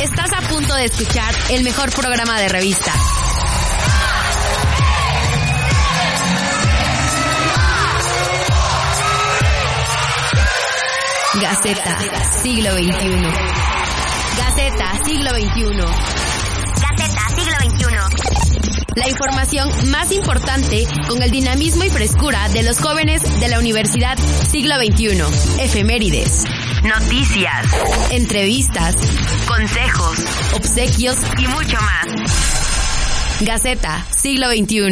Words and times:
Estás 0.00 0.30
a 0.32 0.46
punto 0.48 0.74
de 0.74 0.84
escuchar 0.84 1.34
el 1.50 1.64
mejor 1.64 1.90
programa 1.90 2.38
de 2.38 2.48
revista. 2.48 2.92
Gaceta, 11.40 11.98
siglo 12.42 12.72
XXI. 12.72 12.92
Gaceta, 14.36 15.04
siglo 15.04 15.30
XXI. 15.30 15.64
Gaceta, 16.82 17.28
siglo 17.34 17.58
XXI. 17.60 18.26
La 18.96 19.08
información 19.08 19.90
más 19.90 20.12
importante 20.12 20.86
con 21.08 21.22
el 21.22 21.30
dinamismo 21.30 21.84
y 21.84 21.90
frescura 21.90 22.48
de 22.50 22.62
los 22.62 22.78
jóvenes 22.80 23.22
de 23.40 23.48
la 23.48 23.58
Universidad 23.58 24.18
Siglo 24.18 24.76
XXI. 24.76 25.22
Efemérides. 25.62 26.44
Noticias. 26.86 28.12
Entrevistas. 28.12 28.94
Consejos. 29.48 30.24
Obsequios 30.54 31.16
y 31.36 31.48
mucho 31.48 31.76
más. 31.80 33.40
Gaceta, 33.40 34.06
siglo 34.16 34.46
XXI. 34.50 34.86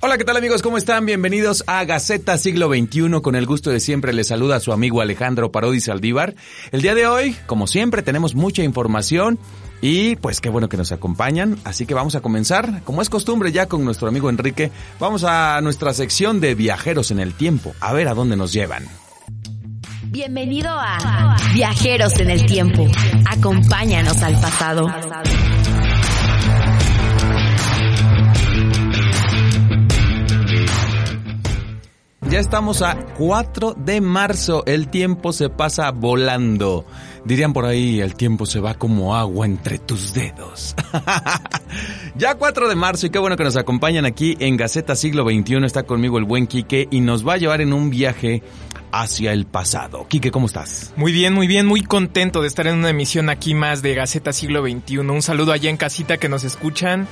Hola, 0.00 0.18
¿qué 0.18 0.24
tal 0.24 0.36
amigos? 0.36 0.62
¿Cómo 0.62 0.78
están? 0.78 1.06
Bienvenidos 1.06 1.62
a 1.68 1.84
Gaceta 1.84 2.38
Siglo 2.38 2.68
XXI. 2.68 3.20
Con 3.22 3.36
el 3.36 3.46
gusto 3.46 3.70
de 3.70 3.78
siempre 3.78 4.12
les 4.12 4.26
saluda 4.26 4.56
a 4.56 4.60
su 4.60 4.72
amigo 4.72 5.00
Alejandro 5.00 5.52
Parodi 5.52 5.80
Saldívar. 5.80 6.34
El 6.72 6.82
día 6.82 6.96
de 6.96 7.06
hoy, 7.06 7.36
como 7.46 7.68
siempre, 7.68 8.02
tenemos 8.02 8.34
mucha 8.34 8.64
información 8.64 9.38
y 9.80 10.16
pues 10.16 10.40
qué 10.40 10.48
bueno 10.48 10.68
que 10.68 10.76
nos 10.76 10.90
acompañan. 10.90 11.56
Así 11.62 11.86
que 11.86 11.94
vamos 11.94 12.16
a 12.16 12.20
comenzar, 12.20 12.82
como 12.82 13.00
es 13.00 13.10
costumbre 13.10 13.52
ya 13.52 13.66
con 13.66 13.84
nuestro 13.84 14.08
amigo 14.08 14.28
Enrique, 14.28 14.72
vamos 14.98 15.22
a 15.22 15.60
nuestra 15.60 15.94
sección 15.94 16.40
de 16.40 16.56
viajeros 16.56 17.12
en 17.12 17.20
el 17.20 17.32
tiempo, 17.34 17.74
a 17.78 17.92
ver 17.92 18.08
a 18.08 18.14
dónde 18.14 18.36
nos 18.36 18.52
llevan. 18.52 18.88
Bienvenido 20.10 20.70
a 20.72 21.36
Viajeros 21.54 22.18
en 22.18 22.30
el 22.30 22.44
Tiempo. 22.44 22.84
Acompáñanos 23.30 24.20
al 24.22 24.40
pasado. 24.40 24.88
Ya 32.28 32.40
estamos 32.40 32.82
a 32.82 32.96
4 33.16 33.74
de 33.74 34.00
marzo, 34.00 34.64
el 34.66 34.88
tiempo 34.88 35.32
se 35.32 35.48
pasa 35.48 35.92
volando. 35.92 36.86
Dirían 37.24 37.52
por 37.52 37.66
ahí, 37.66 38.00
el 38.00 38.14
tiempo 38.14 38.46
se 38.46 38.60
va 38.60 38.74
como 38.74 39.14
agua 39.14 39.46
entre 39.46 39.78
tus 39.78 40.14
dedos. 40.14 40.74
ya 42.16 42.34
4 42.34 42.68
de 42.68 42.74
marzo 42.74 43.06
y 43.06 43.10
qué 43.10 43.18
bueno 43.18 43.36
que 43.36 43.44
nos 43.44 43.56
acompañan 43.56 44.06
aquí 44.06 44.36
en 44.40 44.56
Gaceta 44.56 44.96
Siglo 44.96 45.24
XXI. 45.24 45.64
Está 45.64 45.82
conmigo 45.82 46.18
el 46.18 46.24
buen 46.24 46.46
Quique 46.46 46.88
y 46.90 47.00
nos 47.00 47.26
va 47.26 47.34
a 47.34 47.36
llevar 47.36 47.60
en 47.60 47.72
un 47.72 47.90
viaje 47.90 48.42
hacia 48.90 49.32
el 49.32 49.46
pasado. 49.46 50.06
Quique, 50.08 50.30
¿cómo 50.30 50.46
estás? 50.46 50.92
Muy 50.96 51.12
bien, 51.12 51.34
muy 51.34 51.46
bien, 51.46 51.66
muy 51.66 51.82
contento 51.82 52.40
de 52.40 52.48
estar 52.48 52.66
en 52.66 52.78
una 52.78 52.90
emisión 52.90 53.28
aquí 53.28 53.54
más 53.54 53.82
de 53.82 53.94
Gaceta 53.94 54.32
Siglo 54.32 54.62
XXI. 54.62 54.98
Un 54.98 55.22
saludo 55.22 55.52
allá 55.52 55.70
en 55.70 55.76
casita 55.76 56.16
que 56.16 56.28
nos 56.28 56.44
escuchan 56.44 57.06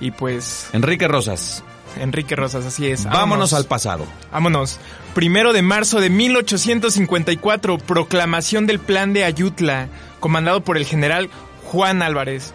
y 0.00 0.10
pues... 0.10 0.68
Enrique 0.72 1.08
Rosas. 1.08 1.64
Enrique 1.98 2.36
Rosas, 2.36 2.66
así 2.66 2.86
es. 2.86 3.04
Vámonos, 3.04 3.20
Vámonos 3.20 3.52
al 3.52 3.64
pasado. 3.66 4.06
Vámonos. 4.32 4.78
Primero 5.14 5.52
de 5.52 5.62
marzo 5.62 6.00
de 6.00 6.10
1854, 6.10 7.78
proclamación 7.78 8.66
del 8.66 8.78
Plan 8.78 9.12
de 9.12 9.24
Ayutla, 9.24 9.88
comandado 10.20 10.62
por 10.62 10.76
el 10.76 10.86
general 10.86 11.30
Juan 11.64 12.02
Álvarez. 12.02 12.52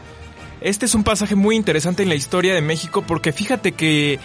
Este 0.62 0.86
es 0.86 0.96
un 0.96 1.04
pasaje 1.04 1.36
muy 1.36 1.56
interesante 1.56 2.04
en 2.04 2.10
la 2.10 2.16
historia 2.16 2.54
de 2.54 2.62
México 2.62 3.04
porque 3.06 3.32
fíjate 3.32 3.74
que 3.74 4.20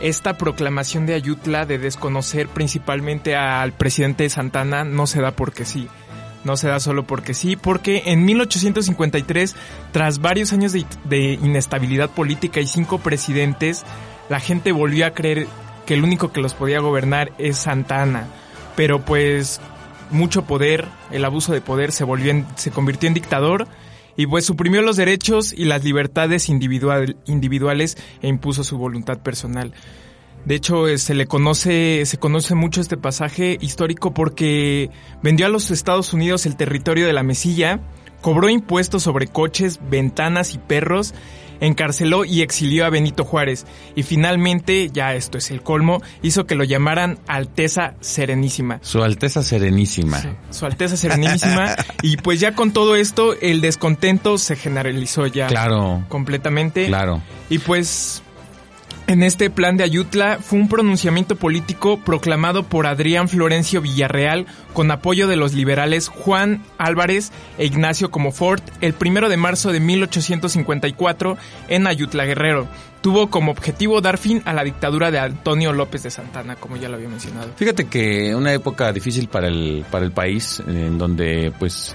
esta 0.00 0.36
proclamación 0.36 1.06
de 1.06 1.14
Ayutla 1.14 1.66
de 1.66 1.78
desconocer 1.78 2.48
principalmente 2.48 3.36
al 3.36 3.72
presidente 3.72 4.28
Santana 4.28 4.84
no 4.84 5.06
se 5.06 5.20
da 5.20 5.30
porque 5.32 5.64
sí. 5.64 5.88
No 6.42 6.56
se 6.56 6.68
da 6.68 6.78
solo 6.78 7.06
porque 7.06 7.32
sí, 7.32 7.56
porque 7.56 8.02
en 8.06 8.24
1853, 8.24 9.56
tras 9.92 10.18
varios 10.18 10.52
años 10.52 10.72
de, 10.72 10.84
de 11.04 11.34
inestabilidad 11.34 12.10
política 12.10 12.60
y 12.60 12.66
cinco 12.66 12.98
presidentes, 12.98 13.84
la 14.28 14.40
gente 14.40 14.72
volvió 14.72 15.06
a 15.06 15.10
creer 15.10 15.46
que 15.86 15.94
el 15.94 16.04
único 16.04 16.32
que 16.32 16.40
los 16.40 16.54
podía 16.54 16.80
gobernar 16.80 17.32
es 17.38 17.58
Santana. 17.58 18.26
Pero 18.76 19.04
pues 19.04 19.60
mucho 20.10 20.44
poder, 20.44 20.86
el 21.10 21.24
abuso 21.24 21.52
de 21.52 21.60
poder 21.60 21.92
se 21.92 22.04
volvió 22.04 22.44
se 22.56 22.70
convirtió 22.70 23.08
en 23.08 23.14
dictador 23.14 23.66
y 24.16 24.26
pues 24.26 24.44
suprimió 24.44 24.82
los 24.82 24.96
derechos 24.96 25.52
y 25.52 25.64
las 25.64 25.84
libertades 25.84 26.48
individual, 26.48 27.16
individuales 27.26 27.96
e 28.22 28.28
impuso 28.28 28.64
su 28.64 28.78
voluntad 28.78 29.18
personal. 29.18 29.72
De 30.44 30.54
hecho, 30.54 30.88
eh, 30.88 30.98
se 30.98 31.14
le 31.14 31.26
conoce, 31.26 32.04
se 32.04 32.18
conoce 32.18 32.54
mucho 32.54 32.80
este 32.80 32.96
pasaje 32.96 33.56
histórico 33.60 34.12
porque 34.12 34.90
vendió 35.22 35.46
a 35.46 35.48
los 35.48 35.70
Estados 35.70 36.12
Unidos 36.12 36.44
el 36.44 36.56
territorio 36.56 37.06
de 37.06 37.14
la 37.14 37.22
Mesilla, 37.22 37.80
cobró 38.20 38.50
impuestos 38.50 39.02
sobre 39.02 39.26
coches, 39.26 39.80
ventanas 39.90 40.54
y 40.54 40.58
perros 40.58 41.14
encarceló 41.60 42.24
y 42.24 42.42
exilió 42.42 42.86
a 42.86 42.90
Benito 42.90 43.24
Juárez 43.24 43.66
y 43.94 44.02
finalmente, 44.02 44.90
ya 44.92 45.14
esto 45.14 45.38
es 45.38 45.50
el 45.50 45.62
colmo, 45.62 46.02
hizo 46.22 46.46
que 46.46 46.54
lo 46.54 46.64
llamaran 46.64 47.18
Alteza 47.26 47.94
Serenísima. 48.00 48.78
Su 48.82 49.02
Alteza 49.02 49.42
Serenísima. 49.42 50.22
su 50.50 50.66
Alteza 50.66 50.96
Serenísima. 50.96 51.76
y 52.02 52.16
pues 52.16 52.40
ya 52.40 52.54
con 52.54 52.72
todo 52.72 52.96
esto, 52.96 53.34
el 53.40 53.60
descontento 53.60 54.38
se 54.38 54.56
generalizó 54.56 55.26
ya. 55.26 55.46
Claro. 55.46 56.04
Completamente. 56.08 56.86
Claro. 56.86 57.22
Y 57.50 57.58
pues 57.58 58.22
en 59.06 59.22
este 59.22 59.50
plan 59.50 59.76
de 59.76 59.84
Ayutla 59.84 60.38
fue 60.40 60.58
un 60.58 60.68
pronunciamiento 60.68 61.36
político 61.36 61.98
proclamado 62.00 62.62
por 62.62 62.86
Adrián 62.86 63.28
Florencio 63.28 63.80
Villarreal 63.80 64.46
con 64.72 64.90
apoyo 64.90 65.28
de 65.28 65.36
los 65.36 65.52
liberales 65.52 66.08
Juan 66.08 66.62
Álvarez 66.78 67.30
e 67.58 67.66
Ignacio 67.66 68.10
Comofort 68.10 68.62
el 68.80 68.94
primero 68.94 69.28
de 69.28 69.36
marzo 69.36 69.72
de 69.72 69.80
1854 69.80 71.36
en 71.68 71.86
Ayutla 71.86 72.24
Guerrero. 72.24 72.66
Tuvo 73.02 73.28
como 73.28 73.50
objetivo 73.50 74.00
dar 74.00 74.16
fin 74.16 74.40
a 74.46 74.54
la 74.54 74.64
dictadura 74.64 75.10
de 75.10 75.18
Antonio 75.18 75.74
López 75.74 76.02
de 76.02 76.10
Santana, 76.10 76.56
como 76.56 76.78
ya 76.78 76.88
lo 76.88 76.96
había 76.96 77.08
mencionado. 77.08 77.52
Fíjate 77.54 77.86
que 77.86 78.34
una 78.34 78.54
época 78.54 78.90
difícil 78.92 79.28
para 79.28 79.48
el, 79.48 79.84
para 79.90 80.06
el 80.06 80.12
país, 80.12 80.62
en 80.66 80.96
donde 80.96 81.52
pues 81.58 81.94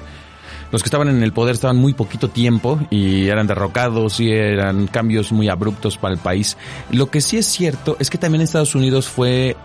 los 0.72 0.84
que 0.84 0.88
estaban 0.88 1.10
en 1.10 1.24
el 1.24 1.34
poder 1.34 1.56
estaban 1.56 1.78
muy 1.78 1.94
poquito 1.94 2.30
tiempo 2.30 2.80
y 2.90 3.28
eran 3.28 3.48
derrocados 3.48 4.20
y 4.20 4.32
eran 4.32 4.88
cambios 4.88 5.32
muy 5.32 5.50
abruptos 5.50 5.98
para 5.98 6.14
el 6.14 6.20
país. 6.20 6.58
Lo 6.92 7.10
que 7.10 7.22
sí 7.22 7.38
es 7.38 7.46
cierto 7.46 7.98
es 8.00 8.10
que 8.10 8.18
también 8.18 8.42
Estados 8.42 8.76
Unidos 8.76 9.08
fue 9.08 9.56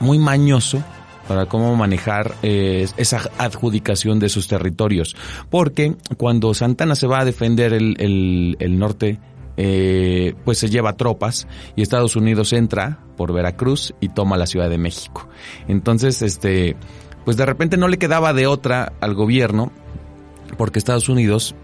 muy 0.00 0.18
mañoso 0.18 0.82
para 1.28 1.46
cómo 1.46 1.74
manejar 1.74 2.34
eh, 2.42 2.86
esa 2.96 3.30
adjudicación 3.38 4.18
de 4.18 4.28
sus 4.28 4.48
territorios. 4.48 5.16
Porque 5.50 5.96
cuando 6.16 6.54
Santana 6.54 6.94
se 6.94 7.06
va 7.06 7.20
a 7.20 7.24
defender 7.24 7.72
el, 7.72 7.96
el, 7.98 8.56
el 8.60 8.78
norte, 8.78 9.18
eh, 9.56 10.34
pues 10.44 10.58
se 10.58 10.68
lleva 10.68 10.96
tropas 10.96 11.48
y 11.74 11.82
Estados 11.82 12.16
Unidos 12.16 12.52
entra 12.52 13.00
por 13.16 13.32
Veracruz 13.32 13.94
y 14.00 14.10
toma 14.10 14.36
la 14.36 14.46
Ciudad 14.46 14.70
de 14.70 14.78
México. 14.78 15.28
Entonces, 15.66 16.22
este, 16.22 16.76
pues 17.24 17.36
de 17.36 17.46
repente 17.46 17.76
no 17.76 17.88
le 17.88 17.98
quedaba 17.98 18.32
de 18.32 18.46
otra 18.46 18.92
al 19.00 19.14
gobierno 19.14 19.72
porque 20.56 20.78
Estados 20.78 21.08
Unidos 21.08 21.54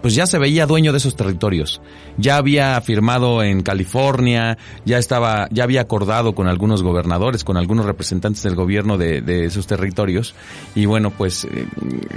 pues 0.00 0.14
ya 0.14 0.26
se 0.26 0.38
veía 0.38 0.66
dueño 0.66 0.92
de 0.92 0.98
esos 0.98 1.16
territorios. 1.16 1.80
Ya 2.16 2.36
había 2.36 2.80
firmado 2.80 3.42
en 3.42 3.62
California, 3.62 4.56
ya 4.84 4.98
estaba, 4.98 5.48
ya 5.50 5.64
había 5.64 5.82
acordado 5.82 6.34
con 6.34 6.48
algunos 6.48 6.82
gobernadores, 6.82 7.44
con 7.44 7.56
algunos 7.56 7.86
representantes 7.86 8.42
del 8.42 8.54
gobierno 8.54 8.96
de, 8.96 9.20
de 9.20 9.44
esos 9.44 9.66
territorios. 9.66 10.34
Y 10.74 10.86
bueno, 10.86 11.10
pues 11.10 11.44
eh, 11.44 11.66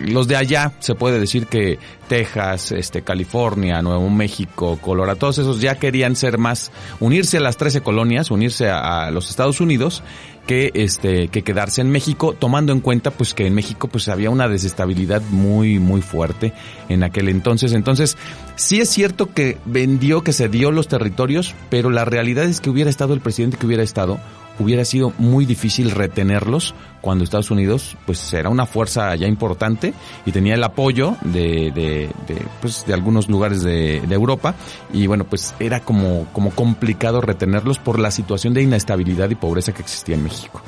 los 0.07 0.27
de 0.27 0.35
allá, 0.35 0.73
se 0.79 0.95
puede 0.95 1.19
decir 1.19 1.47
que 1.47 1.77
Texas, 2.07 2.71
este, 2.71 3.01
California, 3.01 3.81
Nuevo 3.81 4.09
México, 4.09 4.77
Colorado, 4.81 5.17
todos 5.17 5.39
esos 5.39 5.59
ya 5.59 5.75
querían 5.75 6.15
ser 6.15 6.37
más, 6.37 6.71
unirse 6.99 7.37
a 7.37 7.41
las 7.41 7.57
13 7.57 7.81
colonias, 7.81 8.31
unirse 8.31 8.69
a, 8.69 9.07
a 9.07 9.11
los 9.11 9.29
Estados 9.29 9.59
Unidos 9.59 10.03
que 10.47 10.71
este 10.73 11.29
que 11.29 11.41
quedarse 11.41 11.81
en 11.81 11.89
México 11.89 12.35
tomando 12.37 12.73
en 12.73 12.81
cuenta 12.81 13.11
pues 13.11 13.33
que 13.33 13.47
en 13.47 13.53
México 13.53 13.87
pues 13.87 14.07
había 14.09 14.29
una 14.29 14.47
desestabilidad 14.47 15.21
muy 15.29 15.79
muy 15.79 16.01
fuerte 16.01 16.53
en 16.89 17.03
aquel 17.03 17.29
entonces. 17.29 17.73
Entonces 17.73 18.17
sí 18.55 18.81
es 18.81 18.89
cierto 18.89 19.33
que 19.33 19.57
vendió 19.65 20.23
que 20.23 20.33
se 20.33 20.49
dio 20.49 20.71
los 20.71 20.87
territorios 20.87 21.55
pero 21.69 21.89
la 21.89 22.05
realidad 22.05 22.45
es 22.45 22.61
que 22.61 22.69
hubiera 22.69 22.89
estado 22.89 23.13
el 23.13 23.21
presidente 23.21 23.57
que 23.57 23.65
hubiera 23.65 23.83
estado 23.83 24.19
hubiera 24.59 24.85
sido 24.85 25.13
muy 25.17 25.45
difícil 25.45 25.91
retenerlos 25.91 26.75
cuando 27.01 27.23
Estados 27.23 27.51
Unidos 27.51 27.97
pues 28.05 28.33
era 28.33 28.49
una 28.49 28.65
fuerza 28.65 29.15
ya 29.15 29.27
importante 29.27 29.93
y 30.25 30.31
tenía 30.31 30.53
el 30.55 30.63
apoyo 30.63 31.17
de, 31.21 31.71
de, 31.71 32.09
de 32.27 32.45
pues 32.61 32.85
de 32.85 32.93
algunos 32.93 33.29
lugares 33.29 33.61
de, 33.63 34.01
de, 34.01 34.15
Europa 34.15 34.55
y 34.93 35.07
bueno 35.07 35.25
pues 35.25 35.53
era 35.59 35.79
como, 35.81 36.27
como 36.33 36.51
complicado 36.51 37.21
retenerlos 37.21 37.79
por 37.79 37.99
la 37.99 38.11
situación 38.11 38.53
de 38.53 38.61
inestabilidad 38.61 39.29
y 39.29 39.35
pobreza 39.35 39.73
que 39.73 39.81
existía 39.81 40.15
en 40.15 40.23
México, 40.23 40.61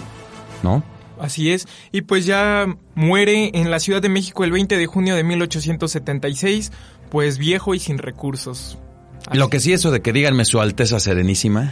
¿no? 0.64 0.84
Así 1.20 1.52
es, 1.52 1.68
y 1.94 2.02
pues 2.02 2.26
ya 2.26 2.66
muere 2.94 3.52
en 3.54 3.72
la 3.72 3.80
Ciudad 3.80 4.02
de 4.02 4.10
México 4.10 4.44
el 4.44 4.52
20 4.52 4.78
de 4.78 4.86
junio 4.86 5.16
de 5.16 5.24
1876, 5.24 6.74
pues 7.10 7.38
viejo 7.38 7.74
y 7.74 7.80
sin 7.80 8.00
recursos. 8.00 8.78
Así. 9.26 9.38
Lo 9.38 9.50
que 9.50 9.62
sí 9.62 9.72
eso 9.72 9.92
de 9.92 10.02
que 10.02 10.12
díganme 10.12 10.44
su 10.44 10.60
Alteza 10.60 11.00
Serenísima. 11.00 11.72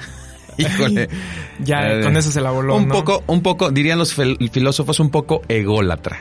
Híjole. 0.58 1.10
ya, 1.64 1.92
eh, 1.92 2.02
con 2.02 2.16
eso 2.18 2.32
se 2.32 2.42
la 2.42 2.52
voló. 2.52 2.76
Un 2.76 2.88
¿no? 2.88 2.94
poco, 2.94 3.24
un 3.28 3.42
poco, 3.42 3.72
dirían 3.72 4.00
los 4.00 4.14
filósofos, 4.14 5.00
un 5.00 5.10
poco 5.10 5.42
ególatra, 5.48 6.20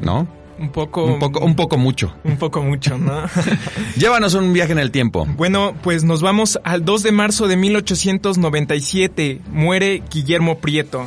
¿no? 0.00 0.28
Un 0.58 0.70
poco. 0.70 1.04
Un 1.04 1.18
poco, 1.18 1.40
un 1.40 1.54
poco 1.54 1.76
mucho. 1.76 2.14
Un 2.24 2.38
poco 2.38 2.62
mucho, 2.62 2.96
¿no? 2.96 3.24
Llévanos 3.96 4.34
un 4.34 4.52
viaje 4.52 4.72
en 4.72 4.78
el 4.78 4.90
tiempo. 4.90 5.26
Bueno, 5.36 5.74
pues 5.82 6.04
nos 6.04 6.22
vamos 6.22 6.58
al 6.64 6.84
2 6.84 7.02
de 7.02 7.12
marzo 7.12 7.46
de 7.46 7.56
1897. 7.56 9.40
Muere 9.50 10.02
Guillermo 10.10 10.58
Prieto. 10.58 11.06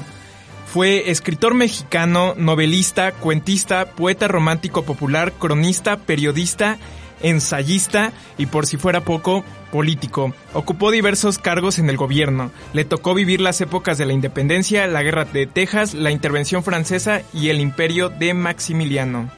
Fue 0.71 1.09
escritor 1.09 1.55
mexicano, 1.55 2.35
novelista, 2.37 3.11
cuentista, 3.11 3.85
poeta 3.87 4.27
romántico 4.27 4.83
popular, 4.83 5.33
cronista, 5.33 5.97
periodista, 5.97 6.77
ensayista 7.21 8.11
y 8.37 8.45
por 8.47 8.65
si 8.65 8.77
fuera 8.77 9.01
poco, 9.01 9.43
político. 9.71 10.33
Ocupó 10.53 10.91
diversos 10.91 11.37
cargos 11.37 11.79
en 11.79 11.89
el 11.89 11.97
gobierno. 11.97 12.51
Le 12.73 12.85
tocó 12.85 13.13
vivir 13.13 13.41
las 13.41 13.61
épocas 13.61 13.97
de 13.97 14.05
la 14.05 14.13
independencia, 14.13 14.87
la 14.87 15.03
guerra 15.03 15.25
de 15.25 15.47
Texas, 15.47 15.93
la 15.93 16.11
intervención 16.11 16.63
francesa 16.63 17.21
y 17.33 17.49
el 17.49 17.59
imperio 17.59 18.09
de 18.09 18.33
Maximiliano. 18.33 19.29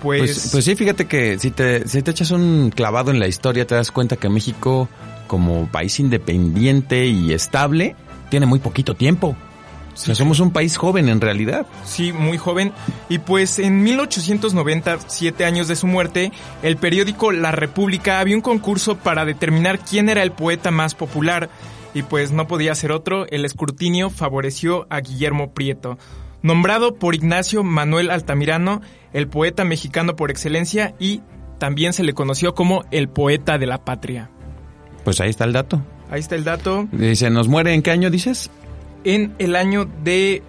Pues, 0.00 0.20
pues, 0.20 0.48
pues 0.50 0.64
sí, 0.64 0.74
fíjate 0.74 1.06
que 1.06 1.38
si 1.38 1.52
te, 1.52 1.86
si 1.88 2.02
te 2.02 2.10
echas 2.10 2.32
un 2.32 2.72
clavado 2.74 3.12
en 3.12 3.20
la 3.20 3.28
historia 3.28 3.66
te 3.66 3.76
das 3.76 3.92
cuenta 3.92 4.16
que 4.16 4.28
México 4.28 4.88
como 5.28 5.68
país 5.68 6.00
independiente 6.00 7.06
y 7.06 7.32
estable 7.32 7.94
tiene 8.28 8.46
muy 8.46 8.58
poquito 8.58 8.94
tiempo. 8.94 9.36
O 9.94 9.96
sea, 9.96 10.14
somos 10.14 10.40
un 10.40 10.52
país 10.52 10.76
joven 10.76 11.08
en 11.08 11.20
realidad. 11.20 11.66
Sí, 11.84 12.12
muy 12.12 12.38
joven. 12.38 12.72
Y 13.08 13.18
pues 13.18 13.58
en 13.58 13.82
1890, 13.82 14.98
siete 15.06 15.44
años 15.44 15.68
de 15.68 15.76
su 15.76 15.86
muerte, 15.86 16.32
el 16.62 16.76
periódico 16.76 17.30
La 17.30 17.52
República 17.52 18.20
había 18.20 18.36
un 18.36 18.42
concurso 18.42 18.96
para 18.96 19.24
determinar 19.24 19.78
quién 19.78 20.08
era 20.08 20.22
el 20.22 20.32
poeta 20.32 20.70
más 20.70 20.94
popular. 20.94 21.50
Y 21.94 22.02
pues 22.02 22.32
no 22.32 22.46
podía 22.46 22.74
ser 22.74 22.90
otro, 22.90 23.26
el 23.28 23.44
escrutinio 23.44 24.08
favoreció 24.08 24.86
a 24.88 25.00
Guillermo 25.00 25.52
Prieto. 25.52 25.98
Nombrado 26.40 26.94
por 26.94 27.14
Ignacio 27.14 27.62
Manuel 27.62 28.10
Altamirano, 28.10 28.80
el 29.12 29.28
poeta 29.28 29.64
mexicano 29.64 30.16
por 30.16 30.30
excelencia 30.30 30.94
y 30.98 31.20
también 31.58 31.92
se 31.92 32.02
le 32.02 32.14
conoció 32.14 32.54
como 32.54 32.84
el 32.90 33.08
poeta 33.08 33.58
de 33.58 33.66
la 33.66 33.84
patria. 33.84 34.30
Pues 35.04 35.20
ahí 35.20 35.30
está 35.30 35.44
el 35.44 35.52
dato. 35.52 35.82
Ahí 36.10 36.20
está 36.20 36.34
el 36.34 36.44
dato. 36.44 36.88
Dice, 36.90 37.30
¿nos 37.30 37.46
muere 37.46 37.74
en 37.74 37.82
qué 37.82 37.90
año 37.90 38.10
dices? 38.10 38.50
En 39.04 39.34
el 39.38 39.56
año 39.56 39.88
de 40.02 40.42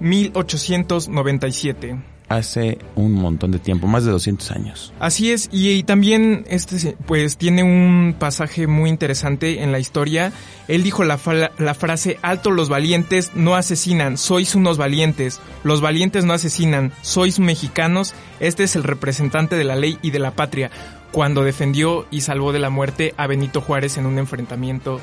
1897. 0.00 1.96
Hace 2.28 2.78
un 2.96 3.12
montón 3.12 3.52
de 3.52 3.60
tiempo, 3.60 3.86
más 3.86 4.04
de 4.04 4.10
200 4.10 4.50
años. 4.50 4.92
Así 4.98 5.30
es, 5.30 5.48
y, 5.52 5.68
y, 5.70 5.84
también 5.84 6.44
este 6.48 6.96
pues 7.06 7.36
tiene 7.36 7.62
un 7.62 8.16
pasaje 8.18 8.66
muy 8.66 8.90
interesante 8.90 9.62
en 9.62 9.70
la 9.70 9.78
historia. 9.78 10.32
Él 10.66 10.82
dijo 10.82 11.04
la, 11.04 11.20
la 11.56 11.74
frase, 11.74 12.18
alto 12.22 12.50
los 12.50 12.68
valientes 12.68 13.30
no 13.36 13.54
asesinan, 13.54 14.18
sois 14.18 14.56
unos 14.56 14.76
valientes. 14.76 15.40
Los 15.62 15.80
valientes 15.80 16.24
no 16.24 16.32
asesinan, 16.32 16.90
sois 17.00 17.38
mexicanos. 17.38 18.12
Este 18.40 18.64
es 18.64 18.74
el 18.74 18.82
representante 18.82 19.54
de 19.54 19.62
la 19.62 19.76
ley 19.76 19.96
y 20.02 20.10
de 20.10 20.18
la 20.18 20.32
patria, 20.32 20.72
cuando 21.12 21.44
defendió 21.44 22.06
y 22.10 22.22
salvó 22.22 22.52
de 22.52 22.58
la 22.58 22.70
muerte 22.70 23.14
a 23.16 23.28
Benito 23.28 23.60
Juárez 23.60 23.98
en 23.98 24.06
un 24.06 24.18
enfrentamiento 24.18 25.00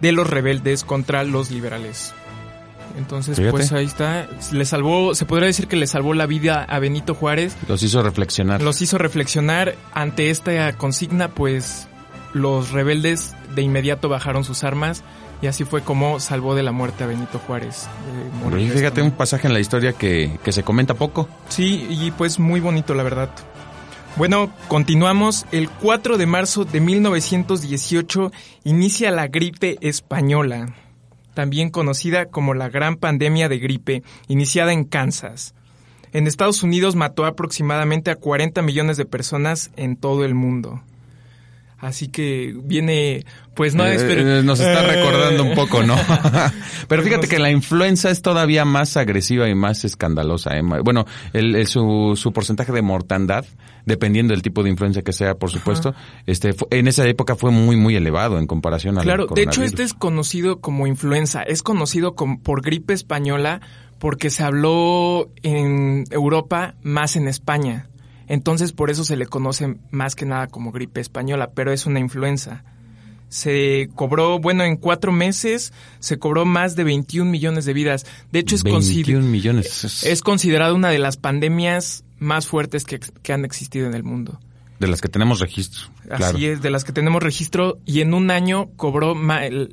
de 0.00 0.12
los 0.12 0.28
rebeldes 0.28 0.84
contra 0.84 1.24
los 1.24 1.50
liberales. 1.50 2.14
Entonces, 2.98 3.36
Fíjate. 3.36 3.52
pues 3.52 3.72
ahí 3.72 3.86
está. 3.86 4.28
Le 4.52 4.64
salvó, 4.64 5.14
se 5.14 5.24
podría 5.24 5.46
decir 5.46 5.68
que 5.68 5.76
le 5.76 5.86
salvó 5.86 6.14
la 6.14 6.26
vida 6.26 6.64
a 6.64 6.78
Benito 6.78 7.14
Juárez. 7.14 7.56
Los 7.68 7.82
hizo 7.82 8.02
reflexionar. 8.02 8.62
Los 8.62 8.82
hizo 8.82 8.98
reflexionar. 8.98 9.76
Ante 9.94 10.30
esta 10.30 10.76
consigna, 10.76 11.28
pues 11.28 11.88
los 12.32 12.70
rebeldes 12.72 13.34
de 13.54 13.62
inmediato 13.62 14.08
bajaron 14.08 14.44
sus 14.44 14.64
armas 14.64 15.02
y 15.42 15.46
así 15.46 15.64
fue 15.64 15.82
como 15.82 16.20
salvó 16.20 16.54
de 16.54 16.62
la 16.62 16.72
muerte 16.72 17.04
a 17.04 17.06
Benito 17.06 17.38
Juárez. 17.38 17.88
Eh, 18.52 18.70
fíjate 18.72 19.02
un 19.02 19.12
pasaje 19.12 19.46
en 19.46 19.54
la 19.54 19.60
historia 19.60 19.92
que, 19.92 20.38
que 20.44 20.52
se 20.52 20.62
comenta 20.62 20.94
poco. 20.94 21.28
Sí, 21.48 21.86
y 21.88 22.10
pues 22.10 22.38
muy 22.38 22.60
bonito, 22.60 22.94
la 22.94 23.02
verdad. 23.02 23.30
Bueno, 24.16 24.52
continuamos. 24.68 25.46
El 25.52 25.70
4 25.70 26.18
de 26.18 26.26
marzo 26.26 26.64
de 26.64 26.80
1918 26.80 28.32
inicia 28.64 29.10
la 29.10 29.28
gripe 29.28 29.78
española, 29.80 30.74
también 31.34 31.70
conocida 31.70 32.26
como 32.26 32.52
la 32.54 32.68
Gran 32.68 32.96
Pandemia 32.96 33.48
de 33.48 33.58
Gripe, 33.58 34.02
iniciada 34.28 34.72
en 34.72 34.84
Kansas. 34.84 35.54
En 36.12 36.26
Estados 36.26 36.62
Unidos 36.62 36.96
mató 36.96 37.24
aproximadamente 37.24 38.10
a 38.10 38.16
40 38.16 38.62
millones 38.62 38.96
de 38.96 39.06
personas 39.06 39.70
en 39.76 39.96
todo 39.96 40.24
el 40.24 40.34
mundo. 40.34 40.82
Así 41.80 42.08
que 42.08 42.54
viene, 42.62 43.24
pues 43.54 43.74
no 43.74 43.86
eh, 43.86 43.96
eh, 43.98 44.42
Nos 44.44 44.60
está 44.60 44.82
recordando 44.82 45.42
un 45.42 45.54
poco, 45.54 45.82
¿no? 45.82 45.96
Pero 46.88 47.02
fíjate 47.02 47.26
que 47.26 47.38
la 47.38 47.50
influenza 47.50 48.10
es 48.10 48.20
todavía 48.20 48.66
más 48.66 48.98
agresiva 48.98 49.48
y 49.48 49.54
más 49.54 49.84
escandalosa. 49.84 50.58
¿eh? 50.58 50.62
Bueno, 50.62 51.06
el, 51.32 51.56
el, 51.56 51.66
su, 51.66 52.12
su 52.16 52.32
porcentaje 52.32 52.72
de 52.72 52.82
mortandad, 52.82 53.46
dependiendo 53.86 54.34
del 54.34 54.42
tipo 54.42 54.62
de 54.62 54.68
influenza 54.68 55.00
que 55.00 55.14
sea, 55.14 55.36
por 55.36 55.50
supuesto, 55.50 55.90
Ajá. 55.90 56.22
este 56.26 56.54
en 56.70 56.86
esa 56.86 57.06
época 57.08 57.34
fue 57.34 57.50
muy, 57.50 57.76
muy 57.76 57.96
elevado 57.96 58.38
en 58.38 58.46
comparación 58.46 58.98
a 58.98 59.02
Claro, 59.02 59.26
de 59.34 59.42
hecho 59.42 59.62
este 59.62 59.82
es 59.82 59.94
conocido 59.94 60.60
como 60.60 60.86
influenza. 60.86 61.42
Es 61.42 61.62
conocido 61.62 62.14
como, 62.14 62.40
por 62.40 62.60
gripe 62.60 62.92
española 62.92 63.62
porque 63.98 64.30
se 64.30 64.42
habló 64.42 65.30
en 65.42 66.04
Europa 66.10 66.74
más 66.82 67.16
en 67.16 67.28
España. 67.28 67.89
Entonces 68.30 68.70
por 68.70 68.90
eso 68.90 69.02
se 69.02 69.16
le 69.16 69.26
conoce 69.26 69.74
más 69.90 70.14
que 70.14 70.24
nada 70.24 70.46
como 70.46 70.70
gripe 70.70 71.00
española, 71.00 71.50
pero 71.52 71.72
es 71.72 71.84
una 71.84 71.98
influenza. 71.98 72.62
Se 73.28 73.90
cobró, 73.96 74.38
bueno, 74.38 74.62
en 74.62 74.76
cuatro 74.76 75.10
meses 75.10 75.72
se 75.98 76.20
cobró 76.20 76.44
más 76.44 76.76
de 76.76 76.84
21 76.84 77.28
millones 77.28 77.64
de 77.64 77.72
vidas. 77.72 78.06
De 78.30 78.38
hecho, 78.38 78.54
es, 78.54 78.62
21 78.62 79.26
millones. 79.26 80.04
es 80.04 80.22
considerada 80.22 80.72
una 80.74 80.90
de 80.90 81.00
las 81.00 81.16
pandemias 81.16 82.04
más 82.20 82.46
fuertes 82.46 82.84
que, 82.84 83.00
que, 83.00 83.32
han 83.32 83.44
existido 83.44 83.88
en 83.88 83.94
el 83.94 84.04
mundo. 84.04 84.38
De 84.78 84.86
las 84.86 85.00
que 85.00 85.08
tenemos 85.08 85.40
registro. 85.40 85.88
Así 86.08 86.46
es, 86.46 86.62
de 86.62 86.70
las 86.70 86.84
que 86.84 86.92
tenemos 86.92 87.20
registro 87.20 87.80
y 87.84 88.00
en 88.00 88.14
un 88.14 88.30
año 88.30 88.70
cobró 88.76 89.16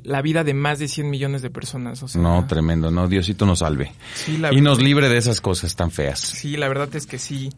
la 0.02 0.22
vida 0.22 0.42
de 0.42 0.54
más 0.54 0.80
de 0.80 0.88
100 0.88 1.08
millones 1.08 1.42
de 1.42 1.50
personas. 1.50 2.02
O 2.02 2.08
sea, 2.08 2.20
no, 2.20 2.44
tremendo, 2.48 2.90
no, 2.90 3.06
Diosito 3.06 3.46
nos 3.46 3.60
salve. 3.60 3.92
Sí, 4.14 4.36
la 4.36 4.52
y 4.52 4.60
nos 4.60 4.82
libre 4.82 5.08
de 5.08 5.16
esas 5.16 5.40
cosas 5.40 5.76
tan 5.76 5.92
feas. 5.92 6.18
Sí, 6.18 6.56
la 6.56 6.66
verdad 6.66 6.88
es 6.96 7.06
que 7.06 7.20
sí. 7.20 7.50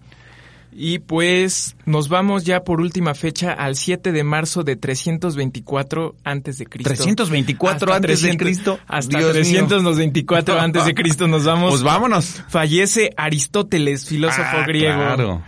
Y 0.73 1.01
pues 1.01 1.77
nos 1.85 2.09
vamos 2.09 2.45
ya 2.45 2.63
por 2.63 2.81
última 2.81 3.15
fecha 3.15 3.53
al 3.53 3.77
7 3.77 4.13
de 4.13 4.25
marzo 4.25 4.63
de 4.63 4.77
324 4.77 6.15
antes 6.25 6.59
de 6.59 6.67
Cristo. 6.67 6.89
324 6.89 7.93
antes 7.93 8.21
300, 8.21 8.39
de 8.39 8.45
Cristo. 8.45 8.79
Hasta 8.87 9.19
Dios 9.19 9.33
324 9.33 10.55
mío. 10.55 10.63
antes 10.63 10.85
de 10.85 10.95
Cristo 10.95 11.27
nos 11.27 11.45
vamos. 11.45 11.71
Pues 11.71 11.83
vámonos. 11.83 12.43
Fallece 12.49 13.11
Aristóteles, 13.17 14.07
filósofo 14.07 14.59
ah, 14.59 14.65
griego. 14.67 14.97
Claro. 14.97 15.43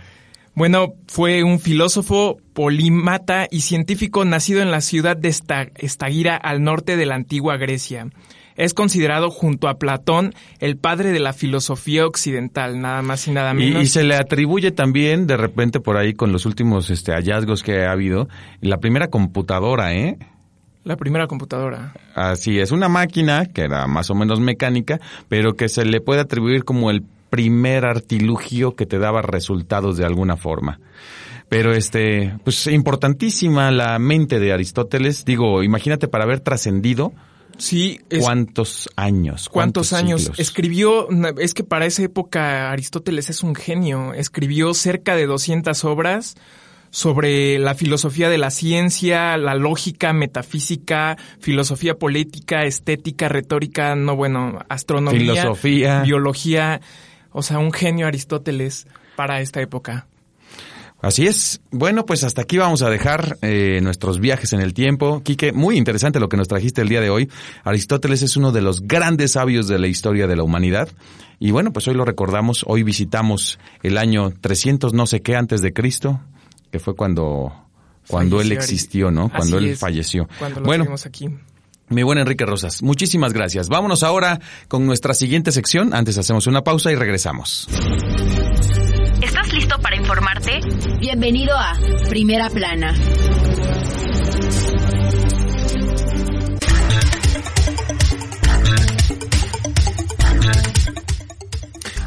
Bueno, 0.55 0.93
fue 1.07 1.43
un 1.43 1.59
filósofo, 1.59 2.37
polímata 2.53 3.47
y 3.49 3.61
científico 3.61 4.23
nacido 4.23 4.61
en 4.61 4.69
la 4.69 4.81
ciudad 4.81 5.17
de 5.17 5.29
Estagira 5.29 6.35
al 6.35 6.63
norte 6.63 6.95
de 6.95 7.05
la 7.07 7.15
antigua 7.15 7.57
Grecia. 7.57 8.07
Es 8.55 8.73
considerado 8.73 9.29
junto 9.31 9.67
a 9.67 9.75
Platón 9.75 10.33
el 10.59 10.77
padre 10.77 11.11
de 11.11 11.19
la 11.19 11.33
filosofía 11.33 12.05
occidental, 12.05 12.79
nada 12.81 13.01
más 13.01 13.27
y 13.27 13.31
nada 13.31 13.53
menos. 13.53 13.81
Y, 13.81 13.85
y, 13.85 13.87
se 13.87 14.03
le 14.03 14.15
atribuye 14.15 14.71
también, 14.71 15.27
de 15.27 15.37
repente 15.37 15.79
por 15.79 15.97
ahí 15.97 16.13
con 16.13 16.31
los 16.31 16.45
últimos 16.45 16.89
este, 16.89 17.13
hallazgos 17.13 17.63
que 17.63 17.85
ha 17.85 17.91
habido, 17.91 18.27
la 18.61 18.77
primera 18.77 19.07
computadora, 19.07 19.93
¿eh? 19.93 20.17
La 20.83 20.97
primera 20.97 21.27
computadora. 21.27 21.93
Así 22.13 22.59
es, 22.59 22.71
una 22.71 22.89
máquina 22.89 23.45
que 23.45 23.61
era 23.61 23.87
más 23.87 24.09
o 24.09 24.15
menos 24.15 24.41
mecánica, 24.41 24.99
pero 25.29 25.55
que 25.55 25.69
se 25.69 25.85
le 25.85 26.01
puede 26.01 26.19
atribuir 26.19 26.65
como 26.65 26.91
el 26.91 27.03
primer 27.29 27.85
artilugio 27.85 28.75
que 28.75 28.85
te 28.85 28.99
daba 28.99 29.21
resultados 29.21 29.97
de 29.97 30.05
alguna 30.05 30.35
forma. 30.35 30.79
Pero 31.47 31.73
este, 31.73 32.37
pues 32.43 32.67
importantísima 32.67 33.71
la 33.71 33.97
mente 33.97 34.39
de 34.39 34.53
Aristóteles. 34.53 35.23
Digo, 35.23 35.63
imagínate 35.63 36.07
para 36.07 36.25
haber 36.25 36.41
trascendido 36.41 37.13
Sí. 37.57 38.01
Es, 38.09 38.21
¿Cuántos 38.21 38.89
años? 38.95 39.49
¿Cuántos, 39.49 39.89
¿Cuántos 39.89 39.93
años? 39.93 40.21
Siglos? 40.21 40.39
Escribió, 40.39 41.07
es 41.37 41.53
que 41.53 41.63
para 41.63 41.85
esa 41.85 42.03
época 42.03 42.71
Aristóteles 42.71 43.29
es 43.29 43.43
un 43.43 43.55
genio. 43.55 44.13
Escribió 44.13 44.73
cerca 44.73 45.15
de 45.15 45.25
200 45.25 45.83
obras 45.85 46.35
sobre 46.93 47.57
la 47.57 47.73
filosofía 47.73 48.29
de 48.29 48.37
la 48.37 48.51
ciencia, 48.51 49.35
la 49.37 49.55
lógica, 49.55 50.13
metafísica, 50.13 51.17
filosofía 51.39 51.95
política, 51.95 52.65
estética, 52.65 53.29
retórica, 53.29 53.95
no 53.95 54.15
bueno, 54.15 54.59
astronomía, 54.69 55.33
Filosofía. 55.33 56.03
biología, 56.03 56.81
o 57.31 57.41
sea, 57.41 57.57
un 57.57 57.71
genio 57.71 58.05
Aristóteles 58.05 58.85
para 59.15 59.41
esta 59.41 59.59
época. 59.59 60.05
Así 61.03 61.27
es. 61.27 61.59
Bueno, 61.69 62.05
pues 62.05 62.23
hasta 62.23 62.43
aquí 62.43 62.57
vamos 62.57 62.81
a 62.81 62.89
dejar 62.89 63.37
eh, 63.41 63.81
nuestros 63.83 64.21
viajes 64.21 64.53
en 64.53 64.61
el 64.61 64.73
tiempo. 64.73 65.21
Quique, 65.21 65.51
muy 65.51 65.77
interesante 65.77 66.17
lo 66.17 66.29
que 66.29 66.37
nos 66.37 66.47
trajiste 66.47 66.81
el 66.81 66.87
día 66.87 67.01
de 67.01 67.09
hoy. 67.09 67.29
Aristóteles 67.65 68.21
es 68.21 68.37
uno 68.37 68.53
de 68.53 68.61
los 68.61 68.87
grandes 68.87 69.33
sabios 69.33 69.67
de 69.67 69.79
la 69.79 69.87
historia 69.87 70.27
de 70.27 70.37
la 70.37 70.43
humanidad. 70.43 70.87
Y 71.39 71.51
bueno, 71.51 71.73
pues 71.73 71.89
hoy 71.89 71.95
lo 71.95 72.05
recordamos. 72.05 72.63
Hoy 72.67 72.83
visitamos 72.83 73.59
el 73.83 73.97
año 73.97 74.31
300 74.39 74.93
no 74.93 75.05
sé 75.05 75.21
qué 75.21 75.35
antes 75.35 75.61
de 75.61 75.73
Cristo, 75.73 76.21
que 76.71 76.79
fue 76.79 76.95
cuando, 76.95 77.51
cuando 78.07 78.37
él 78.39 78.47
Falleció 78.47 78.63
existió, 78.63 79.11
¿no? 79.11 79.29
Cuando 79.29 79.57
él 79.57 79.67
es, 79.71 79.79
falleció. 79.79 80.29
Cuando 80.39 80.61
lo 80.61 80.65
Bueno, 80.65 80.85
aquí. 81.05 81.27
mi 81.89 82.03
buen 82.03 82.17
Enrique 82.17 82.45
Rosas, 82.45 82.81
muchísimas 82.81 83.33
gracias. 83.33 83.67
Vámonos 83.67 84.03
ahora 84.03 84.39
con 84.69 84.85
nuestra 84.85 85.13
siguiente 85.13 85.51
sección. 85.51 85.93
Antes 85.93 86.17
hacemos 86.17 86.47
una 86.47 86.63
pausa 86.63 86.93
y 86.93 86.95
regresamos. 86.95 87.67
¿Estás 89.53 89.69
listo 89.69 89.81
para 89.83 89.95
informarte? 89.95 90.61
Bienvenido 90.99 91.55
a 91.55 91.77
Primera 92.09 92.49
Plana. 92.49 92.95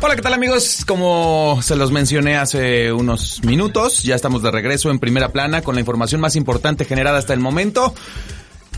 Hola, 0.01 0.17
¿qué 0.17 0.23
tal 0.23 0.35
amigos? 0.35 0.85
Como 0.85 1.61
se 1.63 1.77
los 1.77 1.93
mencioné 1.93 2.37
hace 2.37 2.93
unos 2.93 3.45
minutos, 3.45 4.03
ya 4.03 4.17
estamos 4.17 4.43
de 4.43 4.51
regreso 4.51 4.91
en 4.91 4.99
primera 4.99 5.29
plana 5.29 5.63
con 5.63 5.77
la 5.77 5.81
información 5.81 6.21
más 6.21 6.35
importante 6.35 6.85
generada 6.85 7.19
hasta 7.19 7.33
el 7.33 7.39
momento. 7.39 7.95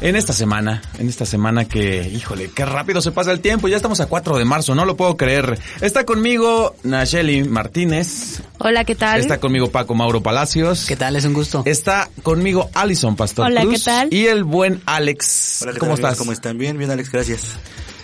En 0.01 0.15
esta 0.15 0.33
semana, 0.33 0.81
en 1.01 1.09
esta 1.09 1.27
semana 1.27 1.65
que, 1.65 2.09
híjole, 2.09 2.51
qué 2.55 2.65
rápido 2.65 3.01
se 3.01 3.11
pasa 3.11 3.33
el 3.33 3.41
tiempo, 3.41 3.67
ya 3.67 3.75
estamos 3.75 4.01
a 4.01 4.07
4 4.07 4.39
de 4.39 4.45
marzo, 4.45 4.77
no 4.77 4.85
lo 4.85 4.97
puedo 4.97 5.17
creer. 5.17 5.59
Está 5.81 6.05
conmigo 6.05 6.77
Nacheli 6.85 7.43
Martínez, 7.43 8.41
Hola, 8.59 8.85
¿qué 8.85 8.95
tal? 8.95 9.19
está 9.19 9.41
conmigo 9.41 9.71
Paco 9.73 9.97
Mauro 9.97 10.23
Palacios. 10.23 10.87
¿Qué 10.87 10.95
tal? 10.95 11.17
Es 11.17 11.25
un 11.25 11.35
gusto. 11.35 11.63
Está 11.65 12.09
conmigo 12.23 12.71
Alison 12.75 13.17
Pastor 13.17 13.47
Hola, 13.47 13.63
Cruz 13.63 13.75
¿qué 13.79 13.85
tal? 13.91 14.09
y 14.15 14.27
el 14.27 14.45
buen 14.45 14.81
Alex. 14.87 15.63
Hola, 15.63 15.73
¿qué 15.73 15.79
¿Cómo 15.81 15.91
tal, 15.95 15.97
amigos? 15.97 16.11
estás? 16.11 16.19
¿Cómo 16.19 16.33
están? 16.33 16.59
Bien, 16.59 16.79
bien, 16.79 16.91
Alex, 16.93 17.11
gracias. 17.11 17.41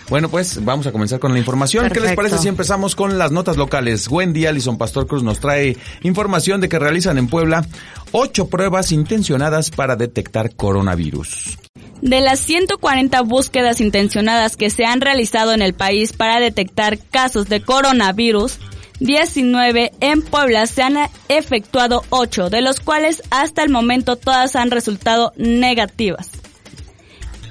Bueno, 0.09 0.27
pues 0.27 0.63
vamos 0.65 0.85
a 0.87 0.91
comenzar 0.91 1.19
con 1.21 1.31
la 1.31 1.39
información. 1.39 1.89
¿Qué 1.89 2.01
les 2.01 2.13
parece 2.13 2.37
si 2.39 2.49
empezamos 2.49 2.93
con 2.93 3.17
las 3.17 3.31
notas 3.31 3.55
locales? 3.55 4.09
Wendy 4.09 4.45
Alison 4.47 4.77
Pastor 4.77 5.07
Cruz 5.07 5.23
nos 5.23 5.39
trae 5.39 5.77
información 6.03 6.59
de 6.59 6.67
que 6.67 6.77
realizan 6.77 7.17
en 7.17 7.27
Puebla 7.29 7.65
ocho 8.11 8.49
pruebas 8.49 8.91
intencionadas 8.91 9.71
para 9.71 9.95
detectar 9.95 10.53
coronavirus. 10.55 11.57
De 12.01 12.21
las 12.21 12.39
140 12.39 13.21
búsquedas 13.21 13.81
intencionadas 13.81 14.57
que 14.57 14.69
se 14.69 14.85
han 14.85 15.01
realizado 15.01 15.53
en 15.53 15.61
el 15.61 15.73
país 15.73 16.13
para 16.13 16.39
detectar 16.39 16.99
casos 16.99 17.49
de 17.49 17.61
coronavirus, 17.61 18.59
19 18.99 19.91
en 19.99 20.21
Puebla 20.21 20.67
se 20.67 20.83
han 20.83 20.97
efectuado 21.27 22.03
8, 22.09 22.49
de 22.49 22.61
los 22.61 22.79
cuales 22.79 23.23
hasta 23.31 23.63
el 23.63 23.69
momento 23.69 24.15
todas 24.15 24.55
han 24.55 24.71
resultado 24.71 25.33
negativas. 25.35 26.44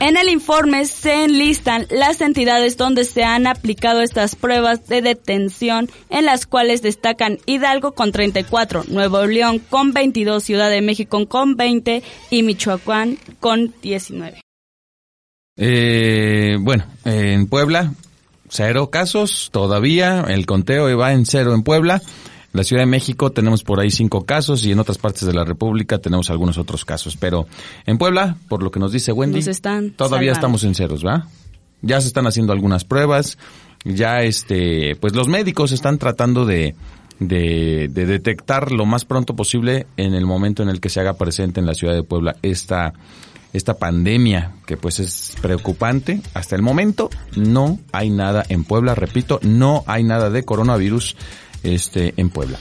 En 0.07 0.19
el 0.19 0.29
informe 0.29 0.85
se 0.85 1.25
enlistan 1.25 1.87
las 1.89 2.21
entidades 2.21 2.77
donde 2.77 3.05
se 3.05 3.25
han 3.25 3.47
aplicado 3.47 4.03
estas 4.03 4.37
pruebas 4.37 4.87
de 4.87 5.01
detención, 5.01 5.89
en 6.11 6.27
las 6.27 6.45
cuales 6.45 6.83
destacan 6.83 7.39
Hidalgo 7.47 7.93
con 7.93 8.13
34, 8.13 8.85
Nuevo 8.89 9.25
León 9.25 9.61
con 9.61 9.95
22, 9.95 10.45
Ciudad 10.45 10.69
de 10.69 10.83
México 10.83 11.27
con 11.27 11.57
20 11.57 12.03
y 12.29 12.43
Michoacán 12.43 13.17
con 13.41 13.73
19. 13.81 14.43
Eh, 15.57 16.59
bueno, 16.61 16.85
en 17.07 17.47
Puebla, 17.47 17.95
cero 18.51 18.91
casos 18.91 19.49
todavía. 19.53 20.27
El 20.29 20.45
conteo 20.45 20.99
va 20.99 21.15
en 21.15 21.25
cero 21.25 21.55
en 21.55 21.63
Puebla. 21.63 22.03
La 22.55 22.63
Ciudad 22.63 22.83
de 22.83 22.87
México 22.87 23.33
tenemos 23.33 23.65
por 23.65 23.81
ahí 23.81 23.91
cinco 23.91 24.25
casos 24.25 24.65
y 24.65 24.71
en 24.71 24.79
otras 24.79 24.97
partes 24.97 25.27
de 25.27 25.35
la 25.35 25.45
República 25.45 25.99
tenemos 25.99 26.31
algunos 26.31 26.57
otros 26.57 26.85
casos. 26.85 27.17
Pero 27.17 27.49
en 27.85 27.99
Puebla, 27.99 28.37
por 28.49 28.63
lo 28.63 28.71
que 28.71 28.79
nos 28.79 28.93
dice 28.93 29.11
Wendy, 29.11 29.39
Nos 29.39 29.49
están 29.49 29.91
todavía 29.91 30.31
estamos 30.31 30.63
en 30.63 30.77
ceros, 30.77 31.05
¿va? 31.05 31.27
Ya 31.83 32.01
se 32.01 32.07
están 32.07 32.29
haciendo 32.29 32.53
algunas 32.53 32.85
pruebas. 32.85 33.39
Ya 33.85 34.23
este, 34.23 34.95
pues 35.01 35.17
los 35.17 35.27
médicos 35.27 35.73
están 35.73 35.99
tratando 35.99 36.47
de, 36.47 36.77
de, 37.19 37.89
de 37.91 38.07
detectar 38.07 38.71
lo 38.71 38.87
más 38.87 39.05
pronto 39.05 39.35
posible 39.35 39.89
en 39.97 40.15
el 40.15 40.25
momento 40.25 40.63
en 40.63 40.69
el 40.69 40.81
que 40.81 40.91
se 40.91 41.01
haga 41.01 41.15
presente 41.15 41.59
en 41.59 41.67
la 41.67 41.75
ciudad 41.75 41.95
de 41.95 42.05
Puebla 42.05 42.37
esta, 42.43 42.93
esta 43.53 43.75
pandemia 43.79 44.53
que 44.65 44.77
pues 44.77 45.01
es 45.01 45.35
preocupante. 45.43 46.21
Hasta 46.35 46.55
el 46.55 46.63
momento 46.63 47.11
no 47.35 47.81
hay 47.91 48.11
nada 48.11 48.45
en 48.49 48.63
Puebla, 48.63 48.95
repito, 48.95 49.41
no 49.43 49.83
hay 49.89 50.05
nada 50.05 50.31
de 50.31 50.45
coronavirus 50.45 51.17
este 51.65 52.15
en 52.17 52.31
Puebla. 52.31 52.59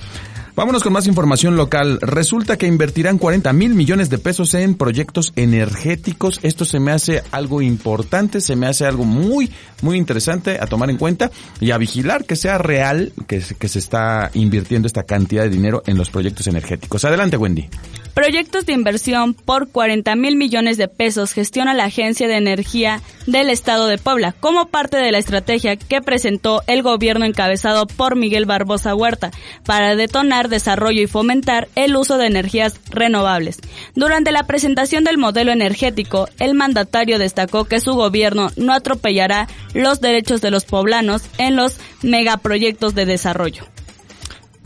Vámonos 0.56 0.84
con 0.84 0.94
más 0.94 1.08
información 1.08 1.56
local. 1.56 1.98
Resulta 2.00 2.58
que 2.58 2.68
invertirán 2.68 3.18
40 3.18 3.52
mil 3.54 3.74
millones 3.74 4.12
de 4.12 4.20
pesos 4.20 4.54
en 4.54 4.76
proyectos 4.76 5.34
energéticos. 5.36 6.40
Esto 6.44 6.64
se 6.64 6.80
me 6.80 6.92
hace 6.92 7.24
algo 7.32 7.64
importante, 7.64 8.40
se 8.40 8.56
me 8.56 8.68
hace 8.68 8.86
algo 8.86 9.04
muy, 9.04 9.52
muy 9.82 9.98
interesante 9.98 10.60
a 10.62 10.68
tomar 10.68 10.92
en 10.92 10.98
cuenta 10.98 11.32
y 11.60 11.72
a 11.72 11.80
vigilar 11.80 12.26
que 12.26 12.36
sea 12.36 12.60
real 12.60 13.14
que, 13.28 13.42
que 13.58 13.68
se 13.68 13.80
está 13.80 14.30
invirtiendo 14.36 14.86
esta 14.86 15.04
cantidad 15.04 15.42
de 15.42 15.50
dinero 15.50 15.82
en 15.88 15.98
los 15.98 16.12
proyectos 16.12 16.46
energéticos. 16.46 17.04
Adelante, 17.04 17.36
Wendy. 17.36 17.68
Proyectos 18.14 18.68
de 18.68 18.74
inversión 18.74 19.34
por 19.34 19.70
40 19.70 20.16
mil 20.16 20.36
millones 20.36 20.78
de 20.78 20.88
pesos 20.88 21.34
gestiona 21.34 21.74
la 21.74 21.86
Agencia 21.86 22.28
de 22.28 22.38
Energía 22.38 23.02
del 23.26 23.50
Estado 23.50 23.88
de 23.88 23.98
Puebla 23.98 24.34
como 24.40 24.68
parte 24.68 24.98
de 24.98 25.12
la 25.12 25.18
estrategia 25.18 25.78
que 25.78 26.00
presentó 26.00 26.62
el 26.68 26.84
gobierno 26.84 27.26
encabezado 27.26 27.88
por 27.88 28.16
Miguel 28.16 28.46
Barbosa 28.46 28.94
Huerta 28.94 29.32
para 29.66 29.96
detonar, 29.96 30.48
desarrollo 30.48 31.02
y 31.02 31.08
fomentar 31.08 31.70
el 31.74 31.96
uso 31.96 32.20
de 32.20 32.28
energías 32.28 32.80
renovables. 32.92 33.58
Durante 33.96 34.32
la 34.32 34.46
presentación 34.46 35.04
del 35.04 35.18
modelo 35.18 35.52
energético, 35.52 36.30
el 36.38 36.54
mandatario 36.54 37.18
destacó 37.18 37.66
que 37.66 37.80
su 37.80 37.94
gobierno 37.94 38.52
no 38.58 38.74
atropellará 38.74 39.48
los 39.74 40.02
derechos 40.02 40.40
de 40.40 40.52
los 40.52 40.66
poblanos 40.66 41.24
en 41.40 41.56
los 41.56 41.78
megaproyectos 42.04 42.94
de 42.94 43.08
desarrollo. 43.08 43.73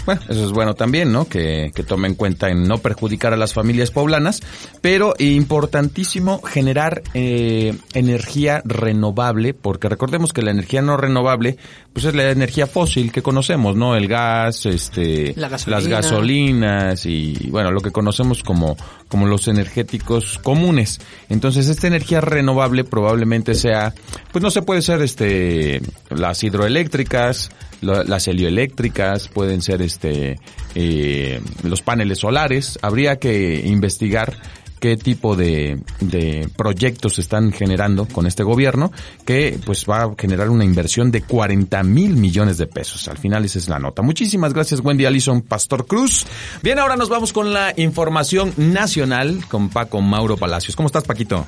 Bueno, 0.08 0.22
eso 0.30 0.46
es 0.46 0.54
bueno 0.54 0.74
también, 0.74 1.12
¿no? 1.12 1.26
Que, 1.26 1.74
que 1.76 1.84
tome 1.84 2.08
en 2.08 2.16
cuenta 2.16 2.50
en 2.50 2.66
no 2.66 2.78
perjudicar 2.78 3.34
a 3.34 3.38
las 3.38 3.54
familias 3.54 3.92
poblanas, 3.92 4.42
pero 4.80 5.14
importantísimo 5.20 6.42
generar 6.42 7.04
eh, 7.14 7.78
energía 7.94 8.62
renovable, 8.64 9.54
porque 9.54 9.90
recordemos 9.90 10.32
que 10.32 10.44
la 10.44 10.52
energía 10.52 10.82
no 10.82 10.96
renovable, 10.96 11.58
pues 11.98 12.06
es 12.06 12.14
la 12.16 12.30
energía 12.30 12.68
fósil 12.68 13.12
que 13.12 13.24
conocemos, 13.24 13.76
¿no? 13.76 13.96
El 13.96 14.08
gas, 14.08 14.68
este, 14.68 15.34
La 15.36 15.50
gasolina. 15.50 15.80
las 15.80 15.88
gasolinas 15.88 17.06
y, 17.08 17.48
bueno, 17.50 17.72
lo 17.72 17.82
que 17.82 17.90
conocemos 17.90 18.44
como, 18.44 18.78
como 19.08 19.26
los 19.26 19.48
energéticos 19.48 20.38
comunes. 20.44 21.00
Entonces, 21.28 21.68
esta 21.70 21.88
energía 21.88 22.22
renovable 22.22 22.84
probablemente 22.84 23.56
sea, 23.56 23.96
pues 24.32 24.44
no 24.44 24.52
se 24.52 24.62
puede 24.62 24.84
ser, 24.84 25.02
este, 25.02 25.82
las 26.12 26.44
hidroeléctricas, 26.44 27.50
lo- 27.82 28.04
las 28.04 28.28
helioeléctricas, 28.28 29.28
pueden 29.28 29.64
ser 29.64 29.82
este 29.82 30.40
eh, 30.76 31.42
los 31.64 31.82
paneles 31.82 32.20
solares. 32.20 32.78
Habría 32.84 33.18
que 33.18 33.60
investigar 33.66 34.36
qué 34.80 34.98
tipo 34.98 35.36
de, 35.36 35.80
de 36.00 36.50
proyectos 36.56 37.20
están 37.20 37.52
generando 37.52 38.08
con 38.08 38.28
este 38.28 38.44
gobierno 38.44 38.92
que 39.26 39.60
pues 39.66 39.86
va 39.90 40.04
a 40.04 40.16
generar 40.18 40.50
una 40.50 40.66
inversión 40.66 41.12
de 41.12 41.22
40 41.22 41.84
mil 41.84 42.16
millones 42.16 42.58
de 42.58 42.68
pesos. 42.68 43.08
Al 43.08 43.18
final 43.18 43.46
esa 43.46 43.60
es 43.60 43.70
la 43.70 43.80
nota. 43.80 44.02
Muchísimas 44.02 44.54
gracias 44.54 44.82
Wendy 44.82 45.06
Alison 45.06 45.42
Pastor 45.42 45.86
Cruz. 45.88 46.26
Bien, 46.62 46.80
ahora 46.80 46.96
nos 46.96 47.10
vamos 47.10 47.34
con 47.34 47.54
la 47.54 47.74
información 47.78 48.54
nacional 48.58 49.44
con 49.50 49.70
Paco 49.70 50.02
Mauro 50.02 50.38
Palacios. 50.38 50.76
¿Cómo 50.76 50.88
estás 50.88 51.04
Paquito? 51.04 51.46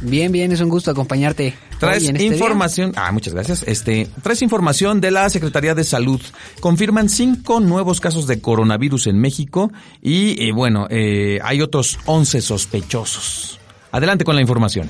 Bien, 0.00 0.32
bien, 0.32 0.50
es 0.52 0.60
un 0.60 0.68
gusto 0.68 0.90
acompañarte. 0.90 1.54
Traes 1.78 2.04
este 2.04 2.12
día. 2.14 2.32
información, 2.32 2.92
ah, 2.96 3.12
muchas 3.12 3.34
gracias. 3.34 3.64
Este, 3.66 4.08
traes 4.22 4.42
información 4.42 5.00
de 5.00 5.10
la 5.10 5.28
Secretaría 5.28 5.74
de 5.74 5.84
Salud. 5.84 6.20
Confirman 6.60 7.08
cinco 7.08 7.60
nuevos 7.60 8.00
casos 8.00 8.26
de 8.26 8.40
coronavirus 8.40 9.08
en 9.08 9.18
México 9.18 9.70
y, 10.02 10.42
eh, 10.42 10.52
bueno, 10.52 10.86
eh, 10.90 11.38
hay 11.42 11.60
otros 11.60 11.98
11 12.06 12.40
sospechosos. 12.40 13.58
Adelante 13.92 14.24
con 14.24 14.36
la 14.36 14.40
información. 14.40 14.88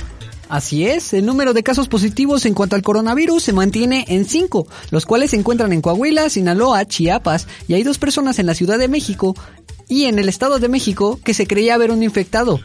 Así 0.49 0.85
es, 0.85 1.13
el 1.15 1.27
número 1.27 1.55
de 1.55 1.63
casos 1.63 1.87
positivos 1.87 2.45
en 2.45 2.55
cuanto 2.55 2.75
al 2.75 2.83
coronavirus 2.83 3.41
se 3.41 3.53
mantiene 3.53 4.05
en 4.09 4.25
5, 4.25 4.67
los 4.91 5.07
cuales 5.07 5.31
se 5.31 5.37
encuentran 5.37 5.73
en 5.73 5.81
Coahuila, 5.81 6.29
Sinaloa, 6.29 6.85
Chiapas 6.87 7.47
y 7.69 7.75
hay 7.75 7.85
dos 7.85 7.99
personas 7.99 8.41
en 8.41 8.47
la 8.47 8.55
Ciudad 8.55 8.77
de 8.77 8.89
México 8.89 9.37
y 9.89 10.07
en 10.07 10.19
el 10.19 10.29
Estado 10.29 10.59
de 10.59 10.69
México 10.69 11.21
que 11.23 11.35
se 11.35 11.47
creía 11.47 11.75
haber 11.75 11.93
un 11.93 12.03
infectado. 12.03 12.59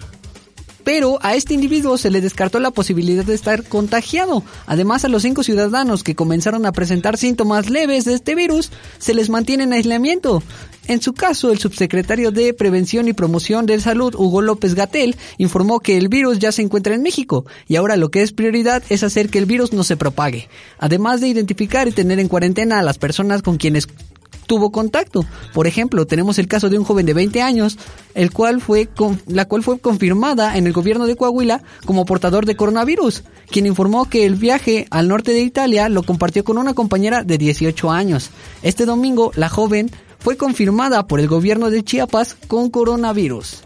Pero 0.86 1.18
a 1.22 1.36
este 1.36 1.54
individuo 1.54 1.98
se 1.98 2.12
le 2.12 2.22
descartó 2.22 2.62
la 2.62 2.72
posibilidad 2.72 3.26
de 3.26 3.34
estar 3.34 3.64
contagiado. 3.64 4.44
Además, 4.68 5.04
a 5.04 5.10
los 5.10 5.24
cinco 5.24 5.44
ciudadanos 5.44 6.04
que 6.04 6.16
comenzaron 6.16 6.66
a 6.66 6.72
presentar 6.72 7.18
síntomas 7.18 7.70
leves 7.70 8.06
de 8.06 8.14
este 8.14 8.36
virus, 8.36 8.72
se 9.00 9.14
les 9.14 9.30
mantiene 9.30 9.64
en 9.64 9.74
aislamiento. 9.74 10.42
En 10.88 11.02
su 11.02 11.14
caso, 11.14 11.52
el 11.52 11.58
subsecretario 11.58 12.32
de 12.32 12.54
Prevención 12.54 13.08
y 13.08 13.14
Promoción 13.14 13.66
de 13.66 13.80
Salud, 13.80 14.14
Hugo 14.16 14.44
López 14.44 14.76
Gatel, 14.76 15.16
informó 15.40 15.80
que 15.80 15.98
el 15.98 16.10
virus 16.10 16.38
ya 16.38 16.52
se 16.52 16.62
encuentra 16.62 16.94
en 16.94 17.02
México 17.02 17.46
y 17.68 17.76
ahora 17.76 17.98
lo 17.98 18.12
que 18.12 18.22
es 18.22 18.32
prioridad 18.32 18.84
es 18.90 19.02
hacer 19.02 19.30
que 19.30 19.40
el 19.40 19.48
virus 19.48 19.74
no 19.74 19.84
se 19.84 19.98
propague, 19.98 20.48
además 20.78 21.22
de 21.22 21.30
identificar 21.30 21.88
y 21.88 21.92
tener 21.92 22.20
en 22.20 22.28
cuarentena 22.28 22.78
a 22.78 22.84
las 22.84 23.00
personas 23.00 23.42
con 23.42 23.58
quienes 23.58 23.88
tuvo 24.46 24.72
contacto. 24.72 25.26
Por 25.54 25.68
ejemplo, 25.68 26.06
tenemos 26.06 26.40
el 26.40 26.48
caso 26.48 26.70
de 26.70 26.78
un 26.78 26.86
joven 26.86 27.06
de 27.06 27.14
20 27.14 27.42
años, 27.42 27.78
el 28.14 28.32
cual 28.32 28.62
fue 28.62 28.90
la 29.28 29.46
cual 29.46 29.64
fue 29.64 29.80
confirmada 29.80 30.58
en 30.58 30.68
el 30.68 30.74
gobierno 30.74 31.06
de 31.06 31.16
Coahuila 31.16 31.62
como 31.86 32.06
portador 32.06 32.46
de 32.46 32.56
coronavirus, 32.56 33.24
quien 33.50 33.66
informó 33.66 34.10
que 34.10 34.26
el 34.26 34.36
viaje 34.36 34.88
al 34.90 35.08
norte 35.08 35.32
de 35.32 35.42
Italia 35.42 35.90
lo 35.90 36.04
compartió 36.04 36.44
con 36.44 36.58
una 36.58 36.74
compañera 36.74 37.24
de 37.24 37.38
18 37.38 37.92
años. 37.92 38.30
Este 38.62 38.86
domingo, 38.86 39.32
la 39.36 39.50
joven 39.50 39.92
fue 40.20 40.38
confirmada 40.38 41.08
por 41.08 41.20
el 41.20 41.28
gobierno 41.28 41.70
de 41.70 41.84
Chiapas 41.84 42.36
con 42.48 42.70
coronavirus. 42.70 43.64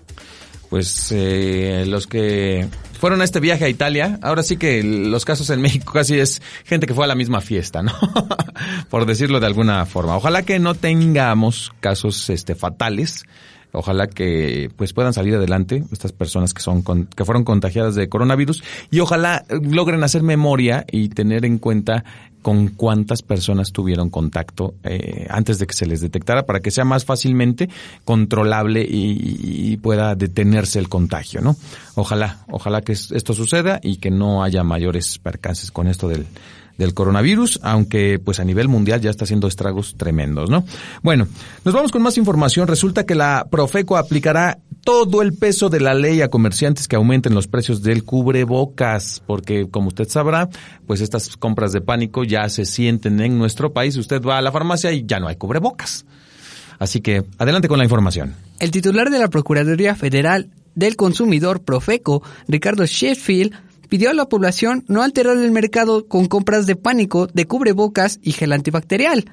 Pues 0.69 1.07
eh, 1.11 1.85
los 1.87 2.05
que 2.05 2.67
fueron 2.99 3.21
a 3.21 3.23
este 3.23 3.39
viaje 3.39 3.65
a 3.65 3.69
Italia, 3.69 4.19
ahora 4.21 4.43
sí 4.43 4.57
que 4.57 4.83
los 4.83 5.23
casos 5.23 5.49
en 5.49 5.61
México 5.61 5.93
casi 5.93 6.19
es 6.19 6.41
gente 6.65 6.85
que 6.85 6.93
fue 6.93 7.05
a 7.05 7.07
la 7.07 7.15
misma 7.15 7.39
fiesta, 7.39 7.81
¿no? 7.81 7.93
Por 8.89 9.05
decirlo 9.05 9.39
de 9.39 9.47
alguna 9.47 9.85
forma. 9.85 10.17
Ojalá 10.17 10.43
que 10.43 10.59
no 10.59 10.75
tengamos 10.75 11.71
casos 11.79 12.29
este 12.29 12.55
fatales. 12.55 13.23
Ojalá 13.71 14.07
que 14.07 14.71
pues 14.75 14.93
puedan 14.93 15.13
salir 15.13 15.35
adelante 15.35 15.83
estas 15.91 16.11
personas 16.11 16.55
que 16.55 16.61
son 16.61 16.83
que 16.83 17.23
fueron 17.23 17.43
contagiadas 17.43 17.93
de 17.93 18.09
coronavirus 18.09 18.63
y 18.89 18.99
ojalá 18.99 19.45
logren 19.47 20.03
hacer 20.03 20.23
memoria 20.23 20.85
y 20.91 21.09
tener 21.09 21.45
en 21.45 21.59
cuenta 21.59 22.03
con 22.41 22.69
cuántas 22.69 23.21
personas 23.21 23.71
tuvieron 23.71 24.09
contacto 24.09 24.75
eh, 24.83 25.27
antes 25.29 25.59
de 25.59 25.67
que 25.67 25.73
se 25.73 25.85
les 25.85 26.01
detectara 26.01 26.45
para 26.45 26.59
que 26.59 26.71
sea 26.71 26.85
más 26.85 27.05
fácilmente 27.05 27.69
controlable 28.05 28.85
y, 28.87 29.77
pueda 29.79 30.15
detenerse 30.15 30.77
el 30.77 30.89
contagio, 30.89 31.41
¿no? 31.41 31.55
Ojalá, 31.95 32.39
ojalá 32.49 32.81
que 32.81 32.91
esto 32.91 33.33
suceda 33.33 33.79
y 33.81 33.97
que 33.97 34.11
no 34.11 34.43
haya 34.43 34.63
mayores 34.63 35.19
percances 35.19 35.71
con 35.71 35.87
esto 35.87 36.09
del, 36.09 36.25
del 36.79 36.93
coronavirus, 36.93 37.59
aunque 37.61 38.19
pues 38.19 38.39
a 38.39 38.45
nivel 38.45 38.67
mundial 38.67 39.01
ya 39.01 39.09
está 39.09 39.25
haciendo 39.25 39.47
estragos 39.47 39.95
tremendos, 39.97 40.49
¿no? 40.49 40.65
Bueno, 41.03 41.27
nos 41.65 41.73
vamos 41.73 41.91
con 41.91 42.01
más 42.01 42.17
información. 42.17 42.67
Resulta 42.67 43.05
que 43.05 43.15
la 43.15 43.47
Profeco 43.49 43.97
aplicará 43.97 44.57
todo 44.89 45.21
el 45.21 45.33
peso 45.33 45.69
de 45.69 45.79
la 45.79 45.93
ley 45.93 46.23
a 46.23 46.29
comerciantes 46.29 46.87
que 46.87 46.95
aumenten 46.95 47.35
los 47.35 47.47
precios 47.47 47.83
del 47.83 48.03
cubrebocas, 48.03 49.21
porque 49.27 49.67
como 49.69 49.89
usted 49.89 50.09
sabrá, 50.09 50.49
pues 50.87 50.99
estas 51.01 51.37
compras 51.37 51.73
de 51.73 51.79
pánico 51.79 52.23
ya 52.23 52.49
se 52.49 52.65
sienten 52.65 53.19
en 53.19 53.37
nuestro 53.37 53.71
país. 53.71 53.95
Usted 53.97 54.19
va 54.19 54.39
a 54.39 54.41
la 54.41 54.51
farmacia 54.51 54.91
y 54.91 55.05
ya 55.05 55.19
no 55.19 55.27
hay 55.27 55.35
cubrebocas. 55.35 56.07
Así 56.79 57.01
que 57.01 57.23
adelante 57.37 57.67
con 57.67 57.77
la 57.77 57.83
información. 57.83 58.33
El 58.57 58.71
titular 58.71 59.11
de 59.11 59.19
la 59.19 59.27
Procuraduría 59.27 59.93
Federal 59.93 60.49
del 60.73 60.95
Consumidor 60.95 61.61
Profeco, 61.61 62.23
Ricardo 62.47 62.83
Sheffield, 62.83 63.53
pidió 63.89 64.09
a 64.09 64.15
la 64.15 64.27
población 64.27 64.85
no 64.87 65.03
alterar 65.03 65.37
el 65.37 65.51
mercado 65.51 66.07
con 66.07 66.25
compras 66.25 66.65
de 66.65 66.75
pánico 66.75 67.27
de 67.27 67.45
cubrebocas 67.45 68.19
y 68.23 68.31
gel 68.31 68.53
antibacterial. 68.53 69.25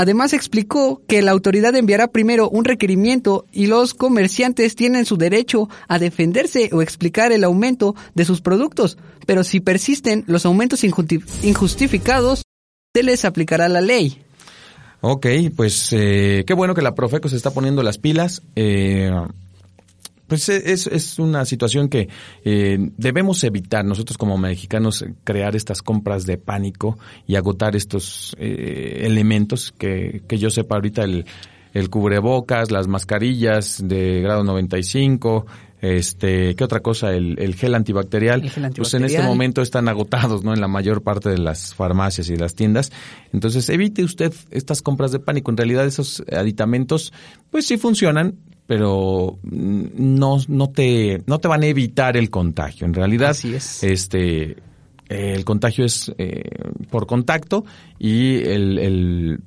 Además 0.00 0.32
explicó 0.32 1.02
que 1.06 1.20
la 1.20 1.32
autoridad 1.32 1.76
enviará 1.76 2.06
primero 2.06 2.48
un 2.48 2.64
requerimiento 2.64 3.44
y 3.52 3.66
los 3.66 3.92
comerciantes 3.92 4.74
tienen 4.74 5.04
su 5.04 5.18
derecho 5.18 5.68
a 5.88 5.98
defenderse 5.98 6.70
o 6.72 6.80
explicar 6.80 7.32
el 7.32 7.44
aumento 7.44 7.94
de 8.14 8.24
sus 8.24 8.40
productos, 8.40 8.96
pero 9.26 9.44
si 9.44 9.60
persisten 9.60 10.24
los 10.26 10.46
aumentos 10.46 10.84
injustificados, 10.84 12.44
se 12.94 13.02
les 13.02 13.26
aplicará 13.26 13.68
la 13.68 13.82
ley. 13.82 14.22
Ok, 15.02 15.26
pues 15.54 15.90
eh, 15.92 16.44
qué 16.46 16.54
bueno 16.54 16.74
que 16.74 16.80
la 16.80 16.94
Profeco 16.94 17.28
se 17.28 17.36
está 17.36 17.50
poniendo 17.50 17.82
las 17.82 17.98
pilas. 17.98 18.40
Eh, 18.56 19.12
pues 20.30 20.48
e, 20.48 20.72
es, 20.72 20.86
es 20.86 21.18
una 21.18 21.44
situación 21.44 21.88
que 21.88 22.08
eh, 22.44 22.78
debemos 22.96 23.42
evitar 23.42 23.84
nosotros 23.84 24.16
como 24.16 24.38
mexicanos 24.38 25.04
crear 25.24 25.56
estas 25.56 25.82
compras 25.82 26.24
de 26.24 26.38
pánico 26.38 26.98
y 27.26 27.34
agotar 27.34 27.74
estos 27.74 28.36
eh, 28.38 29.00
elementos 29.02 29.74
que, 29.76 30.22
que 30.28 30.38
yo 30.38 30.48
sepa 30.48 30.76
ahorita 30.76 31.02
el, 31.02 31.26
el 31.74 31.90
cubrebocas, 31.90 32.70
las 32.70 32.86
mascarillas 32.86 33.82
de 33.84 34.20
grado 34.20 34.44
95, 34.44 35.46
este, 35.80 36.54
¿qué 36.54 36.62
otra 36.62 36.78
cosa? 36.78 37.12
El, 37.12 37.36
el, 37.40 37.56
gel 37.56 37.74
antibacterial. 37.74 38.42
El 38.42 38.50
gel 38.50 38.66
antibacterial. 38.66 38.74
Pues 38.76 38.94
en 38.94 39.04
este 39.04 39.22
momento 39.28 39.62
están 39.62 39.88
agotados, 39.88 40.44
¿no? 40.44 40.54
En 40.54 40.60
la 40.60 40.68
mayor 40.68 41.02
parte 41.02 41.28
de 41.28 41.38
las 41.38 41.74
farmacias 41.74 42.30
y 42.30 42.36
las 42.36 42.54
tiendas. 42.54 42.92
Entonces, 43.32 43.68
evite 43.68 44.04
usted 44.04 44.32
estas 44.52 44.80
compras 44.80 45.10
de 45.10 45.18
pánico. 45.18 45.50
En 45.50 45.56
realidad, 45.56 45.86
esos 45.86 46.22
aditamentos, 46.30 47.12
pues 47.50 47.66
sí 47.66 47.78
funcionan, 47.78 48.36
pero 48.70 49.36
no, 49.42 50.38
no, 50.46 50.70
te, 50.70 51.24
no 51.26 51.40
te 51.40 51.48
van 51.48 51.64
a 51.64 51.66
evitar 51.66 52.16
el 52.16 52.30
contagio. 52.30 52.86
En 52.86 52.94
realidad, 52.94 53.36
este, 53.82 54.58
el 55.08 55.44
contagio 55.44 55.84
es 55.84 56.12
eh, 56.18 56.44
por 56.88 57.08
contacto 57.08 57.64
y 57.98 58.36
el, 58.36 58.78
el 58.78 59.40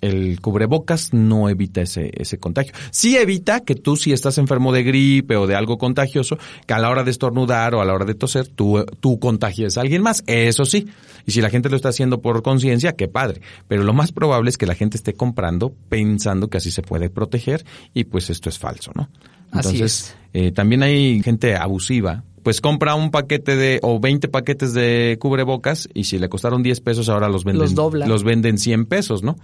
el 0.00 0.40
cubrebocas 0.40 1.12
no 1.12 1.48
evita 1.48 1.82
ese, 1.82 2.10
ese 2.14 2.38
contagio. 2.38 2.72
Sí 2.90 3.16
evita 3.16 3.60
que 3.60 3.74
tú 3.74 3.96
si 3.96 4.12
estás 4.12 4.38
enfermo 4.38 4.72
de 4.72 4.82
gripe 4.82 5.36
o 5.36 5.46
de 5.46 5.54
algo 5.54 5.78
contagioso, 5.78 6.38
que 6.66 6.74
a 6.74 6.78
la 6.78 6.90
hora 6.90 7.04
de 7.04 7.10
estornudar 7.10 7.74
o 7.74 7.80
a 7.80 7.84
la 7.84 7.94
hora 7.94 8.04
de 8.04 8.14
toser, 8.14 8.48
tú, 8.48 8.84
tú 9.00 9.18
contagies 9.18 9.78
a 9.78 9.80
alguien 9.80 10.02
más. 10.02 10.22
Eso 10.26 10.64
sí. 10.64 10.86
Y 11.26 11.32
si 11.32 11.40
la 11.40 11.50
gente 11.50 11.68
lo 11.68 11.76
está 11.76 11.88
haciendo 11.88 12.20
por 12.20 12.42
conciencia, 12.42 12.92
qué 12.92 13.08
padre. 13.08 13.40
Pero 13.68 13.84
lo 13.84 13.92
más 13.92 14.12
probable 14.12 14.50
es 14.50 14.58
que 14.58 14.66
la 14.66 14.74
gente 14.74 14.96
esté 14.96 15.14
comprando 15.14 15.72
pensando 15.88 16.48
que 16.48 16.58
así 16.58 16.70
se 16.70 16.82
puede 16.82 17.10
proteger 17.10 17.64
y 17.94 18.04
pues 18.04 18.30
esto 18.30 18.48
es 18.48 18.58
falso, 18.58 18.92
¿no? 18.94 19.08
Entonces, 19.52 20.16
eh, 20.32 20.52
también 20.52 20.82
hay 20.82 21.22
gente 21.22 21.56
abusiva 21.56 22.24
pues 22.46 22.60
compra 22.60 22.94
un 22.94 23.10
paquete 23.10 23.56
de 23.56 23.80
o 23.82 23.98
20 23.98 24.28
paquetes 24.28 24.72
de 24.72 25.16
cubrebocas 25.18 25.88
y 25.94 26.04
si 26.04 26.20
le 26.20 26.28
costaron 26.28 26.62
10 26.62 26.80
pesos 26.80 27.08
ahora 27.08 27.28
los 27.28 27.42
venden 27.42 27.74
los, 27.74 27.92
los 27.92 28.22
venden 28.22 28.58
100 28.58 28.86
pesos, 28.86 29.24
¿no? 29.24 29.36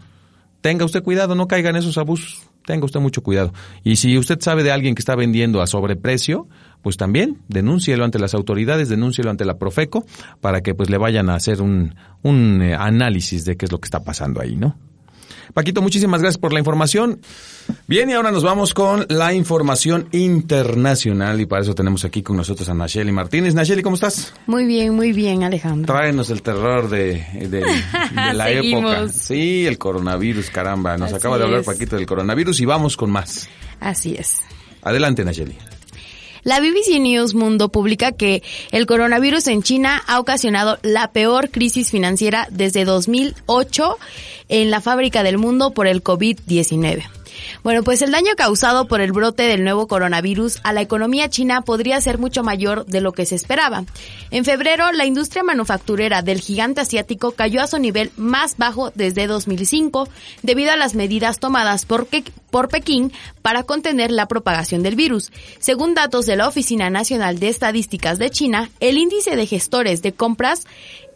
Tenga 0.63 0.87
usted 0.87 1.03
cuidado, 1.03 1.35
no 1.35 1.47
caiga 1.47 1.69
en 1.69 1.77
esos 1.77 1.99
abusos. 1.99 2.49
Tenga 2.65 2.87
usted 2.87 3.01
mucho 3.01 3.23
cuidado. 3.23 3.53
Y 3.83 3.97
si 3.97 4.17
usted 4.17 4.41
sabe 4.41 4.63
de 4.63 4.71
alguien 4.71 4.95
que 4.95 5.01
está 5.01 5.17
vendiendo 5.17 5.61
a 5.61 5.67
sobreprecio, 5.67 6.49
pues 6.81 6.97
también 6.97 7.43
denúncielo 7.49 8.05
ante 8.05 8.21
las 8.21 8.35
autoridades, 8.35 8.89
denúncielo 8.89 9.31
ante 9.31 9.45
la 9.45 9.59
Profeco 9.59 10.07
para 10.41 10.63
que 10.63 10.75
pues 10.75 10.89
le 10.89 10.97
vayan 10.97 11.29
a 11.29 11.35
hacer 11.35 11.61
un, 11.61 11.97
un 12.23 12.63
eh, 12.63 12.75
análisis 12.75 13.45
de 13.45 13.57
qué 13.57 13.67
es 13.67 13.73
lo 13.73 13.81
que 13.81 13.87
está 13.87 14.05
pasando 14.05 14.41
ahí, 14.41 14.57
¿no? 14.57 14.77
Paquito, 15.55 15.83
muchísimas 15.83 16.21
gracias 16.21 16.39
por 16.39 16.53
la 16.53 16.59
información. 16.59 17.21
Bien, 17.87 18.11
y 18.11 18.13
ahora 18.13 18.31
nos 18.31 18.43
vamos 18.43 18.75
con 18.75 19.07
la 19.09 19.33
información 19.35 20.09
internacional 20.13 21.41
y 21.41 21.47
para 21.47 21.63
eso 21.63 21.75
tenemos 21.75 22.05
aquí 22.05 22.23
con 22.23 22.37
nosotros 22.37 22.69
a 22.69 22.75
Nacheli 22.75 23.13
Martínez. 23.13 23.55
Nacheli, 23.55 23.83
¿cómo 23.83 23.95
estás? 23.95 24.35
Muy 24.47 24.65
bien, 24.67 24.95
muy 24.95 25.13
bien, 25.13 25.43
Alejandro. 25.45 25.93
Tráenos 25.93 26.31
el 26.31 26.43
terror 26.43 26.89
de, 26.89 27.25
de, 27.49 27.65
la 28.35 28.51
época. 28.51 29.09
Sí, 29.09 29.67
el 29.67 29.79
coronavirus, 29.79 30.51
caramba. 30.51 30.97
Nos 30.97 31.13
acaba 31.13 31.39
de 31.39 31.45
hablar 31.45 31.65
Paquito 31.65 31.97
del 31.97 32.07
coronavirus 32.07 32.61
y 32.61 32.65
vamos 32.65 32.97
con 32.97 33.11
más. 33.11 33.49
Así 33.81 34.15
es. 34.15 34.39
Adelante, 34.83 35.25
Nacheli. 35.25 35.57
La 36.45 36.59
BBC 36.61 36.99
News 37.01 37.35
Mundo 37.35 37.69
publica 37.71 38.13
que 38.13 38.43
el 38.73 38.87
coronavirus 38.87 39.47
en 39.47 39.63
China 39.63 40.03
ha 40.07 40.19
ocasionado 40.19 40.79
la 40.83 41.13
peor 41.13 41.51
crisis 41.51 41.91
financiera 41.91 42.49
desde 42.51 42.85
2008 42.85 43.99
en 44.49 44.71
la 44.71 44.81
fábrica 44.81 45.23
del 45.23 45.39
mundo 45.39 45.71
por 45.71 45.87
el 45.87 46.03
COVID-19. 46.03 47.22
Bueno, 47.63 47.83
pues 47.83 48.03
el 48.03 48.13
daño 48.13 48.33
causado 48.37 48.87
por 48.89 49.01
el 49.01 49.13
brote 49.13 49.45
del 49.45 49.65
nuevo 49.65 49.87
coronavirus 49.87 50.61
a 50.63 50.73
la 50.73 50.81
economía 50.81 51.29
china 51.31 51.63
podría 51.63 52.01
ser 52.01 52.19
mucho 52.19 52.43
mayor 52.43 52.87
de 52.87 53.01
lo 53.01 53.13
que 53.13 53.27
se 53.27 53.35
esperaba. 53.35 53.85
En 54.31 54.45
febrero, 54.45 54.91
la 54.93 55.07
industria 55.07 55.43
manufacturera 55.43 56.23
del 56.23 56.41
gigante 56.41 56.81
asiático 56.81 57.33
cayó 57.33 57.63
a 57.63 57.67
su 57.67 57.79
nivel 57.79 58.11
más 58.17 58.57
bajo 58.57 58.91
desde 58.95 59.27
2005 59.27 60.09
debido 60.43 60.73
a 60.73 60.77
las 60.77 60.95
medidas 60.95 61.39
tomadas 61.39 61.85
por, 61.85 62.09
por 62.51 62.69
Pekín 62.69 63.13
para 63.43 63.63
contener 63.65 64.11
la 64.11 64.29
propagación 64.29 64.83
del 64.83 64.97
virus. 64.97 65.31
Según 65.59 65.95
datos 65.95 66.27
de 66.27 66.37
la 66.37 66.49
Oficina 66.49 66.91
Nacional 66.91 67.39
de 67.39 67.49
Estadísticas 67.49 68.19
de 68.19 68.31
China, 68.31 68.71
el 68.81 68.99
índice 68.99 69.37
de 69.37 69.47
gestores 69.47 70.03
de 70.03 70.13
compras 70.13 70.67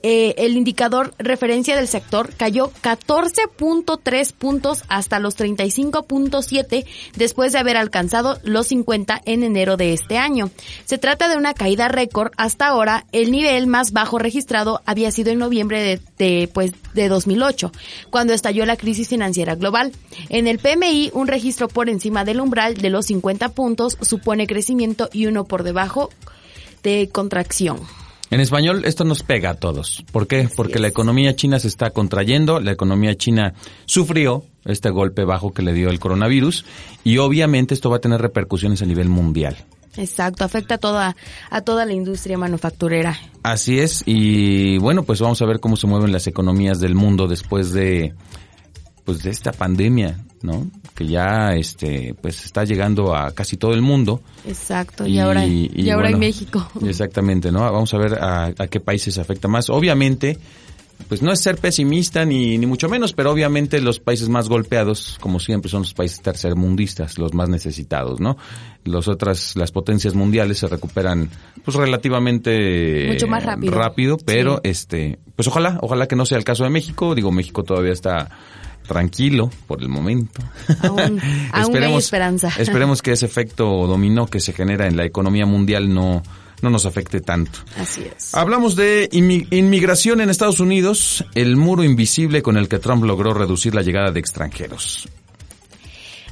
eh, 0.08 0.36
el 0.38 0.56
indicador 0.56 1.14
referencia 1.18 1.74
del 1.74 1.88
sector 1.88 2.32
cayó 2.36 2.70
14.3 2.80 4.32
puntos 4.32 4.84
hasta 4.86 5.18
los 5.18 5.36
35.7 5.36 6.86
después 7.16 7.52
de 7.52 7.58
haber 7.58 7.76
alcanzado 7.76 8.38
los 8.44 8.68
50 8.68 9.20
en 9.24 9.42
enero 9.42 9.76
de 9.76 9.92
este 9.92 10.16
año. 10.16 10.50
Se 10.84 10.98
trata 10.98 11.28
de 11.28 11.36
una 11.36 11.54
caída 11.54 11.88
récord. 11.88 12.30
Hasta 12.36 12.68
ahora, 12.68 13.04
el 13.10 13.32
nivel 13.32 13.66
más 13.66 13.92
bajo 13.92 14.20
registrado 14.20 14.80
había 14.86 15.10
sido 15.10 15.32
en 15.32 15.40
noviembre 15.40 15.82
de, 15.82 16.00
de, 16.18 16.48
pues, 16.54 16.70
de 16.94 17.08
2008, 17.08 17.72
cuando 18.08 18.32
estalló 18.32 18.64
la 18.64 18.76
crisis 18.76 19.08
financiera 19.08 19.56
global. 19.56 19.90
En 20.28 20.46
el 20.46 20.60
PMI, 20.60 21.10
un 21.14 21.26
registro 21.26 21.66
por 21.66 21.88
encima 21.88 22.24
del 22.24 22.40
umbral 22.40 22.76
de 22.76 22.90
los 22.90 23.06
50 23.06 23.48
puntos 23.48 23.98
supone 24.02 24.46
crecimiento 24.46 25.08
y 25.12 25.26
uno 25.26 25.46
por 25.46 25.64
debajo 25.64 26.10
de 26.84 27.08
contracción. 27.10 27.80
En 28.30 28.40
español, 28.40 28.84
esto 28.84 29.04
nos 29.04 29.22
pega 29.22 29.50
a 29.50 29.54
todos. 29.54 30.04
¿Por 30.10 30.26
qué? 30.26 30.48
Porque 30.54 30.80
la 30.80 30.88
economía 30.88 31.36
china 31.36 31.60
se 31.60 31.68
está 31.68 31.90
contrayendo, 31.90 32.58
la 32.58 32.72
economía 32.72 33.14
china 33.16 33.54
sufrió 33.84 34.44
este 34.64 34.90
golpe 34.90 35.24
bajo 35.24 35.52
que 35.52 35.62
le 35.62 35.72
dio 35.72 35.90
el 35.90 36.00
coronavirus 36.00 36.64
y 37.04 37.18
obviamente 37.18 37.72
esto 37.72 37.88
va 37.88 37.98
a 37.98 38.00
tener 38.00 38.20
repercusiones 38.20 38.82
a 38.82 38.86
nivel 38.86 39.08
mundial. 39.08 39.56
Exacto, 39.96 40.44
afecta 40.44 40.74
a 40.74 40.78
toda, 40.78 41.16
a 41.50 41.60
toda 41.62 41.86
la 41.86 41.92
industria 41.92 42.36
manufacturera. 42.36 43.16
Así 43.42 43.78
es, 43.78 44.02
y 44.04 44.76
bueno, 44.78 45.04
pues 45.04 45.20
vamos 45.20 45.40
a 45.40 45.46
ver 45.46 45.60
cómo 45.60 45.76
se 45.76 45.86
mueven 45.86 46.12
las 46.12 46.26
economías 46.26 46.80
del 46.80 46.94
mundo 46.94 47.28
después 47.28 47.72
de, 47.72 48.14
pues 49.04 49.22
de 49.22 49.30
esta 49.30 49.52
pandemia, 49.52 50.18
¿no? 50.46 50.66
Que 50.94 51.06
ya, 51.06 51.54
este, 51.54 52.14
pues 52.20 52.44
está 52.44 52.64
llegando 52.64 53.14
a 53.14 53.32
casi 53.32 53.56
todo 53.56 53.72
el 53.72 53.82
mundo. 53.82 54.22
Exacto, 54.46 55.06
y, 55.06 55.18
ahora, 55.18 55.44
y, 55.44 55.90
ahora 55.90 56.10
en 56.10 56.18
México. 56.18 56.66
Exactamente, 56.86 57.52
¿no? 57.52 57.60
Vamos 57.60 57.92
a 57.92 57.98
ver 57.98 58.14
a, 58.14 58.46
a 58.46 58.66
qué 58.68 58.80
países 58.80 59.18
afecta 59.18 59.48
más. 59.48 59.68
Obviamente, 59.68 60.38
pues 61.08 61.22
no 61.22 61.32
es 61.32 61.40
ser 61.40 61.56
pesimista 61.56 62.24
ni, 62.24 62.58
ni 62.58 62.66
mucho 62.66 62.88
menos, 62.88 63.12
pero 63.12 63.30
obviamente 63.30 63.80
los 63.80 64.00
países 64.00 64.28
más 64.28 64.48
golpeados, 64.48 65.18
como 65.20 65.38
siempre, 65.38 65.70
son 65.70 65.82
los 65.82 65.94
países 65.94 66.20
tercermundistas, 66.20 67.18
los 67.18 67.32
más 67.32 67.48
necesitados, 67.48 68.20
¿no? 68.20 68.36
Los 68.84 69.06
otras, 69.06 69.54
las 69.56 69.70
potencias 69.70 70.14
mundiales 70.14 70.58
se 70.58 70.66
recuperan, 70.66 71.28
pues 71.64 71.76
relativamente 71.76 73.06
mucho 73.08 73.28
más 73.28 73.44
rápido, 73.44 73.72
rápido 73.72 74.16
pero 74.24 74.60
este, 74.64 75.18
pues 75.36 75.46
ojalá, 75.48 75.78
ojalá 75.80 76.08
que 76.08 76.16
no 76.16 76.26
sea 76.26 76.38
el 76.38 76.44
caso 76.44 76.64
de 76.64 76.70
México. 76.70 77.14
Digo, 77.14 77.30
México 77.30 77.62
todavía 77.62 77.92
está 77.92 78.28
tranquilo 78.86 79.50
por 79.66 79.82
el 79.82 79.88
momento. 79.88 80.42
Aún, 80.82 81.20
aún 81.52 81.76
hay 81.82 81.94
esperanza. 81.94 82.50
esperemos 82.58 83.02
que 83.02 83.12
ese 83.12 83.26
efecto 83.26 83.86
dominó 83.86 84.26
que 84.26 84.40
se 84.40 84.52
genera 84.52 84.86
en 84.86 84.96
la 84.96 85.04
economía 85.04 85.46
mundial 85.46 85.92
no 85.92 86.22
no 86.62 86.70
nos 86.70 86.86
afecte 86.86 87.20
tanto. 87.20 87.58
Así 87.78 88.02
es. 88.16 88.34
Hablamos 88.34 88.76
de 88.76 89.08
inmigración 89.12 90.20
en 90.20 90.30
Estados 90.30 90.60
Unidos, 90.60 91.24
el 91.34 91.56
muro 91.56 91.84
invisible 91.84 92.42
con 92.42 92.56
el 92.56 92.68
que 92.68 92.78
Trump 92.78 93.04
logró 93.04 93.34
reducir 93.34 93.74
la 93.74 93.82
llegada 93.82 94.10
de 94.10 94.20
extranjeros. 94.20 95.08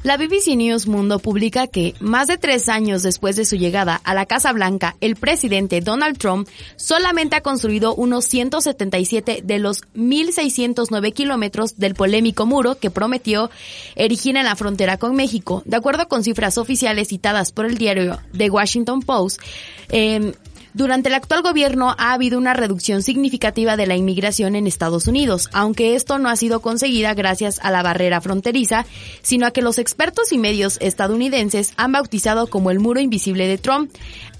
La 0.05 0.17
BBC 0.17 0.55
News 0.55 0.85
Mundo 0.85 1.17
publica 1.17 1.65
que, 1.65 1.95
más 1.99 2.27
de 2.27 2.37
tres 2.37 2.69
años 2.69 3.01
después 3.01 3.35
de 3.37 3.43
su 3.43 3.55
llegada 3.55 3.99
a 4.03 4.13
la 4.13 4.27
Casa 4.27 4.53
Blanca, 4.53 4.95
el 5.01 5.15
presidente 5.15 5.81
Donald 5.81 6.19
Trump 6.19 6.47
solamente 6.75 7.35
ha 7.35 7.41
construido 7.41 7.95
unos 7.95 8.25
177 8.25 9.41
de 9.43 9.57
los 9.57 9.81
1.609 9.95 11.11
kilómetros 11.11 11.79
del 11.79 11.95
polémico 11.95 12.45
muro 12.45 12.77
que 12.77 12.91
prometió 12.91 13.49
erigir 13.95 14.37
en 14.37 14.45
la 14.45 14.55
frontera 14.55 14.97
con 14.97 15.15
México. 15.15 15.63
De 15.65 15.77
acuerdo 15.77 16.07
con 16.07 16.23
cifras 16.23 16.59
oficiales 16.59 17.07
citadas 17.07 17.51
por 17.51 17.65
el 17.65 17.79
diario 17.79 18.19
The 18.37 18.51
Washington 18.51 19.01
Post, 19.01 19.41
eh, 19.89 20.33
durante 20.75 21.07
el 21.07 21.15
actual 21.15 21.41
gobierno 21.41 21.95
ha 21.97 22.11
habido 22.11 22.37
una 22.37 22.53
reducción 22.53 23.01
significativa 23.01 23.77
de 23.77 23.87
la 23.87 23.95
inmigración 23.95 24.57
en 24.57 24.67
Estados 24.67 25.07
Unidos, 25.07 25.49
aunque 25.53 25.95
esto 25.95 26.19
no 26.19 26.27
ha 26.27 26.35
sido 26.35 26.59
conseguida 26.59 27.13
gracias 27.13 27.59
a 27.63 27.71
la 27.71 27.81
barrera 27.81 28.19
fronteriza, 28.19 28.85
sino 29.21 29.47
a 29.47 29.51
que 29.51 29.61
los 29.61 29.79
expertos 29.79 30.33
y 30.33 30.37
medios 30.37 30.77
estadounidenses 30.81 31.73
han 31.77 31.93
bautizado 31.93 32.47
como 32.47 32.71
el 32.71 32.79
muro 32.79 32.99
invisible 32.99 33.47
de 33.47 33.57
Trump. 33.57 33.89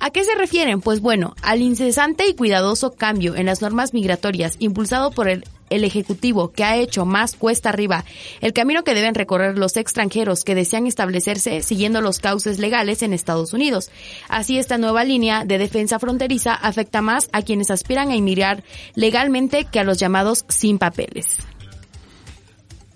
¿A 0.01 0.09
qué 0.09 0.25
se 0.25 0.35
refieren? 0.35 0.81
Pues 0.81 0.99
bueno, 0.99 1.35
al 1.41 1.61
incesante 1.61 2.27
y 2.27 2.35
cuidadoso 2.35 2.91
cambio 2.91 3.35
en 3.35 3.45
las 3.45 3.61
normas 3.61 3.93
migratorias 3.93 4.57
impulsado 4.59 5.11
por 5.11 5.29
el 5.29 5.45
el 5.69 5.83
Ejecutivo, 5.83 6.51
que 6.51 6.63
ha 6.63 6.77
hecho 6.77 7.05
más 7.05 7.35
cuesta 7.35 7.69
arriba 7.69 8.05
el 8.41 8.53
camino 8.53 8.83
que 8.83 8.93
deben 8.93 9.15
recorrer 9.15 9.57
los 9.57 9.77
extranjeros 9.77 10.43
que 10.43 10.55
desean 10.55 10.87
establecerse 10.87 11.61
siguiendo 11.63 12.01
los 12.01 12.19
cauces 12.19 12.59
legales 12.59 13.01
en 13.01 13.13
Estados 13.13 13.53
Unidos. 13.53 13.89
Así, 14.29 14.57
esta 14.57 14.77
nueva 14.77 15.03
línea 15.03 15.45
de 15.45 15.57
defensa 15.57 15.99
fronteriza 15.99 16.53
afecta 16.53 17.01
más 17.01 17.29
a 17.31 17.41
quienes 17.41 17.71
aspiran 17.71 18.09
a 18.09 18.15
inmigrar 18.15 18.63
legalmente 18.95 19.65
que 19.65 19.79
a 19.79 19.83
los 19.83 19.97
llamados 19.97 20.45
sin 20.49 20.77
papeles. 20.77 21.37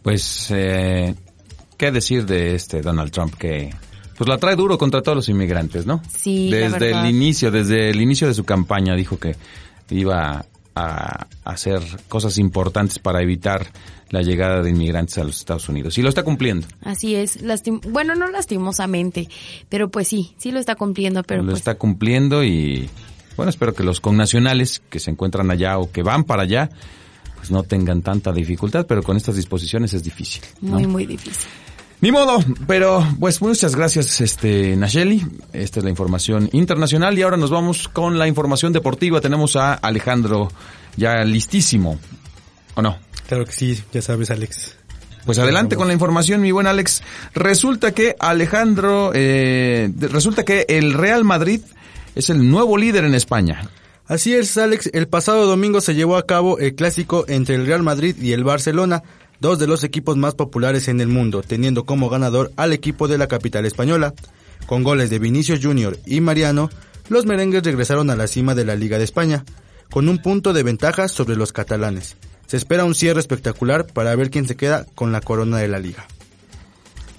Pues, 0.02 0.48
eh, 0.52 1.16
¿qué 1.78 1.92
decir 1.92 2.26
de 2.26 2.56
este 2.56 2.82
Donald 2.82 3.12
Trump 3.12 3.36
que 3.36 3.74
pues 4.18 4.28
la 4.28 4.38
trae 4.38 4.58
duro 4.58 4.78
contra 4.78 5.02
todos 5.02 5.16
los 5.16 5.30
inmigrantes, 5.30 5.86
¿no? 5.86 6.02
Sí, 6.14 6.52
desde 6.52 6.92
el 6.92 7.06
inicio, 7.06 7.52
desde 7.52 7.90
el 7.90 8.02
inicio 8.02 8.28
de 8.28 8.34
su 8.34 8.44
campaña 8.44 8.94
dijo 8.94 9.18
que 9.18 9.38
iba 9.90 10.46
a 10.76 11.28
hacer 11.44 11.82
cosas 12.08 12.38
importantes 12.38 13.00
para 13.00 13.22
evitar 13.22 13.68
la 14.10 14.22
llegada 14.22 14.62
de 14.62 14.70
inmigrantes 14.72 15.18
a 15.18 15.24
los 15.24 15.38
Estados 15.38 15.70
Unidos. 15.70 15.98
Y 15.98 16.02
lo 16.02 16.10
está 16.10 16.24
cumpliendo. 16.24 16.68
Así 16.82 17.16
es. 17.16 17.40
bueno, 17.88 18.16
no 18.16 18.28
lastimosamente, 18.30 19.28
pero 19.70 19.90
pues 19.90 20.08
sí, 20.08 20.34
sí 20.38 20.52
lo 20.52 20.60
está 20.60 20.76
cumpliendo. 20.76 21.24
Pero 21.24 21.44
lo 21.44 21.52
pues 21.52 21.60
está 21.60 21.76
cumpliendo 21.76 22.44
y 22.44 22.90
bueno, 23.36 23.50
espero 23.50 23.74
que 23.74 23.84
los 23.84 24.02
connacionales 24.02 24.82
que 24.90 25.00
se 25.00 25.12
encuentran 25.12 25.50
allá 25.52 25.78
o 25.78 25.92
que 25.92 26.04
van 26.04 26.24
para 26.24 26.44
allá, 26.44 26.70
pues 27.38 27.52
no 27.52 27.64
tengan 27.64 28.02
tanta 28.02 28.34
dificultad, 28.34 28.86
pero 28.86 29.04
con 29.04 29.16
estas 29.16 29.36
disposiciones 29.36 29.94
es 29.94 30.04
difícil. 30.04 30.44
Muy, 30.62 30.88
muy 30.88 31.06
difícil. 31.06 31.48
Ni 32.02 32.14
modo, 32.14 32.40
pero 32.66 33.06
pues 33.20 33.42
muchas 33.42 33.76
gracias, 33.76 34.22
este 34.22 34.78
Nacheli. 34.78 35.26
Esta 35.52 35.80
es 35.80 35.84
la 35.84 35.90
información 35.90 36.50
internacional 36.54 37.18
y 37.18 37.24
ahora 37.24 37.36
nos 37.36 37.50
vamos 37.50 37.90
con 37.90 38.18
la 38.18 38.26
información 38.26 38.72
deportiva. 38.72 39.20
Tenemos 39.20 39.58
a 39.58 39.74
Alejandro 39.74 40.50
ya 40.96 41.26
listísimo, 41.26 42.00
¿o 42.76 42.82
no? 42.82 42.98
Claro 43.28 43.44
que 43.44 43.52
sí, 43.52 43.84
ya 43.92 44.02
sabes, 44.02 44.32
Alex. 44.32 44.78
Pues 45.26 45.40
adelante 45.40 45.76
con 45.76 45.88
la 45.88 45.94
información, 45.94 46.42
mi 46.42 46.52
buen 46.52 46.68
Alex. 46.68 47.04
Resulta 47.36 47.92
que 47.92 48.16
Alejandro, 48.18 49.12
eh, 49.14 49.92
resulta 49.98 50.46
que 50.46 50.66
el 50.70 50.94
Real 50.94 51.26
Madrid 51.26 51.60
es 52.16 52.30
el 52.30 52.50
nuevo 52.50 52.78
líder 52.78 53.04
en 53.04 53.14
España. 53.14 53.70
Así 54.08 54.34
es, 54.34 54.58
Alex. 54.58 54.90
El 54.94 55.10
pasado 55.10 55.46
domingo 55.46 55.82
se 55.82 55.96
llevó 55.96 56.16
a 56.16 56.26
cabo 56.26 56.60
el 56.60 56.76
clásico 56.76 57.26
entre 57.28 57.56
el 57.56 57.68
Real 57.68 57.84
Madrid 57.84 58.16
y 58.20 58.32
el 58.32 58.46
Barcelona 58.46 59.04
dos 59.40 59.60
de 59.60 59.68
los 59.68 59.84
equipos 59.84 60.18
más 60.18 60.36
populares 60.36 60.88
en 60.88 61.02
el 61.02 61.08
mundo, 61.08 61.42
teniendo 61.42 61.86
como 61.86 62.10
ganador 62.10 62.52
al 62.56 62.74
equipo 62.74 63.08
de 63.08 63.18
la 63.18 63.28
capital 63.28 63.66
española. 63.66 64.14
Con 64.66 64.84
goles 64.84 65.10
de 65.10 65.20
Vinicius 65.20 65.60
Junior 65.64 65.98
y 66.06 66.22
Mariano, 66.22 66.70
los 67.10 67.26
merengues 67.26 67.64
regresaron 67.64 68.10
a 68.10 68.16
la 68.16 68.28
cima 68.28 68.56
de 68.56 68.66
la 68.66 68.76
Liga 68.76 68.98
de 68.98 69.04
España, 69.04 69.44
con 69.90 70.10
un 70.10 70.20
punto 70.20 70.54
de 70.54 70.64
ventaja 70.64 71.08
sobre 71.08 71.36
los 71.36 71.52
catalanes. 71.52 72.16
Se 72.46 72.58
espera 72.58 72.86
un 72.86 72.96
cierre 72.96 73.20
espectacular 73.20 73.88
para 73.88 74.16
ver 74.16 74.30
quién 74.30 74.48
se 74.48 74.56
queda 74.56 74.86
con 74.96 75.12
la 75.12 75.22
corona 75.22 75.58
de 75.58 75.68
la 75.68 75.80
liga. 75.80 76.06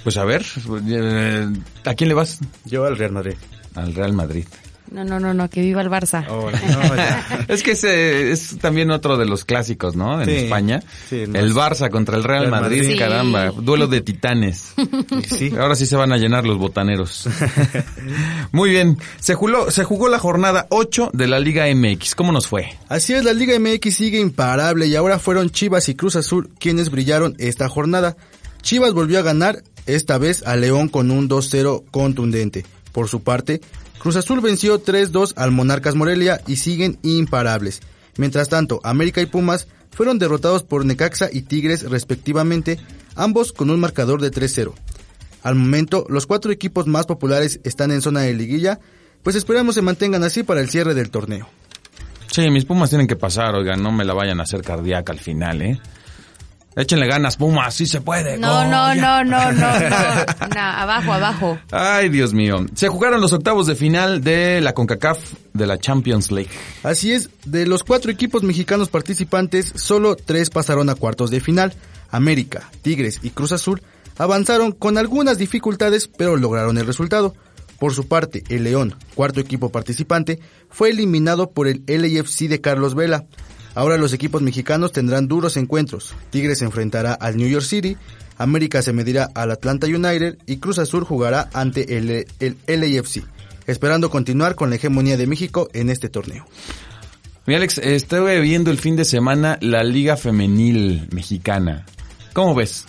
Pues 0.02 0.16
a 0.16 0.24
ver, 0.24 0.44
eh, 0.88 1.48
¿a 1.84 1.94
quién 1.94 2.08
le 2.08 2.14
vas? 2.14 2.38
Yo 2.64 2.84
al 2.84 2.96
Real 2.96 3.12
Madrid. 3.12 3.34
Al 3.74 3.94
Real 3.94 4.12
Madrid. 4.12 4.46
No, 4.90 5.04
no, 5.04 5.20
no, 5.20 5.32
no, 5.32 5.48
que 5.48 5.60
viva 5.60 5.82
el 5.82 5.88
Barça. 5.88 6.26
Oh, 6.28 6.50
es 7.48 7.62
que 7.62 7.72
ese 7.72 8.32
es 8.32 8.58
también 8.58 8.90
otro 8.90 9.16
de 9.16 9.24
los 9.24 9.44
clásicos, 9.44 9.94
¿no? 9.94 10.20
En 10.20 10.28
España. 10.28 10.82
el 11.10 11.54
Barça 11.54 11.90
contra 11.90 12.16
el 12.16 12.24
Real, 12.24 12.50
Madrid, 12.50 12.98
caramba. 12.98 13.50
Duelo 13.50 13.86
de 13.86 14.00
titanes. 14.00 14.74
Sí. 15.30 15.52
Ahora 15.58 15.74
sí 15.74 15.86
se 15.86 15.96
van 15.96 16.12
a 16.12 16.16
llenar 16.16 16.44
los 16.44 16.58
botaneros. 16.58 17.28
Muy 18.52 18.70
bien. 18.70 18.98
Se 19.20 19.34
jugó, 19.34 19.70
se 19.70 19.84
jugó 19.84 20.08
la 20.08 20.18
jornada 20.18 20.66
8 20.70 21.10
de 21.12 21.26
la 21.26 21.38
Liga 21.38 21.66
MX. 21.72 22.14
¿Cómo 22.14 22.32
nos 22.32 22.46
fue? 22.46 22.76
Así 22.88 23.12
es, 23.14 23.24
la 23.24 23.32
Liga 23.32 23.58
MX 23.58 23.94
sigue 23.94 24.18
imparable 24.18 24.86
y 24.86 24.96
ahora 24.96 25.18
fueron 25.18 25.50
Chivas 25.50 25.88
y 25.88 25.94
Cruz 25.94 26.16
Azul 26.16 26.50
quienes 26.58 26.90
brillaron 26.90 27.34
esta 27.38 27.68
jornada. 27.68 28.16
Chivas 28.62 28.92
volvió 28.92 29.18
a 29.18 29.22
ganar, 29.22 29.62
esta 29.86 30.18
vez 30.18 30.42
a 30.46 30.56
León 30.56 30.88
con 30.88 31.10
un 31.10 31.28
2-0 31.28 31.84
contundente. 31.90 32.64
Por 32.92 33.08
su 33.08 33.22
parte, 33.22 33.60
Cruz 34.00 34.16
Azul 34.16 34.40
venció 34.40 34.82
3-2 34.82 35.34
al 35.36 35.50
Monarcas 35.50 35.94
Morelia 35.94 36.40
y 36.46 36.56
siguen 36.56 36.98
imparables. 37.02 37.82
Mientras 38.16 38.48
tanto, 38.48 38.80
América 38.82 39.20
y 39.20 39.26
Pumas 39.26 39.68
fueron 39.90 40.18
derrotados 40.18 40.62
por 40.62 40.86
Necaxa 40.86 41.28
y 41.30 41.42
Tigres 41.42 41.82
respectivamente, 41.82 42.78
ambos 43.14 43.52
con 43.52 43.68
un 43.68 43.78
marcador 43.78 44.22
de 44.22 44.30
3-0. 44.30 44.72
Al 45.42 45.54
momento, 45.54 46.06
los 46.08 46.26
cuatro 46.26 46.50
equipos 46.50 46.86
más 46.86 47.04
populares 47.04 47.60
están 47.62 47.90
en 47.90 48.00
zona 48.00 48.20
de 48.20 48.32
liguilla, 48.32 48.80
pues 49.22 49.36
esperamos 49.36 49.74
se 49.74 49.82
mantengan 49.82 50.24
así 50.24 50.44
para 50.44 50.60
el 50.62 50.70
cierre 50.70 50.94
del 50.94 51.10
torneo. 51.10 51.46
Sí, 52.28 52.48
mis 52.50 52.64
Pumas 52.64 52.88
tienen 52.88 53.06
que 53.06 53.16
pasar, 53.16 53.54
oigan, 53.54 53.82
no 53.82 53.92
me 53.92 54.06
la 54.06 54.14
vayan 54.14 54.40
a 54.40 54.44
hacer 54.44 54.62
cardíaca 54.62 55.12
al 55.12 55.20
final, 55.20 55.60
¿eh? 55.60 55.78
Échenle 56.76 57.08
ganas, 57.08 57.36
Pumas, 57.36 57.74
sí 57.74 57.84
se 57.86 58.00
puede. 58.00 58.38
No, 58.38 58.64
no, 58.64 58.94
no, 58.94 59.24
no, 59.24 59.52
no, 59.52 59.80
no, 59.80 60.60
abajo, 60.60 61.12
abajo. 61.12 61.58
Ay, 61.72 62.08
Dios 62.08 62.32
mío. 62.32 62.64
Se 62.74 62.88
jugaron 62.88 63.20
los 63.20 63.32
octavos 63.32 63.66
de 63.66 63.74
final 63.74 64.22
de 64.22 64.60
la 64.60 64.72
CONCACAF 64.72 65.18
de 65.52 65.66
la 65.66 65.78
Champions 65.78 66.30
League. 66.30 66.50
Así 66.84 67.12
es, 67.12 67.30
de 67.44 67.66
los 67.66 67.82
cuatro 67.82 68.10
equipos 68.12 68.44
mexicanos 68.44 68.88
participantes, 68.88 69.72
solo 69.74 70.14
tres 70.14 70.50
pasaron 70.50 70.88
a 70.90 70.94
cuartos 70.94 71.30
de 71.30 71.40
final. 71.40 71.74
América, 72.10 72.68
Tigres 72.82 73.20
y 73.22 73.30
Cruz 73.30 73.52
Azul 73.52 73.82
avanzaron 74.16 74.72
con 74.72 74.98
algunas 74.98 75.38
dificultades, 75.38 76.06
pero 76.06 76.36
lograron 76.36 76.78
el 76.78 76.86
resultado. 76.86 77.34
Por 77.78 77.94
su 77.94 78.06
parte, 78.06 78.44
el 78.50 78.64
León, 78.64 78.94
cuarto 79.14 79.40
equipo 79.40 79.70
participante, 79.72 80.38
fue 80.68 80.90
eliminado 80.90 81.50
por 81.50 81.66
el 81.66 81.82
LAFC 81.86 82.48
de 82.48 82.60
Carlos 82.60 82.94
Vela. 82.94 83.24
Ahora 83.74 83.96
los 83.96 84.12
equipos 84.12 84.42
mexicanos 84.42 84.92
tendrán 84.92 85.28
duros 85.28 85.56
encuentros. 85.56 86.14
Tigres 86.30 86.58
se 86.58 86.64
enfrentará 86.64 87.14
al 87.14 87.36
New 87.36 87.48
York 87.48 87.64
City, 87.64 87.96
América 88.38 88.82
se 88.82 88.92
medirá 88.92 89.30
al 89.34 89.50
Atlanta 89.50 89.86
United 89.86 90.38
y 90.46 90.56
Cruz 90.58 90.78
Azul 90.78 91.04
jugará 91.04 91.48
ante 91.52 91.96
el, 91.98 92.26
el 92.40 92.56
LAFC. 92.66 93.22
esperando 93.66 94.10
continuar 94.10 94.54
con 94.56 94.70
la 94.70 94.76
hegemonía 94.76 95.16
de 95.16 95.26
México 95.26 95.68
en 95.72 95.90
este 95.90 96.08
torneo. 96.08 96.46
Mi 97.46 97.54
Alex, 97.54 97.78
estuve 97.78 98.40
viendo 98.40 98.70
el 98.70 98.78
fin 98.78 98.96
de 98.96 99.04
semana 99.04 99.58
la 99.60 99.82
Liga 99.82 100.16
Femenil 100.16 101.08
Mexicana. 101.12 101.86
¿Cómo 102.32 102.54
ves? 102.54 102.84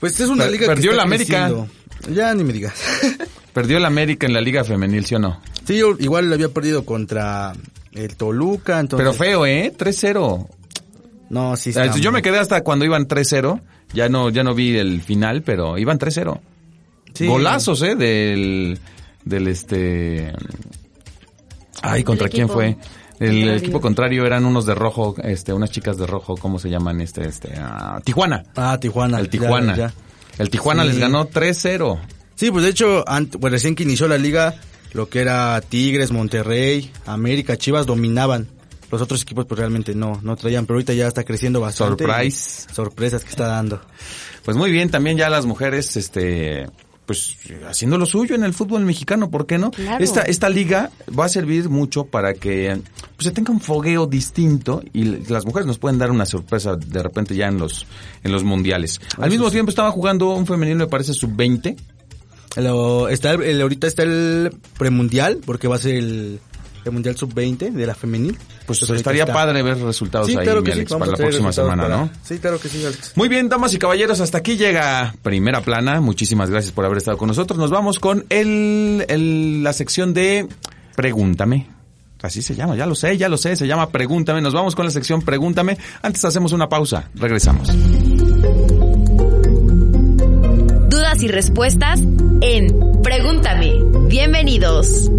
Pues 0.00 0.18
es 0.20 0.28
una 0.28 0.44
Per- 0.44 0.52
liga 0.52 0.66
perdió 0.66 0.90
que 0.90 0.96
está 0.96 0.96
la 0.96 1.02
América. 1.02 1.48
creciendo. 1.48 2.14
Ya 2.20 2.34
ni 2.34 2.44
me 2.44 2.52
digas. 2.52 2.74
Perdió 3.52 3.78
el 3.78 3.84
América 3.84 4.26
en 4.26 4.32
la 4.32 4.40
Liga 4.40 4.64
Femenil, 4.64 5.04
¿sí 5.04 5.14
o 5.16 5.18
no? 5.18 5.40
sí, 5.66 5.76
yo 5.76 5.94
igual 5.98 6.28
lo 6.28 6.34
había 6.34 6.48
perdido 6.48 6.84
contra 6.84 7.52
el 7.92 8.16
Toluca, 8.16 8.80
entonces... 8.80 9.04
Pero 9.06 9.12
feo, 9.12 9.46
¿eh? 9.46 9.72
3-0. 9.76 10.46
No, 11.30 11.56
sí 11.56 11.72
Ah, 11.76 11.86
está 11.86 11.98
Yo 11.98 12.12
me 12.12 12.22
quedé 12.22 12.38
hasta 12.38 12.62
cuando 12.62 12.84
iban 12.84 13.06
3-0. 13.06 13.60
Ya 13.92 14.08
no, 14.08 14.30
ya 14.30 14.42
no 14.42 14.54
vi 14.54 14.76
el 14.76 15.00
final, 15.02 15.42
pero 15.42 15.76
iban 15.78 15.98
3-0. 15.98 16.40
Sí. 17.14 17.26
Golazos, 17.26 17.82
¿eh? 17.82 17.94
Del, 17.96 18.78
del 19.24 19.48
este... 19.48 20.32
Ay, 21.82 22.04
¿contra 22.04 22.28
quién 22.28 22.48
fue? 22.48 22.76
El 23.18 23.48
equipo 23.50 23.80
contrario 23.80 24.24
eran 24.24 24.44
unos 24.46 24.64
de 24.66 24.74
rojo, 24.74 25.14
este, 25.22 25.52
unas 25.52 25.70
chicas 25.70 25.98
de 25.98 26.06
rojo, 26.06 26.36
¿cómo 26.36 26.58
se 26.58 26.70
llaman? 26.70 27.00
Este, 27.00 27.26
este, 27.28 27.52
ah, 27.58 28.00
Tijuana. 28.04 28.44
Ah, 28.56 28.78
Tijuana. 28.80 29.18
El 29.20 29.28
Tijuana. 29.28 29.76
ya. 29.76 29.92
El 30.38 30.48
Tijuana 30.48 30.82
Sí. 30.84 30.88
les 30.90 30.98
ganó 30.98 31.26
3-0. 31.28 31.98
Sí, 32.34 32.50
pues 32.50 32.64
de 32.64 32.70
hecho, 32.70 33.04
ant- 33.04 33.38
pues 33.38 33.52
recién 33.52 33.74
que 33.74 33.82
inició 33.82 34.08
la 34.08 34.16
liga, 34.16 34.54
lo 34.92 35.08
que 35.08 35.20
era 35.20 35.60
Tigres, 35.60 36.12
Monterrey, 36.12 36.90
América, 37.06 37.56
Chivas 37.56 37.86
dominaban. 37.86 38.48
Los 38.90 39.00
otros 39.00 39.22
equipos 39.22 39.46
pues 39.46 39.58
realmente 39.58 39.94
no, 39.94 40.18
no 40.22 40.36
traían, 40.36 40.66
pero 40.66 40.76
ahorita 40.76 40.92
ya 40.94 41.06
está 41.06 41.22
creciendo 41.22 41.60
bastante. 41.60 42.04
Surprise. 42.04 42.66
Sorpresas 42.72 43.22
que 43.22 43.30
está 43.30 43.46
dando. 43.46 43.80
Pues 44.44 44.56
muy 44.56 44.72
bien, 44.72 44.90
también 44.90 45.16
ya 45.16 45.30
las 45.30 45.46
mujeres, 45.46 45.96
este, 45.96 46.66
pues 47.10 47.36
haciendo 47.68 47.98
lo 47.98 48.06
suyo 48.06 48.36
en 48.36 48.44
el 48.44 48.52
fútbol 48.52 48.84
mexicano, 48.84 49.30
¿por 49.30 49.44
qué 49.44 49.58
no? 49.58 49.72
Claro. 49.72 50.02
Esta, 50.02 50.22
esta 50.22 50.48
liga 50.48 50.90
va 51.18 51.24
a 51.24 51.28
servir 51.28 51.68
mucho 51.68 52.04
para 52.04 52.34
que 52.34 52.80
pues, 53.16 53.24
se 53.24 53.32
tenga 53.32 53.52
un 53.52 53.60
fogueo 53.60 54.06
distinto 54.06 54.80
y 54.92 55.04
las 55.28 55.44
mujeres 55.44 55.66
nos 55.66 55.78
pueden 55.78 55.98
dar 55.98 56.12
una 56.12 56.24
sorpresa 56.24 56.76
de 56.76 57.02
repente 57.02 57.34
ya 57.34 57.48
en 57.48 57.58
los, 57.58 57.86
en 58.22 58.30
los 58.30 58.44
mundiales. 58.44 59.00
Al 59.18 59.28
mismo 59.28 59.50
tiempo 59.50 59.70
estaba 59.70 59.90
jugando 59.90 60.30
un 60.34 60.46
femenino, 60.46 60.78
me 60.78 60.86
parece, 60.86 61.12
sub-20. 61.12 61.76
Lo- 62.56 63.08
está 63.08 63.32
el, 63.32 63.42
el- 63.42 63.60
ahorita 63.62 63.86
está 63.86 64.02
el 64.02 64.50
premundial, 64.78 65.38
porque 65.44 65.68
va 65.68 65.76
a 65.76 65.78
ser 65.78 65.94
el, 65.96 66.40
el 66.84 66.92
mundial 66.92 67.16
sub-20 67.16 67.72
de 67.72 67.86
la 67.86 67.94
femenil. 67.94 68.36
Pues 68.66 68.78
Entonces, 68.82 68.96
estaría 68.98 69.22
está- 69.22 69.32
padre 69.34 69.62
ver 69.62 69.78
resultados 69.78 70.26
Sí, 70.28 70.36
ahí, 70.36 70.44
claro 70.44 70.60
mi 70.60 70.66
que 70.66 70.72
sí, 70.72 70.78
Alex, 70.78 70.90
vamos 70.92 71.08
para 71.08 71.18
la 71.18 71.24
próxima 71.28 71.52
semana, 71.52 71.82
para- 71.84 71.96
¿no? 71.96 72.10
Sí, 72.24 72.38
claro 72.38 72.60
que 72.60 72.68
sí, 72.68 72.84
Alex. 72.84 73.12
Muy 73.16 73.28
bien, 73.28 73.48
damas 73.48 73.74
y 73.74 73.78
caballeros, 73.78 74.20
hasta 74.20 74.38
aquí 74.38 74.56
llega 74.56 75.14
Primera 75.22 75.60
Plana. 75.60 76.00
Muchísimas 76.00 76.50
gracias 76.50 76.72
por 76.72 76.84
haber 76.84 76.98
estado 76.98 77.16
con 77.18 77.28
nosotros. 77.28 77.58
Nos 77.58 77.70
vamos 77.70 77.98
con 77.98 78.24
el, 78.30 79.04
el- 79.08 79.62
la 79.62 79.72
sección 79.72 80.12
de 80.14 80.48
Pregúntame. 80.96 81.68
Así 82.22 82.42
se 82.42 82.54
llama, 82.54 82.76
ya 82.76 82.84
lo 82.84 82.94
sé, 82.94 83.16
ya 83.16 83.28
lo 83.30 83.38
sé, 83.38 83.56
se 83.56 83.66
llama 83.66 83.88
Pregúntame. 83.90 84.42
Nos 84.42 84.52
vamos 84.52 84.74
con 84.74 84.84
la 84.84 84.90
sección 84.90 85.22
Pregúntame. 85.22 85.78
Antes 86.02 86.24
hacemos 86.24 86.52
una 86.52 86.68
pausa. 86.68 87.08
Regresamos. 87.14 87.68
Dudas 91.10 91.22
y 91.24 91.28
respuestas 91.28 92.00
en 92.40 93.02
Pregúntame. 93.02 93.72
Bienvenidos. 94.06 95.10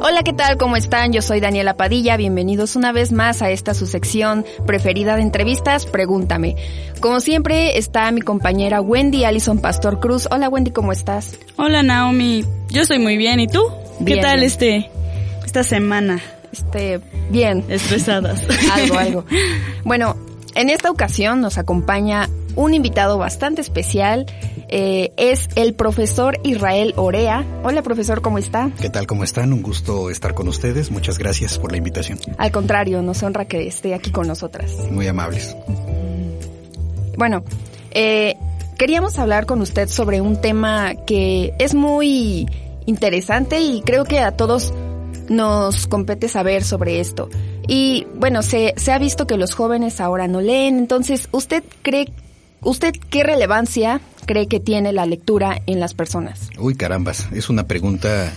Hola, 0.00 0.22
¿qué 0.22 0.32
tal? 0.32 0.58
¿Cómo 0.58 0.76
están? 0.76 1.12
Yo 1.12 1.22
soy 1.22 1.40
Daniela 1.40 1.76
Padilla. 1.76 2.16
Bienvenidos 2.16 2.76
una 2.76 2.92
vez 2.92 3.10
más 3.10 3.42
a 3.42 3.50
esta 3.50 3.74
su 3.74 3.88
sección 3.88 4.44
preferida 4.66 5.16
de 5.16 5.22
entrevistas, 5.22 5.86
Pregúntame. 5.86 6.54
Como 7.00 7.18
siempre 7.18 7.78
está 7.78 8.08
mi 8.12 8.20
compañera 8.20 8.80
Wendy 8.80 9.24
Alison 9.24 9.58
Pastor 9.58 9.98
Cruz. 9.98 10.28
Hola 10.30 10.48
Wendy, 10.48 10.70
¿cómo 10.70 10.92
estás? 10.92 11.36
Hola 11.56 11.82
Naomi, 11.82 12.44
yo 12.68 12.82
estoy 12.82 13.00
muy 13.00 13.16
bien, 13.16 13.40
¿y 13.40 13.48
tú? 13.48 13.60
Bien, 13.98 14.18
¿Qué 14.18 14.22
tal 14.22 14.44
este 14.44 14.93
esta 15.54 15.76
semana? 15.76 16.20
Este, 16.50 17.00
bien. 17.30 17.64
Estresadas. 17.68 18.42
algo, 18.72 18.98
algo. 18.98 19.24
Bueno, 19.84 20.16
en 20.56 20.68
esta 20.68 20.90
ocasión 20.90 21.40
nos 21.40 21.58
acompaña 21.58 22.28
un 22.56 22.74
invitado 22.74 23.18
bastante 23.18 23.60
especial. 23.60 24.26
Eh, 24.68 25.12
es 25.16 25.48
el 25.54 25.74
profesor 25.74 26.40
Israel 26.42 26.92
Orea. 26.96 27.44
Hola 27.62 27.82
profesor, 27.82 28.20
¿cómo 28.20 28.38
está? 28.38 28.72
¿Qué 28.80 28.90
tal? 28.90 29.06
¿Cómo 29.06 29.22
están? 29.22 29.52
Un 29.52 29.62
gusto 29.62 30.10
estar 30.10 30.34
con 30.34 30.48
ustedes. 30.48 30.90
Muchas 30.90 31.18
gracias 31.18 31.56
por 31.56 31.70
la 31.70 31.78
invitación. 31.78 32.18
Al 32.36 32.50
contrario, 32.50 33.00
nos 33.02 33.22
honra 33.22 33.44
que 33.44 33.68
esté 33.68 33.94
aquí 33.94 34.10
con 34.10 34.26
nosotras. 34.26 34.72
Muy 34.90 35.06
amables. 35.06 35.56
Bueno, 37.16 37.44
eh, 37.92 38.34
queríamos 38.76 39.20
hablar 39.20 39.46
con 39.46 39.60
usted 39.60 39.88
sobre 39.88 40.20
un 40.20 40.40
tema 40.40 40.96
que 41.06 41.54
es 41.60 41.76
muy 41.76 42.48
interesante 42.86 43.60
y 43.60 43.82
creo 43.82 44.02
que 44.02 44.18
a 44.18 44.32
todos 44.32 44.74
nos 45.28 45.86
compete 45.86 46.28
saber 46.28 46.64
sobre 46.64 47.00
esto. 47.00 47.28
Y 47.66 48.06
bueno, 48.14 48.42
se, 48.42 48.74
se 48.76 48.92
ha 48.92 48.98
visto 48.98 49.26
que 49.26 49.36
los 49.36 49.54
jóvenes 49.54 50.00
ahora 50.00 50.28
no 50.28 50.40
leen, 50.40 50.78
entonces, 50.78 51.28
¿usted 51.32 51.64
cree, 51.82 52.12
usted 52.60 52.92
qué 53.10 53.22
relevancia 53.22 54.00
cree 54.26 54.46
que 54.46 54.60
tiene 54.60 54.92
la 54.92 55.06
lectura 55.06 55.60
en 55.66 55.80
las 55.80 55.94
personas? 55.94 56.50
Uy, 56.58 56.74
carambas. 56.74 57.28
Es 57.32 57.48
una 57.48 57.66
pregunta 57.66 58.32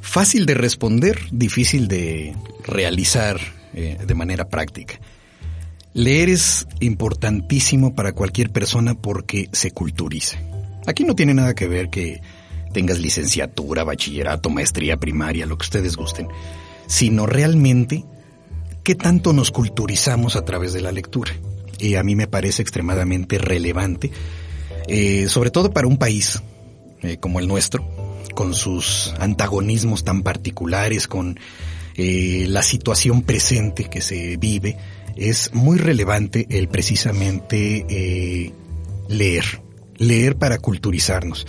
fácil 0.00 0.46
de 0.46 0.54
responder, 0.54 1.18
difícil 1.32 1.88
de 1.88 2.34
realizar 2.64 3.40
eh, 3.72 3.98
de 4.06 4.14
manera 4.14 4.48
práctica. 4.48 5.00
Leer 5.94 6.28
es 6.28 6.66
importantísimo 6.80 7.94
para 7.94 8.12
cualquier 8.12 8.50
persona 8.50 8.94
porque 8.94 9.48
se 9.52 9.70
culturiza. 9.70 10.38
Aquí 10.86 11.04
no 11.04 11.14
tiene 11.14 11.34
nada 11.34 11.54
que 11.54 11.68
ver 11.68 11.88
que 11.88 12.20
tengas 12.74 12.98
licenciatura, 12.98 13.84
bachillerato, 13.84 14.50
maestría 14.50 14.98
primaria, 14.98 15.46
lo 15.46 15.56
que 15.56 15.62
ustedes 15.62 15.96
gusten, 15.96 16.28
sino 16.86 17.24
realmente 17.24 18.04
qué 18.82 18.94
tanto 18.94 19.32
nos 19.32 19.50
culturizamos 19.50 20.36
a 20.36 20.44
través 20.44 20.74
de 20.74 20.82
la 20.82 20.92
lectura. 20.92 21.32
Y 21.78 21.94
a 21.94 22.02
mí 22.02 22.14
me 22.14 22.26
parece 22.26 22.60
extremadamente 22.60 23.38
relevante, 23.38 24.10
eh, 24.88 25.26
sobre 25.28 25.50
todo 25.50 25.72
para 25.72 25.86
un 25.86 25.96
país 25.96 26.42
eh, 27.02 27.16
como 27.16 27.38
el 27.38 27.48
nuestro, 27.48 27.88
con 28.34 28.54
sus 28.54 29.14
antagonismos 29.18 30.04
tan 30.04 30.22
particulares, 30.22 31.08
con 31.08 31.38
eh, 31.96 32.46
la 32.48 32.62
situación 32.62 33.22
presente 33.22 33.88
que 33.88 34.00
se 34.00 34.36
vive, 34.36 34.76
es 35.16 35.54
muy 35.54 35.78
relevante 35.78 36.46
el 36.50 36.66
precisamente 36.68 38.52
leer, 39.08 39.44
leer 39.96 40.36
para 40.36 40.58
culturizarnos. 40.58 41.46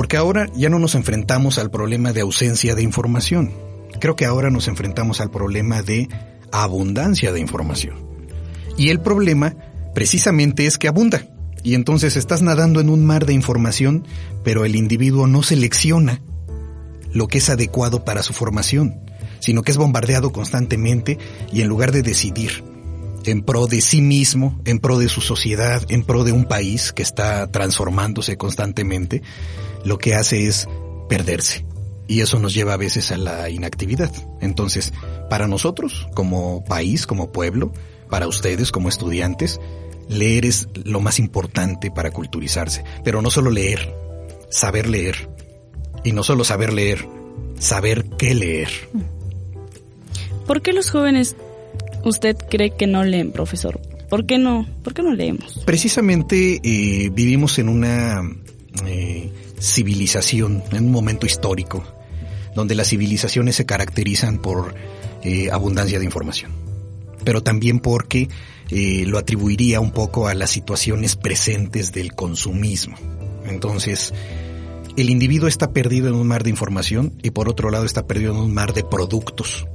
Porque 0.00 0.16
ahora 0.16 0.48
ya 0.56 0.70
no 0.70 0.78
nos 0.78 0.94
enfrentamos 0.94 1.58
al 1.58 1.70
problema 1.70 2.14
de 2.14 2.22
ausencia 2.22 2.74
de 2.74 2.82
información. 2.82 3.52
Creo 4.00 4.16
que 4.16 4.24
ahora 4.24 4.48
nos 4.48 4.66
enfrentamos 4.66 5.20
al 5.20 5.30
problema 5.30 5.82
de 5.82 6.08
abundancia 6.50 7.32
de 7.32 7.40
información. 7.40 7.96
Y 8.78 8.88
el 8.88 9.00
problema 9.00 9.54
precisamente 9.94 10.64
es 10.64 10.78
que 10.78 10.88
abunda. 10.88 11.26
Y 11.62 11.74
entonces 11.74 12.16
estás 12.16 12.40
nadando 12.40 12.80
en 12.80 12.88
un 12.88 13.04
mar 13.04 13.26
de 13.26 13.34
información, 13.34 14.06
pero 14.42 14.64
el 14.64 14.74
individuo 14.74 15.26
no 15.26 15.42
selecciona 15.42 16.22
lo 17.12 17.28
que 17.28 17.36
es 17.36 17.50
adecuado 17.50 18.02
para 18.02 18.22
su 18.22 18.32
formación, 18.32 19.02
sino 19.38 19.60
que 19.60 19.70
es 19.70 19.76
bombardeado 19.76 20.32
constantemente 20.32 21.18
y 21.52 21.60
en 21.60 21.68
lugar 21.68 21.92
de 21.92 22.00
decidir 22.00 22.69
en 23.24 23.42
pro 23.42 23.66
de 23.66 23.80
sí 23.80 24.02
mismo, 24.02 24.60
en 24.64 24.78
pro 24.78 24.98
de 24.98 25.08
su 25.08 25.20
sociedad, 25.20 25.82
en 25.88 26.04
pro 26.04 26.24
de 26.24 26.32
un 26.32 26.44
país 26.44 26.92
que 26.92 27.02
está 27.02 27.50
transformándose 27.50 28.36
constantemente, 28.36 29.22
lo 29.84 29.98
que 29.98 30.14
hace 30.14 30.46
es 30.46 30.68
perderse. 31.08 31.64
Y 32.06 32.22
eso 32.22 32.38
nos 32.40 32.54
lleva 32.54 32.74
a 32.74 32.78
veces 32.78 33.12
a 33.12 33.16
la 33.16 33.50
inactividad. 33.50 34.10
Entonces, 34.40 34.92
para 35.28 35.46
nosotros, 35.46 36.08
como 36.14 36.64
país, 36.64 37.06
como 37.06 37.30
pueblo, 37.30 37.72
para 38.08 38.26
ustedes, 38.26 38.72
como 38.72 38.88
estudiantes, 38.88 39.60
leer 40.08 40.44
es 40.44 40.68
lo 40.84 41.00
más 41.00 41.20
importante 41.20 41.90
para 41.92 42.10
culturizarse. 42.10 42.82
Pero 43.04 43.22
no 43.22 43.30
solo 43.30 43.50
leer, 43.50 43.94
saber 44.50 44.88
leer. 44.88 45.30
Y 46.02 46.12
no 46.12 46.24
solo 46.24 46.42
saber 46.42 46.72
leer, 46.72 47.06
saber 47.60 48.04
qué 48.18 48.34
leer. 48.34 48.70
¿Por 50.46 50.62
qué 50.62 50.72
los 50.72 50.90
jóvenes 50.90 51.36
usted 52.04 52.36
cree 52.48 52.70
que 52.70 52.86
no 52.86 53.04
leen, 53.04 53.32
profesor? 53.32 53.80
¿Por 54.08 54.26
qué 54.26 54.38
no? 54.38 54.66
¿Por 54.82 54.92
qué 54.92 55.02
no 55.02 55.14
leemos? 55.14 55.62
Precisamente 55.64 56.60
eh, 56.62 57.10
vivimos 57.10 57.58
en 57.58 57.68
una 57.68 58.22
eh, 58.86 59.32
civilización, 59.58 60.64
en 60.72 60.86
un 60.86 60.92
momento 60.92 61.26
histórico, 61.26 61.84
donde 62.54 62.74
las 62.74 62.88
civilizaciones 62.88 63.54
se 63.54 63.66
caracterizan 63.66 64.38
por 64.38 64.74
eh, 65.22 65.48
abundancia 65.52 66.00
de 66.00 66.04
información, 66.04 66.50
pero 67.24 67.42
también 67.42 67.78
porque 67.78 68.28
lo 68.72 69.18
atribuiría 69.18 69.80
un 69.80 69.90
poco 69.90 70.28
a 70.28 70.34
las 70.34 70.50
situaciones 70.50 71.16
presentes 71.16 71.90
del 71.90 72.14
consumismo. 72.14 72.94
Entonces, 73.44 74.14
el 74.96 75.10
individuo 75.10 75.48
está 75.48 75.72
perdido 75.72 76.06
en 76.06 76.14
un 76.14 76.28
mar 76.28 76.44
de 76.44 76.50
información 76.50 77.14
y 77.20 77.30
por 77.32 77.48
otro 77.48 77.70
lado 77.70 77.84
está 77.84 78.06
perdido 78.06 78.30
en 78.30 78.38
un 78.38 78.54
mar 78.54 78.72
de 78.72 78.84
productos 78.84 79.66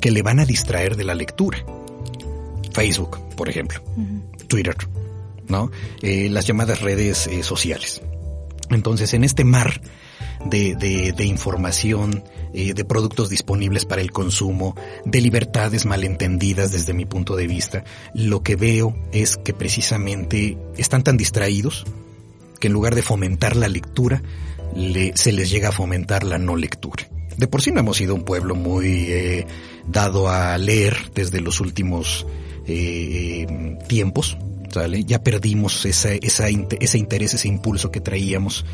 que 0.00 0.10
le 0.10 0.22
van 0.22 0.40
a 0.40 0.44
distraer 0.44 0.96
de 0.96 1.04
la 1.04 1.14
lectura. 1.14 1.64
Facebook, 2.72 3.18
por 3.36 3.48
ejemplo, 3.48 3.80
Twitter, 4.48 4.76
¿no? 5.48 5.70
Eh, 6.02 6.28
las 6.28 6.46
llamadas 6.46 6.80
redes 6.80 7.26
eh, 7.26 7.42
sociales. 7.42 8.02
Entonces, 8.70 9.14
en 9.14 9.24
este 9.24 9.44
mar 9.44 9.80
de, 10.46 10.74
de, 10.74 11.12
de 11.12 11.24
información, 11.24 12.24
eh, 12.52 12.74
de 12.74 12.84
productos 12.84 13.30
disponibles 13.30 13.84
para 13.84 14.00
el 14.00 14.12
consumo, 14.12 14.76
de 15.04 15.20
libertades 15.20 15.86
malentendidas 15.86 16.72
desde 16.72 16.94
mi 16.94 17.04
punto 17.04 17.36
de 17.36 17.46
vista, 17.46 17.84
lo 18.14 18.42
que 18.42 18.56
veo 18.56 18.96
es 19.12 19.36
que 19.36 19.54
precisamente 19.54 20.58
están 20.76 21.02
tan 21.02 21.16
distraídos 21.16 21.84
que 22.60 22.68
en 22.68 22.72
lugar 22.72 22.94
de 22.94 23.02
fomentar 23.02 23.56
la 23.56 23.68
lectura, 23.68 24.22
le, 24.74 25.16
se 25.16 25.32
les 25.32 25.50
llega 25.50 25.68
a 25.68 25.72
fomentar 25.72 26.24
la 26.24 26.38
no 26.38 26.56
lectura. 26.56 27.08
De 27.36 27.46
por 27.46 27.62
sí 27.62 27.72
no 27.72 27.80
hemos 27.80 27.96
sido 27.96 28.14
un 28.14 28.24
pueblo 28.24 28.54
muy 28.54 29.06
eh, 29.08 29.46
dado 29.86 30.28
a 30.28 30.56
leer 30.58 30.96
desde 31.14 31.40
los 31.40 31.60
últimos 31.60 32.26
eh, 32.66 33.76
tiempos, 33.88 34.36
¿sale? 34.70 35.04
Ya 35.04 35.22
perdimos 35.22 35.84
esa, 35.84 36.12
esa, 36.12 36.46
ese 36.48 36.98
interés, 36.98 37.34
ese 37.34 37.48
impulso 37.48 37.90
que 37.90 38.00
traíamos 38.00 38.64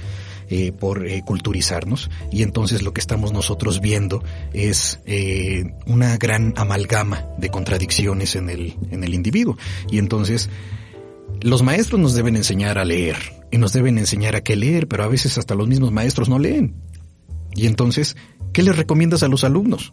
eh, 0.52 0.72
por 0.72 1.06
eh, 1.06 1.22
culturizarnos 1.24 2.10
y 2.32 2.42
entonces 2.42 2.82
lo 2.82 2.92
que 2.92 3.00
estamos 3.00 3.32
nosotros 3.32 3.80
viendo 3.80 4.24
es 4.52 4.98
eh, 5.06 5.76
una 5.86 6.16
gran 6.16 6.54
amalgama 6.56 7.24
de 7.38 7.50
contradicciones 7.50 8.34
en 8.34 8.50
el, 8.50 8.74
en 8.90 9.04
el 9.04 9.14
individuo 9.14 9.56
y 9.92 9.98
entonces 9.98 10.50
los 11.40 11.62
maestros 11.62 12.00
nos 12.00 12.14
deben 12.14 12.34
enseñar 12.34 12.78
a 12.78 12.84
leer 12.84 13.16
y 13.52 13.58
nos 13.58 13.72
deben 13.72 13.96
enseñar 13.96 14.34
a 14.34 14.40
qué 14.40 14.56
leer, 14.56 14.88
pero 14.88 15.04
a 15.04 15.06
veces 15.06 15.38
hasta 15.38 15.54
los 15.54 15.68
mismos 15.68 15.92
maestros 15.92 16.28
no 16.28 16.40
leen. 16.40 16.74
Y 17.54 17.66
entonces, 17.68 18.16
¿qué 18.52 18.62
les 18.62 18.76
recomiendas 18.76 19.22
a 19.22 19.28
los 19.28 19.44
alumnos? 19.44 19.92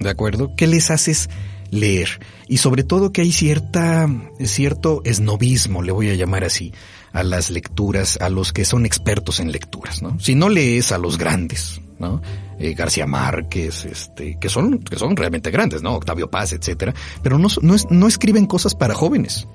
¿De 0.00 0.10
acuerdo? 0.10 0.54
¿Qué 0.56 0.66
les 0.66 0.90
haces 0.90 1.28
leer? 1.70 2.20
Y 2.46 2.58
sobre 2.58 2.84
todo 2.84 3.12
que 3.12 3.22
hay 3.22 3.32
cierta, 3.32 4.08
cierto 4.44 5.02
esnovismo, 5.04 5.82
le 5.82 5.92
voy 5.92 6.10
a 6.10 6.14
llamar 6.14 6.44
así, 6.44 6.72
a 7.12 7.22
las 7.22 7.50
lecturas, 7.50 8.18
a 8.20 8.28
los 8.28 8.52
que 8.52 8.64
son 8.64 8.86
expertos 8.86 9.40
en 9.40 9.52
lecturas, 9.52 10.02
¿no? 10.02 10.18
Si 10.20 10.34
no 10.34 10.48
lees 10.48 10.92
a 10.92 10.98
los 10.98 11.18
grandes, 11.18 11.80
¿no? 11.98 12.22
Eh, 12.58 12.74
García 12.74 13.06
Márquez, 13.06 13.84
este, 13.84 14.38
que 14.40 14.48
son, 14.48 14.78
que 14.78 14.96
son 14.96 15.16
realmente 15.16 15.50
grandes, 15.50 15.82
¿no? 15.82 15.94
Octavio 15.94 16.30
Paz, 16.30 16.52
etcétera, 16.52 16.94
pero 17.22 17.38
no, 17.38 17.48
no, 17.62 17.74
es, 17.74 17.90
no 17.90 18.06
escriben 18.06 18.46
cosas 18.46 18.74
para 18.74 18.94
jóvenes. 18.94 19.46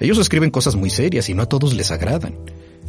Ellos 0.00 0.18
escriben 0.18 0.50
cosas 0.50 0.76
muy 0.76 0.90
serias 0.90 1.28
y 1.28 1.34
no 1.34 1.42
a 1.42 1.48
todos 1.48 1.74
les 1.74 1.90
agradan. 1.90 2.34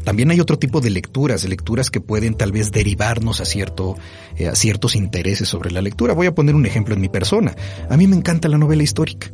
También 0.06 0.32
hay 0.32 0.40
otro 0.40 0.58
tipo 0.58 0.80
de 0.80 0.92
lecturas, 0.92 1.44
lecturas 1.44 1.90
que 1.90 2.00
pueden 2.00 2.36
tal 2.36 2.52
vez 2.52 2.72
derivarnos 2.72 3.42
a, 3.42 3.46
cierto, 3.46 3.98
eh, 4.38 4.48
a 4.48 4.56
ciertos 4.56 4.96
intereses 4.96 5.50
sobre 5.50 5.72
la 5.72 5.82
lectura. 5.82 6.14
Voy 6.14 6.28
a 6.28 6.36
poner 6.36 6.56
un 6.56 6.66
ejemplo 6.66 6.94
en 6.94 7.02
mi 7.02 7.10
persona. 7.10 7.56
A 7.90 7.98
mí 7.98 8.08
me 8.08 8.16
encanta 8.16 8.48
la 8.48 8.60
novela 8.60 8.84
histórica. 8.84 9.32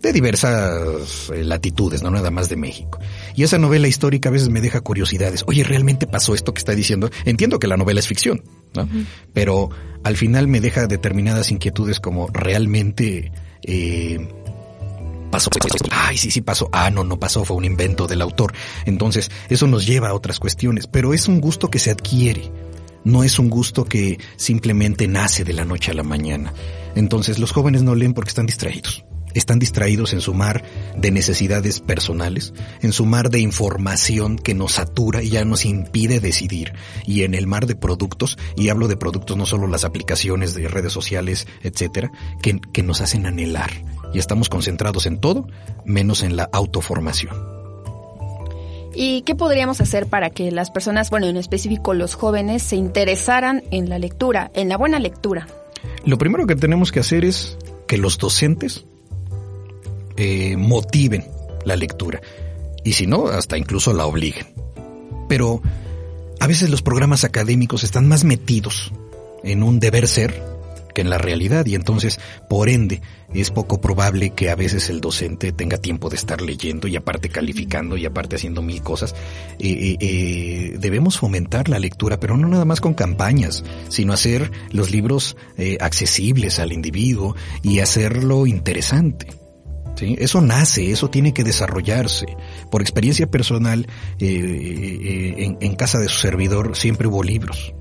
De 0.00 0.12
diversas 0.12 1.30
eh, 1.34 1.44
latitudes, 1.44 2.02
no 2.02 2.10
nada 2.10 2.30
más 2.30 2.48
de 2.48 2.56
México. 2.56 2.98
Y 3.34 3.42
esa 3.42 3.58
novela 3.58 3.88
histórica 3.88 4.28
a 4.28 4.32
veces 4.32 4.48
me 4.48 4.60
deja 4.60 4.80
curiosidades. 4.80 5.44
Oye, 5.46 5.64
¿realmente 5.64 6.06
pasó 6.06 6.34
esto 6.34 6.54
que 6.54 6.60
está 6.60 6.74
diciendo? 6.74 7.10
Entiendo 7.24 7.58
que 7.58 7.66
la 7.66 7.76
novela 7.76 8.00
es 8.00 8.06
ficción, 8.06 8.42
¿no? 8.74 8.88
Pero 9.32 9.70
al 10.04 10.16
final 10.16 10.46
me 10.46 10.60
deja 10.60 10.86
determinadas 10.86 11.50
inquietudes 11.50 12.00
como 12.00 12.28
realmente... 12.28 13.32
Eh, 13.64 14.28
pasó. 15.32 15.50
Ay, 15.90 16.16
sí, 16.16 16.30
sí 16.30 16.40
pasó. 16.42 16.68
Ah, 16.70 16.90
no, 16.90 17.02
no 17.02 17.18
pasó, 17.18 17.44
fue 17.44 17.56
un 17.56 17.64
invento 17.64 18.06
del 18.06 18.22
autor. 18.22 18.52
Entonces, 18.86 19.32
eso 19.48 19.66
nos 19.66 19.84
lleva 19.84 20.10
a 20.10 20.14
otras 20.14 20.38
cuestiones, 20.38 20.86
pero 20.86 21.12
es 21.12 21.26
un 21.26 21.40
gusto 21.40 21.68
que 21.68 21.80
se 21.80 21.90
adquiere. 21.90 22.52
No 23.04 23.24
es 23.24 23.40
un 23.40 23.50
gusto 23.50 23.84
que 23.84 24.18
simplemente 24.36 25.08
nace 25.08 25.42
de 25.42 25.54
la 25.54 25.64
noche 25.64 25.90
a 25.90 25.94
la 25.94 26.04
mañana. 26.04 26.54
Entonces, 26.94 27.40
los 27.40 27.50
jóvenes 27.50 27.82
no 27.82 27.96
leen 27.96 28.14
porque 28.14 28.28
están 28.28 28.46
distraídos. 28.46 29.04
Están 29.34 29.58
distraídos 29.58 30.12
en 30.12 30.20
su 30.20 30.34
mar 30.34 30.62
de 30.94 31.10
necesidades 31.10 31.80
personales, 31.80 32.52
en 32.82 32.92
su 32.92 33.06
mar 33.06 33.30
de 33.30 33.40
información 33.40 34.36
que 34.36 34.54
nos 34.54 34.72
satura 34.72 35.22
y 35.22 35.30
ya 35.30 35.46
nos 35.46 35.64
impide 35.64 36.20
decidir, 36.20 36.74
y 37.06 37.22
en 37.22 37.32
el 37.32 37.46
mar 37.46 37.66
de 37.66 37.74
productos, 37.74 38.36
y 38.56 38.68
hablo 38.68 38.88
de 38.88 38.98
productos 38.98 39.38
no 39.38 39.46
solo 39.46 39.66
las 39.68 39.84
aplicaciones 39.84 40.54
de 40.54 40.68
redes 40.68 40.92
sociales, 40.92 41.46
etcétera, 41.62 42.12
que, 42.42 42.60
que 42.74 42.82
nos 42.82 43.00
hacen 43.00 43.24
anhelar 43.24 43.70
y 44.12 44.18
estamos 44.18 44.48
concentrados 44.48 45.06
en 45.06 45.18
todo 45.18 45.46
menos 45.84 46.22
en 46.22 46.36
la 46.36 46.48
autoformación. 46.52 47.34
¿Y 48.94 49.22
qué 49.22 49.34
podríamos 49.34 49.80
hacer 49.80 50.06
para 50.06 50.30
que 50.30 50.50
las 50.50 50.70
personas, 50.70 51.08
bueno, 51.10 51.26
en 51.26 51.36
específico 51.36 51.94
los 51.94 52.14
jóvenes, 52.14 52.62
se 52.62 52.76
interesaran 52.76 53.64
en 53.70 53.88
la 53.88 53.98
lectura, 53.98 54.50
en 54.54 54.68
la 54.68 54.76
buena 54.76 54.98
lectura? 54.98 55.46
Lo 56.04 56.18
primero 56.18 56.46
que 56.46 56.56
tenemos 56.56 56.92
que 56.92 57.00
hacer 57.00 57.24
es 57.24 57.56
que 57.86 57.96
los 57.96 58.18
docentes 58.18 58.84
eh, 60.16 60.56
motiven 60.56 61.24
la 61.64 61.76
lectura 61.76 62.20
y 62.84 62.92
si 62.92 63.06
no, 63.06 63.28
hasta 63.28 63.56
incluso 63.56 63.92
la 63.92 64.06
obliguen. 64.06 64.46
Pero 65.28 65.62
a 66.40 66.46
veces 66.46 66.68
los 66.68 66.82
programas 66.82 67.24
académicos 67.24 67.84
están 67.84 68.08
más 68.08 68.24
metidos 68.24 68.92
en 69.44 69.62
un 69.62 69.80
deber 69.80 70.06
ser 70.06 70.51
que 70.92 71.00
en 71.00 71.10
la 71.10 71.18
realidad 71.18 71.66
y 71.66 71.74
entonces, 71.74 72.20
por 72.48 72.68
ende, 72.68 73.00
es 73.34 73.50
poco 73.50 73.80
probable 73.80 74.30
que 74.30 74.50
a 74.50 74.54
veces 74.54 74.90
el 74.90 75.00
docente 75.00 75.52
tenga 75.52 75.78
tiempo 75.78 76.10
de 76.10 76.16
estar 76.16 76.42
leyendo 76.42 76.88
y 76.88 76.96
aparte 76.96 77.28
calificando 77.28 77.96
y 77.96 78.04
aparte 78.04 78.36
haciendo 78.36 78.62
mil 78.62 78.82
cosas. 78.82 79.14
Eh, 79.58 79.68
eh, 79.70 79.96
eh, 80.00 80.76
debemos 80.78 81.18
fomentar 81.18 81.68
la 81.68 81.78
lectura, 81.78 82.20
pero 82.20 82.36
no 82.36 82.48
nada 82.48 82.64
más 82.64 82.80
con 82.80 82.94
campañas, 82.94 83.64
sino 83.88 84.12
hacer 84.12 84.50
los 84.70 84.90
libros 84.90 85.36
accesibles 85.80 86.58
al 86.58 86.72
individuo 86.72 87.36
y 87.62 87.80
hacerlo 87.80 88.46
interesante. 88.46 89.28
¿Sí? 89.94 90.16
Eso 90.18 90.40
nace, 90.40 90.90
eso 90.90 91.10
tiene 91.10 91.34
que 91.34 91.44
desarrollarse. 91.44 92.26
Por 92.70 92.80
experiencia 92.80 93.26
personal, 93.26 93.86
en 94.18 95.76
casa 95.76 95.98
de 95.98 96.08
su 96.08 96.18
servidor 96.18 96.76
siempre 96.76 97.08
hubo 97.08 97.22
libros 97.22 97.74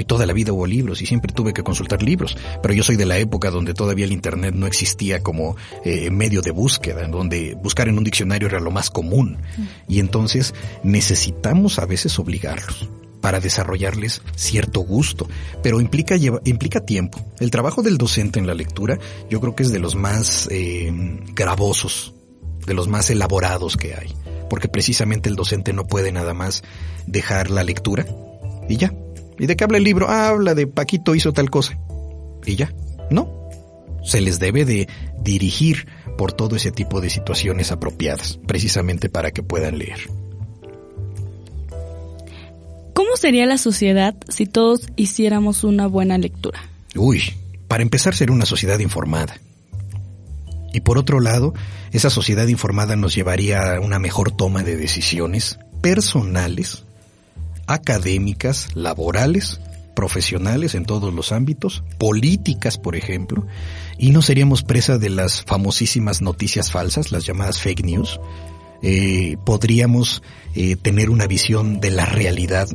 y 0.00 0.04
toda 0.04 0.26
la 0.26 0.32
vida 0.32 0.52
hubo 0.52 0.66
libros 0.66 1.02
y 1.02 1.06
siempre 1.06 1.32
tuve 1.32 1.52
que 1.52 1.62
consultar 1.62 2.02
libros, 2.02 2.36
pero 2.62 2.74
yo 2.74 2.82
soy 2.82 2.96
de 2.96 3.06
la 3.06 3.18
época 3.18 3.50
donde 3.50 3.74
todavía 3.74 4.06
el 4.06 4.12
Internet 4.12 4.54
no 4.54 4.66
existía 4.66 5.22
como 5.22 5.56
eh, 5.84 6.10
medio 6.10 6.42
de 6.42 6.50
búsqueda, 6.50 7.06
donde 7.06 7.54
buscar 7.62 7.88
en 7.88 7.98
un 7.98 8.04
diccionario 8.04 8.48
era 8.48 8.60
lo 8.60 8.70
más 8.70 8.90
común. 8.90 9.38
Y 9.88 10.00
entonces 10.00 10.54
necesitamos 10.82 11.78
a 11.78 11.86
veces 11.86 12.18
obligarlos 12.18 12.88
para 13.20 13.40
desarrollarles 13.40 14.22
cierto 14.34 14.80
gusto, 14.80 15.28
pero 15.62 15.80
implica, 15.80 16.16
lleva, 16.16 16.40
implica 16.44 16.80
tiempo. 16.80 17.24
El 17.38 17.50
trabajo 17.50 17.82
del 17.82 17.98
docente 17.98 18.38
en 18.38 18.46
la 18.46 18.54
lectura 18.54 18.98
yo 19.28 19.40
creo 19.40 19.54
que 19.54 19.62
es 19.62 19.72
de 19.72 19.78
los 19.78 19.94
más 19.94 20.48
eh, 20.50 20.90
gravosos, 21.34 22.14
de 22.66 22.74
los 22.74 22.88
más 22.88 23.10
elaborados 23.10 23.76
que 23.76 23.94
hay, 23.94 24.14
porque 24.48 24.68
precisamente 24.68 25.28
el 25.28 25.36
docente 25.36 25.74
no 25.74 25.86
puede 25.86 26.12
nada 26.12 26.32
más 26.32 26.62
dejar 27.06 27.50
la 27.50 27.64
lectura 27.64 28.06
y 28.68 28.76
ya, 28.76 28.94
¿Y 29.40 29.46
de 29.46 29.56
qué 29.56 29.64
habla 29.64 29.78
el 29.78 29.84
libro? 29.84 30.06
Ah, 30.10 30.28
habla 30.28 30.54
de 30.54 30.66
Paquito 30.66 31.14
hizo 31.14 31.32
tal 31.32 31.48
cosa. 31.48 31.78
Y 32.44 32.56
ya, 32.56 32.74
no. 33.10 33.48
Se 34.04 34.20
les 34.20 34.38
debe 34.38 34.66
de 34.66 34.86
dirigir 35.22 35.88
por 36.18 36.32
todo 36.32 36.56
ese 36.56 36.70
tipo 36.70 37.00
de 37.00 37.08
situaciones 37.08 37.72
apropiadas, 37.72 38.38
precisamente 38.46 39.08
para 39.08 39.30
que 39.30 39.42
puedan 39.42 39.78
leer. 39.78 39.98
¿Cómo 42.92 43.16
sería 43.16 43.46
la 43.46 43.56
sociedad 43.56 44.14
si 44.28 44.44
todos 44.44 44.88
hiciéramos 44.96 45.64
una 45.64 45.86
buena 45.86 46.18
lectura? 46.18 46.60
Uy, 46.94 47.22
para 47.66 47.82
empezar 47.82 48.14
ser 48.14 48.30
una 48.30 48.44
sociedad 48.44 48.78
informada. 48.78 49.40
Y 50.74 50.80
por 50.80 50.98
otro 50.98 51.18
lado, 51.18 51.54
esa 51.92 52.10
sociedad 52.10 52.46
informada 52.46 52.94
nos 52.94 53.14
llevaría 53.14 53.76
a 53.76 53.80
una 53.80 53.98
mejor 53.98 54.32
toma 54.32 54.62
de 54.62 54.76
decisiones 54.76 55.58
personales 55.80 56.84
académicas, 57.66 58.68
laborales, 58.74 59.60
profesionales 59.94 60.74
en 60.74 60.84
todos 60.84 61.12
los 61.12 61.32
ámbitos, 61.32 61.84
políticas, 61.98 62.78
por 62.78 62.96
ejemplo, 62.96 63.46
y 63.98 64.10
no 64.12 64.22
seríamos 64.22 64.62
presa 64.62 64.98
de 64.98 65.10
las 65.10 65.42
famosísimas 65.42 66.22
noticias 66.22 66.72
falsas, 66.72 67.12
las 67.12 67.26
llamadas 67.26 67.60
fake 67.60 67.84
news. 67.84 68.20
Eh, 68.82 69.36
podríamos 69.44 70.22
eh, 70.54 70.76
tener 70.76 71.10
una 71.10 71.26
visión 71.26 71.80
de 71.80 71.90
la 71.90 72.06
realidad 72.06 72.66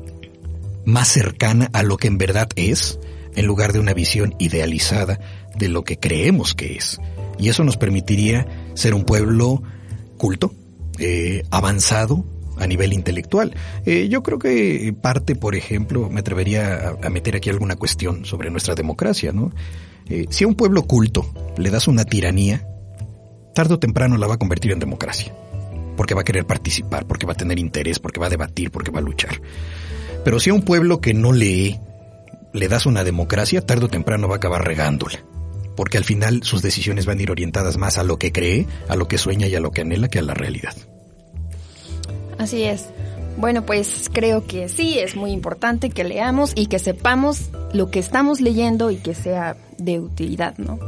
más 0.86 1.08
cercana 1.08 1.70
a 1.74 1.82
lo 1.82 1.98
que 1.98 2.08
en 2.08 2.20
verdad 2.20 2.48
es, 2.56 3.00
en 3.36 3.48
lugar 3.48 3.74
de 3.74 3.80
una 3.80 3.94
visión 3.94 4.36
idealizada 4.38 5.20
de 5.56 5.68
lo 5.68 5.84
que 5.84 5.98
creemos 5.98 6.54
que 6.54 6.76
es. 6.76 7.00
Y 7.40 7.50
eso 7.50 7.64
nos 7.64 7.78
permitiría 7.78 8.48
ser 8.76 8.94
un 8.94 9.04
pueblo 9.04 9.64
culto, 10.18 10.54
eh, 11.00 11.44
avanzado, 11.50 12.26
a 12.58 12.68
nivel 12.68 12.94
intelectual. 12.94 13.56
Eh, 13.86 14.08
yo 14.10 14.24
creo 14.24 14.40
que 14.40 14.94
parte, 15.00 15.36
por 15.36 15.56
ejemplo, 15.56 16.10
me 16.10 16.20
atrevería 16.20 16.96
a, 17.02 17.10
meter 17.10 17.36
aquí 17.36 17.50
alguna 17.50 17.76
cuestión 17.76 18.26
sobre 18.26 18.50
nuestra 18.50 18.76
democracia, 18.76 19.32
¿no? 19.32 19.52
Eh, 20.10 20.26
si 20.30 20.44
a 20.44 20.48
un 20.48 20.56
pueblo 20.56 20.84
culto 20.84 21.26
le 21.58 21.70
das 21.70 21.88
una 21.88 22.06
tiranía, 22.06 22.68
tarde 23.54 23.76
o 23.76 23.80
temprano 23.80 24.18
la 24.18 24.28
va 24.28 24.36
a 24.36 24.40
convertir 24.40 24.72
en 24.72 24.80
democracia. 24.80 25.34
Porque 25.98 26.14
va 26.14 26.22
a 26.22 26.26
querer 26.26 26.46
participar, 26.46 27.08
porque 27.08 27.26
va 27.26 27.34
a 27.34 27.38
tener 27.38 27.58
interés, 27.58 28.00
porque 28.00 28.20
va 28.20 28.28
a 28.28 28.30
debatir, 28.30 28.70
porque 28.70 28.92
va 28.92 29.00
a 29.00 29.04
luchar. 29.04 29.42
Pero 30.24 30.40
si 30.40 30.50
a 30.50 30.54
un 30.54 30.64
pueblo 30.64 31.00
que 31.00 31.14
no 31.14 31.32
lee 31.32 31.80
le 32.54 32.68
das 32.68 32.86
una 32.86 33.04
democracia, 33.04 33.62
tarde 33.62 33.86
o 33.86 33.90
temprano 33.90 34.28
va 34.28 34.36
a 34.36 34.38
acabar 34.38 34.66
regándola. 34.66 35.20
porque 35.76 35.98
al 35.98 36.06
final 36.06 36.42
sus 36.44 36.62
decisiones 36.62 37.06
van 37.06 37.20
a 37.20 37.24
ir 37.24 37.32
orientadas 37.32 37.78
más 37.78 37.98
a 37.98 38.04
lo 38.04 38.18
que 38.18 38.32
cree, 38.32 38.66
a 38.88 38.96
lo 38.96 39.10
que 39.10 39.18
sueña 39.18 39.48
y 39.48 39.56
a 39.56 39.60
lo 39.60 39.72
que 39.72 39.82
anhela 39.82 40.08
que 40.08 40.20
a 40.20 40.22
la 40.22 40.34
realidad. 40.34 40.74
Así 42.38 42.64
es. 42.64 42.86
Bueno, 43.38 43.66
pues 43.66 44.10
creo 44.12 44.46
que 44.46 44.70
sí, 44.70 44.98
es 44.98 45.16
muy 45.16 45.32
importante 45.32 45.90
que 45.90 46.04
leamos 46.04 46.54
y 46.56 46.68
que 46.68 46.80
sepamos 46.80 47.50
lo 47.74 47.92
que 47.92 48.00
estamos 48.00 48.40
leyendo 48.40 48.92
y 48.92 48.98
que 48.98 49.14
sea 49.14 49.58
de 49.78 50.00
utilidad, 50.00 50.58
¿no? 50.58 50.80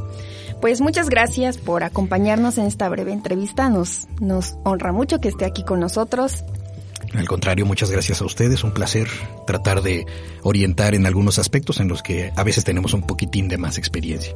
Pues 0.62 0.82
muchas 0.82 1.10
gracias 1.10 1.58
por 1.58 1.84
acompañarnos 1.84 2.58
en 2.58 2.66
esta 2.66 2.90
breve 2.90 3.12
entrevista. 3.12 3.70
Nos, 3.70 4.08
nos 4.20 4.56
honra 4.64 4.92
mucho 4.92 5.20
que 5.20 5.28
esté 5.28 5.46
aquí 5.46 5.64
con 5.64 5.80
nosotros. 5.80 6.44
Al 7.14 7.28
contrario, 7.28 7.66
muchas 7.66 7.92
gracias 7.92 8.22
a 8.22 8.26
ustedes. 8.26 8.64
Un 8.64 8.74
placer 8.74 9.08
tratar 9.46 9.82
de 9.82 10.06
orientar 10.42 10.96
en 10.96 11.06
algunos 11.06 11.38
aspectos 11.40 11.80
en 11.80 11.90
los 11.90 12.02
que 12.02 12.32
a 12.36 12.44
veces 12.44 12.64
tenemos 12.64 12.94
un 12.94 13.02
poquitín 13.02 13.48
de 13.48 13.58
más 13.58 13.78
experiencia. 13.78 14.36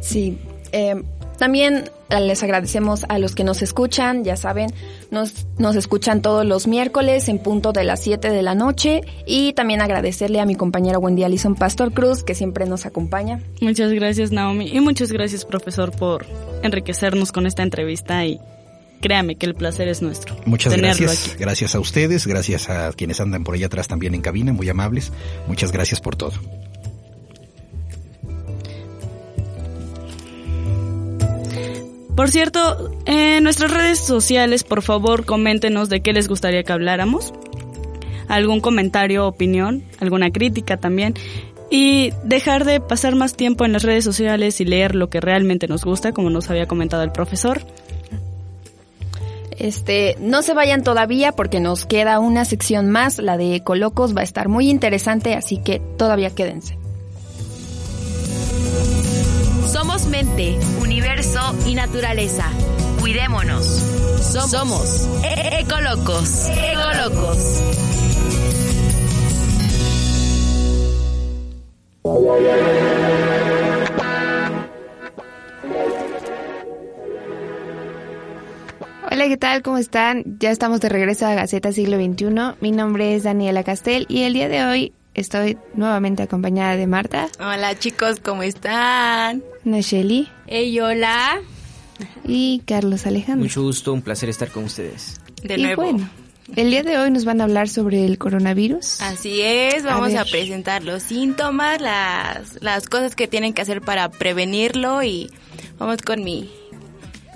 Sí. 0.00 0.38
Eh, 0.72 1.02
también 1.38 1.90
les 2.10 2.42
agradecemos 2.42 3.04
a 3.08 3.18
los 3.18 3.34
que 3.34 3.44
nos 3.44 3.62
escuchan, 3.62 4.24
ya 4.24 4.36
saben, 4.36 4.72
nos, 5.10 5.46
nos 5.58 5.76
escuchan 5.76 6.20
todos 6.20 6.44
los 6.44 6.66
miércoles 6.66 7.28
en 7.28 7.38
punto 7.38 7.72
de 7.72 7.84
las 7.84 8.00
7 8.02 8.30
de 8.30 8.42
la 8.42 8.54
noche 8.54 9.02
y 9.26 9.52
también 9.52 9.80
agradecerle 9.80 10.40
a 10.40 10.46
mi 10.46 10.56
compañera 10.56 10.98
Wendy 10.98 11.22
Alison 11.22 11.54
Pastor 11.54 11.92
Cruz 11.92 12.22
que 12.22 12.34
siempre 12.34 12.66
nos 12.66 12.86
acompaña. 12.86 13.40
Muchas 13.60 13.92
gracias 13.92 14.32
Naomi 14.32 14.68
y 14.68 14.80
muchas 14.80 15.12
gracias 15.12 15.44
profesor 15.44 15.92
por 15.92 16.26
enriquecernos 16.62 17.30
con 17.30 17.46
esta 17.46 17.62
entrevista 17.62 18.24
y 18.26 18.40
créame 19.00 19.36
que 19.36 19.46
el 19.46 19.54
placer 19.54 19.88
es 19.88 20.02
nuestro. 20.02 20.36
Muchas 20.44 20.76
gracias. 20.76 21.36
Gracias 21.38 21.74
a 21.74 21.80
ustedes, 21.80 22.26
gracias 22.26 22.68
a 22.68 22.92
quienes 22.92 23.20
andan 23.20 23.44
por 23.44 23.54
allá 23.54 23.66
atrás 23.66 23.86
también 23.86 24.14
en 24.14 24.22
cabina, 24.22 24.52
muy 24.52 24.68
amables. 24.68 25.12
Muchas 25.46 25.72
gracias 25.72 26.00
por 26.00 26.16
todo. 26.16 26.32
Por 32.18 32.32
cierto, 32.32 32.90
en 33.06 33.44
nuestras 33.44 33.70
redes 33.70 34.00
sociales, 34.00 34.64
por 34.64 34.82
favor, 34.82 35.24
coméntenos 35.24 35.88
de 35.88 36.00
qué 36.00 36.12
les 36.12 36.26
gustaría 36.26 36.64
que 36.64 36.72
habláramos. 36.72 37.32
Algún 38.26 38.60
comentario, 38.60 39.24
opinión, 39.24 39.84
alguna 40.00 40.32
crítica 40.32 40.78
también. 40.78 41.14
Y 41.70 42.10
dejar 42.24 42.64
de 42.64 42.80
pasar 42.80 43.14
más 43.14 43.36
tiempo 43.36 43.64
en 43.64 43.72
las 43.72 43.84
redes 43.84 44.02
sociales 44.02 44.60
y 44.60 44.64
leer 44.64 44.96
lo 44.96 45.10
que 45.10 45.20
realmente 45.20 45.68
nos 45.68 45.84
gusta, 45.84 46.10
como 46.10 46.28
nos 46.28 46.50
había 46.50 46.66
comentado 46.66 47.04
el 47.04 47.12
profesor. 47.12 47.60
Este, 49.56 50.16
no 50.18 50.42
se 50.42 50.54
vayan 50.54 50.82
todavía 50.82 51.30
porque 51.30 51.60
nos 51.60 51.86
queda 51.86 52.18
una 52.18 52.44
sección 52.44 52.90
más, 52.90 53.18
la 53.18 53.36
de 53.36 53.62
Colocos 53.62 54.16
va 54.16 54.22
a 54.22 54.24
estar 54.24 54.48
muy 54.48 54.68
interesante, 54.70 55.34
así 55.34 55.58
que 55.58 55.80
todavía 55.96 56.30
quédense. 56.30 56.76
Somos 59.68 60.06
mente, 60.06 60.56
universo 61.08 61.56
y 61.66 61.74
naturaleza. 61.74 62.44
Cuidémonos. 63.00 63.64
Somos, 63.64 64.50
Somos 64.50 65.08
Ecolocos. 65.24 66.48
Ecolocos. 66.50 67.62
Hola, 79.10 79.28
¿qué 79.28 79.36
tal? 79.38 79.62
¿Cómo 79.62 79.78
están? 79.78 80.38
Ya 80.38 80.50
estamos 80.50 80.82
de 80.82 80.90
regreso 80.90 81.26
a 81.26 81.34
Gaceta 81.34 81.72
Siglo 81.72 81.96
XXI. 81.96 82.56
Mi 82.60 82.70
nombre 82.70 83.14
es 83.14 83.22
Daniela 83.22 83.64
Castel 83.64 84.04
y 84.10 84.24
el 84.24 84.34
día 84.34 84.48
de 84.48 84.66
hoy 84.66 84.92
estoy 85.14 85.56
nuevamente 85.72 86.22
acompañada 86.22 86.76
de 86.76 86.86
Marta. 86.86 87.28
Hola 87.40 87.78
chicos, 87.78 88.20
¿cómo 88.20 88.42
están? 88.42 89.42
Nacheli. 89.64 90.28
Hey, 90.50 90.80
hola. 90.80 91.42
Y 92.24 92.62
Carlos 92.64 93.06
Alejandro. 93.06 93.42
Mucho 93.44 93.60
gusto, 93.60 93.92
un 93.92 94.00
placer 94.00 94.30
estar 94.30 94.50
con 94.50 94.64
ustedes. 94.64 95.20
De 95.42 95.58
y 95.58 95.62
nuevo. 95.62 95.82
Bueno, 95.82 96.08
el 96.56 96.70
día 96.70 96.82
de 96.82 96.96
hoy 96.96 97.10
nos 97.10 97.26
van 97.26 97.42
a 97.42 97.44
hablar 97.44 97.68
sobre 97.68 98.06
el 98.06 98.16
coronavirus. 98.16 99.02
Así 99.02 99.42
es, 99.42 99.84
vamos 99.84 100.14
A 100.14 100.22
a, 100.22 100.24
presentar 100.24 100.84
los 100.84 101.02
síntomas, 101.02 101.82
las, 101.82 102.62
las 102.62 102.88
cosas 102.88 103.14
que 103.14 103.28
tienen 103.28 103.52
que 103.52 103.60
hacer 103.60 103.82
para 103.82 104.08
prevenirlo 104.10 105.02
y 105.02 105.30
vamos 105.78 106.00
con 106.00 106.24
mi 106.24 106.50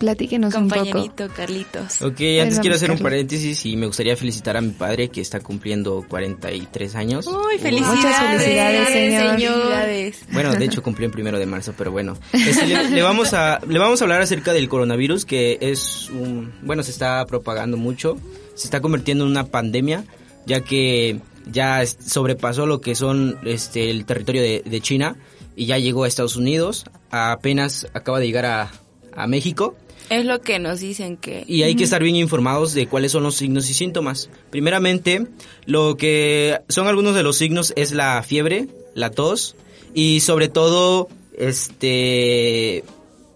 Platíquenos 0.02 0.52
un 0.56 0.66
poco. 0.66 0.80
compañerito 0.80 1.28
Carlitos. 1.28 2.02
Ok, 2.02 2.18
Ahí 2.22 2.40
antes 2.40 2.58
quiero 2.58 2.74
hacer 2.74 2.90
un 2.90 2.98
paréntesis 2.98 3.64
y 3.66 3.76
me 3.76 3.86
gustaría 3.86 4.16
felicitar 4.16 4.56
a 4.56 4.60
mi 4.60 4.72
padre 4.72 5.10
que 5.10 5.20
está 5.20 5.38
cumpliendo 5.38 6.04
43 6.08 6.96
años. 6.96 7.28
Uy, 7.28 7.56
felicidades. 7.60 7.96
Muchas 8.02 8.18
felicidades, 8.18 8.88
señor. 8.88 9.30
Felicidades. 9.36 10.24
Bueno, 10.32 10.52
de 10.54 10.64
hecho 10.64 10.82
cumplió 10.82 11.06
en 11.06 11.12
primero 11.12 11.38
de 11.38 11.46
marzo, 11.46 11.72
pero 11.78 11.92
bueno. 11.92 12.18
Este, 12.32 12.66
le, 12.66 12.90
le 12.90 13.02
vamos 13.02 13.32
a, 13.32 13.60
le 13.68 13.78
vamos 13.78 14.00
a 14.00 14.04
hablar 14.04 14.20
acerca 14.20 14.52
del 14.52 14.68
coronavirus, 14.68 15.24
que 15.24 15.58
es 15.60 16.10
un, 16.10 16.52
bueno, 16.62 16.82
se 16.82 16.90
está 16.90 17.24
propagando 17.26 17.76
mucho, 17.76 18.16
se 18.56 18.64
está 18.64 18.80
convirtiendo 18.80 19.22
en 19.22 19.30
una 19.30 19.46
pandemia, 19.46 20.04
ya 20.46 20.62
que 20.62 21.20
ya 21.46 21.86
sobrepasó 21.86 22.66
lo 22.66 22.80
que 22.80 22.96
son 22.96 23.38
este 23.44 23.88
el 23.90 24.04
territorio 24.04 24.42
de, 24.42 24.64
de 24.66 24.80
China 24.80 25.14
y 25.54 25.66
ya 25.66 25.78
llegó 25.78 26.02
a 26.02 26.08
Estados 26.08 26.34
Unidos, 26.34 26.86
apenas 27.12 27.86
acaba 27.94 28.18
de 28.18 28.26
llegar 28.26 28.46
a, 28.46 28.72
a 29.14 29.26
México. 29.28 29.76
Es 30.10 30.24
lo 30.24 30.40
que 30.40 30.58
nos 30.58 30.80
dicen 30.80 31.16
que... 31.16 31.44
Y 31.46 31.62
hay 31.62 31.74
que 31.74 31.84
estar 31.84 32.02
bien 32.02 32.16
informados 32.16 32.74
de 32.74 32.86
cuáles 32.86 33.12
son 33.12 33.22
los 33.22 33.36
signos 33.36 33.70
y 33.70 33.74
síntomas. 33.74 34.28
Primeramente, 34.50 35.26
lo 35.66 35.96
que 35.96 36.60
son 36.68 36.86
algunos 36.86 37.14
de 37.14 37.22
los 37.22 37.36
signos 37.36 37.72
es 37.76 37.92
la 37.92 38.22
fiebre, 38.22 38.68
la 38.94 39.10
tos 39.10 39.56
y 39.94 40.20
sobre 40.20 40.48
todo, 40.48 41.08
este, 41.36 42.84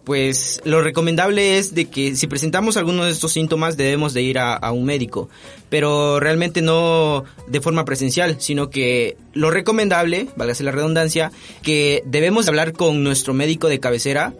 pues 0.04 0.60
lo 0.64 0.82
recomendable 0.82 1.58
es 1.58 1.74
de 1.74 1.86
que 1.86 2.14
si 2.16 2.26
presentamos 2.26 2.76
alguno 2.76 3.04
de 3.04 3.10
estos 3.10 3.32
síntomas 3.32 3.76
debemos 3.76 4.14
de 4.14 4.22
ir 4.22 4.38
a, 4.38 4.54
a 4.54 4.72
un 4.72 4.84
médico, 4.84 5.28
pero 5.68 6.20
realmente 6.20 6.62
no 6.62 7.24
de 7.46 7.60
forma 7.60 7.84
presencial, 7.84 8.36
sino 8.38 8.70
que 8.70 9.16
lo 9.32 9.50
recomendable, 9.50 10.28
válgase 10.36 10.64
la 10.64 10.72
redundancia, 10.72 11.32
que 11.62 12.02
debemos 12.06 12.48
hablar 12.48 12.72
con 12.72 13.02
nuestro 13.02 13.34
médico 13.34 13.68
de 13.68 13.80
cabecera 13.80 14.34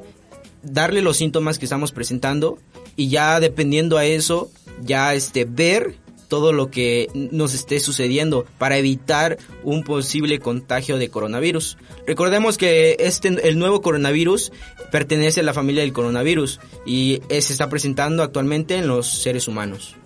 darle 0.67 1.03
los 1.03 1.17
síntomas 1.17 1.59
que 1.59 1.65
estamos 1.65 1.93
presentando 1.93 2.59
y 2.97 3.09
ya 3.09 3.41
dependiendo 3.41 3.99
a 3.99 4.05
eso, 4.05 4.51
ya 4.83 5.15
este 5.15 5.45
ver 5.45 5.97
todo 6.29 6.53
lo 6.53 6.71
que 6.71 7.09
nos 7.15 7.55
esté 7.55 7.81
sucediendo 7.81 8.47
para 8.59 8.77
evitar 8.77 9.39
un 9.63 9.85
posible 9.85 10.39
contagio 10.39 10.99
de 10.99 11.09
coronavirus. 11.09 11.79
Recordemos 12.07 12.59
que 12.59 12.97
este 12.99 13.29
el 13.49 13.59
nuevo 13.59 13.81
coronavirus 13.81 14.53
pertenece 14.91 15.41
a 15.41 15.45
la 15.45 15.55
familia 15.55 15.83
del 15.83 15.93
coronavirus 15.93 16.61
y 16.85 17.23
eh, 17.29 17.41
se 17.43 17.53
está 17.53 17.69
presentando 17.69 18.23
actualmente 18.23 18.77
en 18.77 18.89
los 18.89 19.23
seres 19.23 19.49
humanos. 19.49 19.97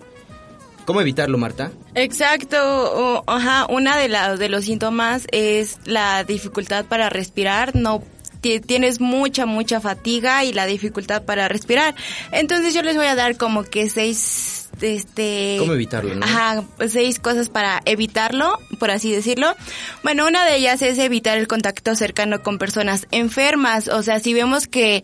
¿Cómo 0.85 0.99
evitarlo, 0.99 1.37
Marta? 1.37 1.71
Exacto, 1.93 3.23
ajá, 3.27 3.67
una 3.69 3.97
de 3.97 4.09
las 4.09 4.39
de 4.39 4.49
los 4.49 4.65
síntomas 4.65 5.27
es 5.31 5.77
la 5.85 6.23
dificultad 6.23 6.85
para 6.85 7.09
respirar, 7.09 7.75
no 7.75 8.03
tienes 8.41 8.99
mucha 8.99 9.45
mucha 9.45 9.79
fatiga 9.79 10.43
y 10.43 10.53
la 10.53 10.65
dificultad 10.65 11.23
para 11.23 11.47
respirar. 11.47 11.95
Entonces 12.31 12.73
yo 12.73 12.81
les 12.81 12.95
voy 12.95 13.07
a 13.07 13.15
dar 13.15 13.37
como 13.37 13.63
que 13.63 13.89
seis 13.89 14.61
este 14.81 15.57
¿Cómo 15.59 15.73
evitarlo, 15.73 16.15
no? 16.15 16.25
Ajá, 16.25 16.63
seis 16.87 17.19
cosas 17.19 17.49
para 17.49 17.81
evitarlo, 17.85 18.57
por 18.79 18.91
así 18.91 19.11
decirlo. 19.11 19.53
Bueno, 20.03 20.27
una 20.27 20.45
de 20.45 20.57
ellas 20.57 20.81
es 20.81 20.97
evitar 20.97 21.37
el 21.37 21.47
contacto 21.47 21.95
cercano 21.95 22.41
con 22.41 22.57
personas 22.57 23.07
enfermas. 23.11 23.87
O 23.87 24.01
sea, 24.01 24.19
si 24.19 24.33
vemos 24.33 24.67
que 24.67 25.03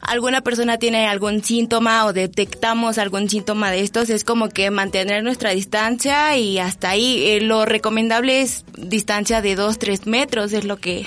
alguna 0.00 0.40
persona 0.40 0.78
tiene 0.78 1.06
algún 1.06 1.44
síntoma 1.44 2.04
o 2.06 2.12
detectamos 2.12 2.98
algún 2.98 3.28
síntoma 3.28 3.70
de 3.70 3.80
estos, 3.80 4.10
es 4.10 4.24
como 4.24 4.48
que 4.48 4.70
mantener 4.70 5.22
nuestra 5.22 5.50
distancia 5.50 6.36
y 6.36 6.58
hasta 6.58 6.90
ahí. 6.90 7.22
Eh, 7.26 7.40
lo 7.40 7.64
recomendable 7.64 8.40
es 8.40 8.64
distancia 8.76 9.40
de 9.42 9.54
dos, 9.54 9.78
tres 9.78 10.06
metros, 10.06 10.52
es 10.52 10.64
lo 10.64 10.78
que 10.78 11.06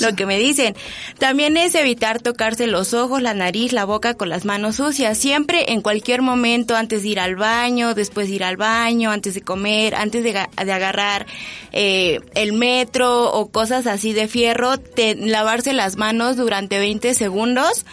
lo 0.00 0.14
que 0.16 0.26
me 0.26 0.38
dicen. 0.38 0.74
También 1.18 1.56
es 1.56 1.74
evitar 1.74 2.20
tocarse 2.20 2.66
los 2.66 2.94
ojos, 2.94 3.22
la 3.22 3.34
nariz, 3.34 3.72
la 3.72 3.84
boca 3.84 4.14
con 4.14 4.28
las 4.28 4.44
manos 4.44 4.76
sucias. 4.76 5.18
Siempre, 5.18 5.72
en 5.72 5.80
cualquier 5.82 6.22
momento, 6.22 6.76
antes 6.76 7.02
de 7.02 7.08
ir 7.08 7.20
al 7.20 7.36
baño, 7.36 7.94
después 7.94 8.28
de 8.28 8.34
ir 8.36 8.44
al 8.44 8.56
baño, 8.56 9.10
antes 9.10 9.34
de 9.34 9.42
comer, 9.42 9.94
antes 9.94 10.24
de, 10.24 10.32
de 10.32 10.72
agarrar 10.72 11.26
eh, 11.72 12.20
el 12.34 12.52
metro 12.52 13.32
o 13.32 13.50
cosas 13.50 13.86
así 13.86 14.12
de 14.12 14.28
fierro, 14.28 14.78
te- 14.78 15.14
lavarse 15.16 15.72
las 15.72 15.96
manos 15.96 16.36
durante 16.36 16.78
20 16.78 17.14
segundos 17.14 17.84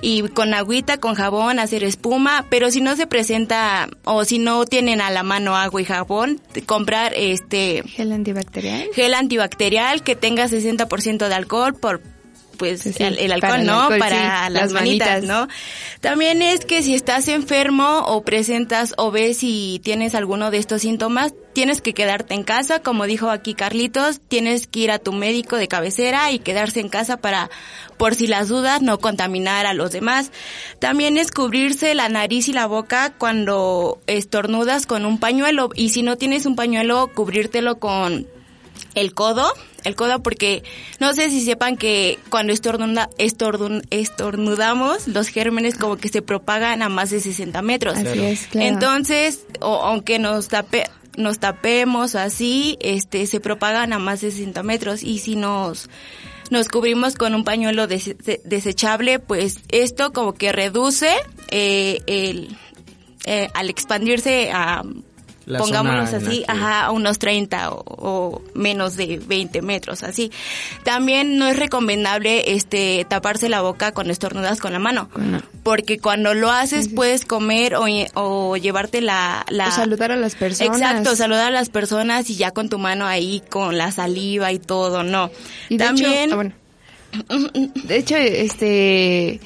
y 0.00 0.22
con 0.30 0.52
agüita, 0.52 0.98
con 0.98 1.14
jabón, 1.14 1.58
hacer 1.60 1.84
espuma. 1.84 2.46
Pero 2.50 2.70
si 2.70 2.80
no 2.80 2.96
se 2.96 3.06
presenta 3.06 3.88
o 4.04 4.24
si 4.24 4.38
no 4.38 4.64
tienen 4.64 5.00
a 5.00 5.10
la 5.10 5.22
mano 5.22 5.56
agua 5.56 5.80
y 5.80 5.84
jabón, 5.84 6.40
comprar 6.66 7.12
este 7.14 7.82
Gel 7.86 8.10
antibacterial. 8.12 8.88
gel 8.94 9.14
antibacterial 9.14 10.02
que 10.02 10.16
tenga 10.16 10.48
60% 10.48 11.21
de 11.28 11.34
alcohol 11.34 11.74
por 11.74 12.00
pues 12.62 12.82
Sí, 12.82 12.92
sí, 12.92 13.02
el, 13.02 13.18
el 13.18 13.40
para 13.40 13.54
alcohol, 13.54 13.60
el 13.60 13.66
¿no? 13.66 13.80
alcohol, 13.80 13.98
para 13.98 14.16
sí, 14.46 14.52
las 14.52 14.62
las 14.62 14.72
manitas, 14.72 15.08
manitas. 15.08 15.24
¿no? 15.24 15.48
También 16.00 16.42
es 16.42 16.64
que 16.64 16.82
si 16.82 16.94
estás 16.94 17.26
enfermo 17.26 18.04
o 18.06 18.22
presentas 18.22 18.94
o 18.98 19.10
ves 19.10 19.38
y 19.42 19.80
tienes 19.82 20.14
alguno 20.14 20.52
de 20.52 20.58
estos 20.58 20.82
síntomas, 20.82 21.34
tienes 21.54 21.80
que 21.80 21.92
quedarte 21.92 22.34
en 22.34 22.44
casa, 22.44 22.80
como 22.80 23.06
dijo 23.06 23.30
aquí 23.30 23.54
Carlitos, 23.54 24.20
tienes 24.28 24.68
que 24.68 24.78
ir 24.78 24.90
a 24.92 25.00
tu 25.00 25.12
médico 25.12 25.56
de 25.56 25.66
cabecera 25.66 26.30
y 26.30 26.38
quedarse 26.38 26.78
en 26.78 26.88
casa 26.88 27.16
para, 27.16 27.50
por 27.96 28.14
si 28.14 28.28
las 28.28 28.46
dudas, 28.46 28.80
no 28.80 28.98
contaminar 28.98 29.66
a 29.66 29.74
los 29.74 29.90
demás. 29.90 30.30
También 30.78 31.18
es 31.18 31.32
cubrirse 31.32 31.96
la 31.96 32.08
nariz 32.08 32.46
y 32.46 32.52
la 32.52 32.66
boca 32.66 33.12
cuando 33.18 34.00
estornudas 34.06 34.86
con 34.86 35.04
un 35.04 35.18
pañuelo 35.18 35.70
y 35.74 35.88
si 35.88 36.02
no 36.02 36.16
tienes 36.16 36.46
un 36.46 36.54
pañuelo, 36.54 37.10
cubrírtelo 37.12 37.80
con 37.80 38.28
el 38.94 39.14
codo, 39.14 39.52
el 39.84 39.94
codo 39.96 40.22
porque 40.22 40.62
no 41.00 41.12
sé 41.14 41.30
si 41.30 41.44
sepan 41.44 41.76
que 41.76 42.18
cuando 42.30 42.52
estornuda, 42.52 43.10
estornun- 43.18 43.84
estornudamos, 43.90 45.08
los 45.08 45.28
gérmenes 45.28 45.76
como 45.76 45.96
que 45.96 46.08
se 46.08 46.22
propagan 46.22 46.82
a 46.82 46.88
más 46.88 47.10
de 47.10 47.20
60 47.20 47.62
metros. 47.62 47.94
Así 47.94 48.04
Claro. 48.04 48.22
es, 48.22 48.46
claro. 48.46 48.68
Entonces, 48.68 49.40
o- 49.60 49.82
aunque 49.82 50.18
nos 50.18 50.48
tape, 50.48 50.84
nos 51.16 51.38
tapemos 51.38 52.14
así, 52.14 52.78
este, 52.80 53.26
se 53.26 53.40
propagan 53.40 53.92
a 53.92 53.98
más 53.98 54.20
de 54.20 54.30
60 54.30 54.62
metros 54.62 55.02
y 55.02 55.18
si 55.18 55.36
nos 55.36 55.88
nos 56.50 56.68
cubrimos 56.68 57.14
con 57.14 57.34
un 57.34 57.44
pañuelo 57.44 57.86
des- 57.86 58.16
de- 58.18 58.40
desechable, 58.44 59.18
pues 59.18 59.60
esto 59.70 60.12
como 60.12 60.34
que 60.34 60.52
reduce 60.52 61.08
eh, 61.50 62.00
el 62.06 62.56
eh, 63.24 63.48
al 63.54 63.70
expandirse 63.70 64.50
a 64.52 64.82
La 65.46 65.58
pongámonos 65.58 66.12
así, 66.12 66.40
que- 66.40 66.44
ajá, 66.46 66.84
a 66.86 66.90
unos 66.92 67.18
30 67.18 67.70
o, 67.72 67.82
o 67.86 68.42
menos 68.54 68.96
de 68.96 69.20
20 69.26 69.60
metros, 69.62 70.02
así. 70.02 70.30
También 70.84 71.36
no 71.38 71.48
es 71.48 71.58
recomendable 71.58 72.52
este 72.54 73.04
taparse 73.08 73.48
la 73.48 73.60
boca 73.60 73.92
cuando 73.92 74.12
estornudas 74.12 74.60
con 74.60 74.72
la 74.72 74.78
mano, 74.78 75.08
porque 75.62 75.98
cuando 75.98 76.34
lo 76.34 76.50
haces 76.50 76.88
puedes 76.88 77.24
comer 77.24 77.74
o, 77.74 77.86
o 78.14 78.56
llevarte 78.56 79.00
la, 79.00 79.44
la... 79.48 79.68
O 79.68 79.70
saludar 79.72 80.12
a 80.12 80.16
las 80.16 80.34
personas. 80.34 80.80
Exacto, 80.80 81.16
saludar 81.16 81.48
a 81.48 81.50
las 81.50 81.68
personas 81.70 82.30
y 82.30 82.36
ya 82.36 82.52
con 82.52 82.68
tu 82.68 82.78
mano 82.78 83.06
ahí 83.06 83.42
con 83.50 83.76
la 83.76 83.90
saliva 83.92 84.52
y 84.52 84.58
todo, 84.58 85.02
no. 85.02 85.30
Y 85.68 85.76
de 85.76 85.84
También... 85.84 86.12
hecho, 86.30 86.32
ah, 86.32 86.36
bueno. 86.36 86.52
De 87.84 87.96
hecho, 87.96 88.16
este, 88.16 89.40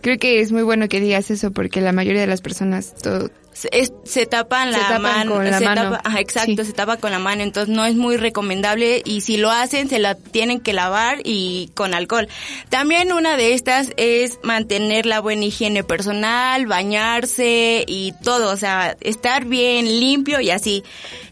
creo 0.00 0.18
que 0.18 0.40
es 0.40 0.50
muy 0.50 0.62
bueno 0.62 0.88
que 0.88 1.00
digas 1.00 1.30
eso 1.30 1.52
porque 1.52 1.80
la 1.80 1.92
mayoría 1.92 2.20
de 2.22 2.26
las 2.26 2.40
personas 2.40 2.94
todo, 3.00 3.30
se, 3.52 3.68
es- 3.72 3.92
se 4.04 4.26
tapan 4.26 4.70
la 4.72 4.98
mano, 4.98 5.34
con 5.34 5.44
la 5.50 5.58
se 5.58 5.64
mano. 5.64 5.82
tapa- 5.82 6.00
ajá, 6.04 6.20
exacto, 6.20 6.64
se 6.64 6.72
tapa 6.72 6.96
con 6.96 7.10
la 7.10 7.18
mano, 7.18 7.42
entonces 7.42 7.74
no 7.74 7.84
es 7.84 7.94
muy 7.94 8.16
recomendable 8.16 9.02
y 9.04 9.20
si 9.20 9.36
lo 9.36 9.50
hacen 9.50 9.88
se 9.88 9.98
la 9.98 10.14
tienen 10.14 10.60
que 10.60 10.72
lavar 10.72 11.18
y 11.24 11.70
con 11.74 11.92
alcohol. 11.94 12.28
También 12.70 13.12
una 13.12 13.36
de 13.36 13.54
estas 13.54 13.90
es 13.96 14.38
mantener 14.42 15.04
la 15.06 15.20
buena 15.20 15.44
higiene 15.44 15.84
personal, 15.84 16.66
bañarse 16.66 17.84
y 17.86 18.12
todo, 18.22 18.52
o 18.52 18.56
sea, 18.56 18.96
estar 19.00 19.44
bien 19.44 19.84
limpio 20.00 20.40
y 20.40 20.50
así. 20.50 20.82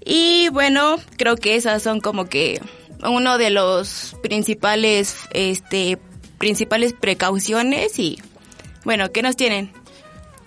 Y 0.05 0.49
bueno, 0.51 0.97
creo 1.17 1.37
que 1.37 1.57
esas 1.57 1.83
son 1.83 2.01
como 2.01 2.27
que 2.27 2.61
uno 3.03 3.39
de 3.39 3.51
los 3.51 4.15
principales 4.23 5.17
este 5.33 5.99
principales 6.39 6.93
precauciones 6.93 7.99
y 7.99 8.19
bueno, 8.85 9.11
¿qué 9.13 9.23
nos 9.23 9.37
tienen? 9.37 9.73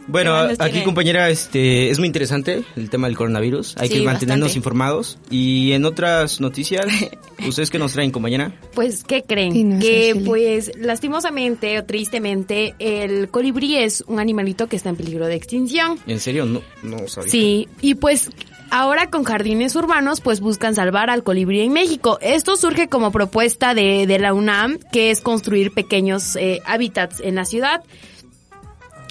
Bueno, 0.07 0.31
¿Qué 0.31 0.37
más 0.37 0.49
nos 0.49 0.59
aquí 0.59 0.69
tienen? 0.71 0.83
compañera, 0.85 1.29
este, 1.29 1.89
es 1.89 1.99
muy 1.99 2.07
interesante 2.07 2.63
el 2.75 2.89
tema 2.89 3.07
del 3.07 3.15
coronavirus. 3.15 3.75
Hay 3.77 3.87
Sí, 3.87 3.95
que 3.95 4.01
mantenernos 4.01 4.47
bastante. 4.47 4.57
informados. 4.59 5.17
Y 5.29 5.71
en 5.71 5.85
otras 5.85 6.41
noticias, 6.41 6.85
¿ustedes 7.47 7.69
qué 7.69 7.79
nos 7.79 7.93
traen, 7.93 8.11
compañera? 8.11 8.53
Pues, 8.73 9.03
¿qué 9.03 9.23
creen? 9.23 9.79
Que, 9.79 10.21
pues, 10.25 10.71
lastimosamente 10.77 11.79
o 11.79 11.85
tristemente, 11.85 12.75
el 12.79 13.29
colibrí 13.29 13.77
es 13.77 14.03
un 14.07 14.19
animalito 14.19 14.67
que 14.67 14.75
está 14.75 14.89
en 14.89 14.95
peligro 14.97 15.25
de 15.27 15.35
extinción. 15.35 15.97
¿En 16.07 16.19
serio? 16.19 16.45
No, 16.45 16.61
no 16.83 17.07
sabía. 17.07 17.31
Sí, 17.31 17.67
y 17.81 17.95
pues 17.95 18.29
ahora 18.71 19.09
con 19.09 19.23
jardines 19.23 19.75
urbanos 19.75 20.19
pues 20.19 20.39
buscan 20.39 20.73
salvar 20.75 21.09
al 21.09 21.23
colibrí 21.23 21.61
en 21.61 21.71
México. 21.73 22.17
Esto 22.21 22.55
surge 22.57 22.87
como 22.89 23.11
propuesta 23.11 23.73
de, 23.73 24.07
de 24.07 24.19
la 24.19 24.33
UNAM, 24.33 24.79
que 24.91 25.11
es 25.11 25.21
construir 25.21 25.71
pequeños 25.71 26.35
eh, 26.35 26.59
hábitats 26.65 27.19
en 27.19 27.35
la 27.35 27.45
ciudad. 27.45 27.81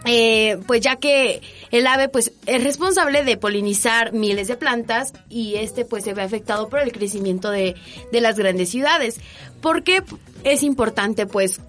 Eh, 0.04 0.58
pues 0.66 0.80
ya 0.80 0.96
que 0.96 1.42
el 1.70 1.86
ave 1.86 2.08
pues 2.08 2.32
es 2.46 2.64
responsable 2.64 3.22
de 3.22 3.36
polinizar 3.36 4.12
miles 4.12 4.48
de 4.48 4.56
plantas 4.56 5.12
y 5.28 5.54
este 5.56 5.84
pues 5.84 6.02
se 6.04 6.12
ve 6.12 6.22
afectado 6.22 6.68
por 6.68 6.80
el 6.80 6.90
crecimiento 6.90 7.50
de, 7.50 7.76
de 8.10 8.20
las 8.20 8.36
grandes 8.36 8.70
ciudades. 8.70 9.20
¿Por 9.60 9.84
qué 9.84 10.02
es 10.44 10.62
importante 10.64 11.26
pues 11.26 11.60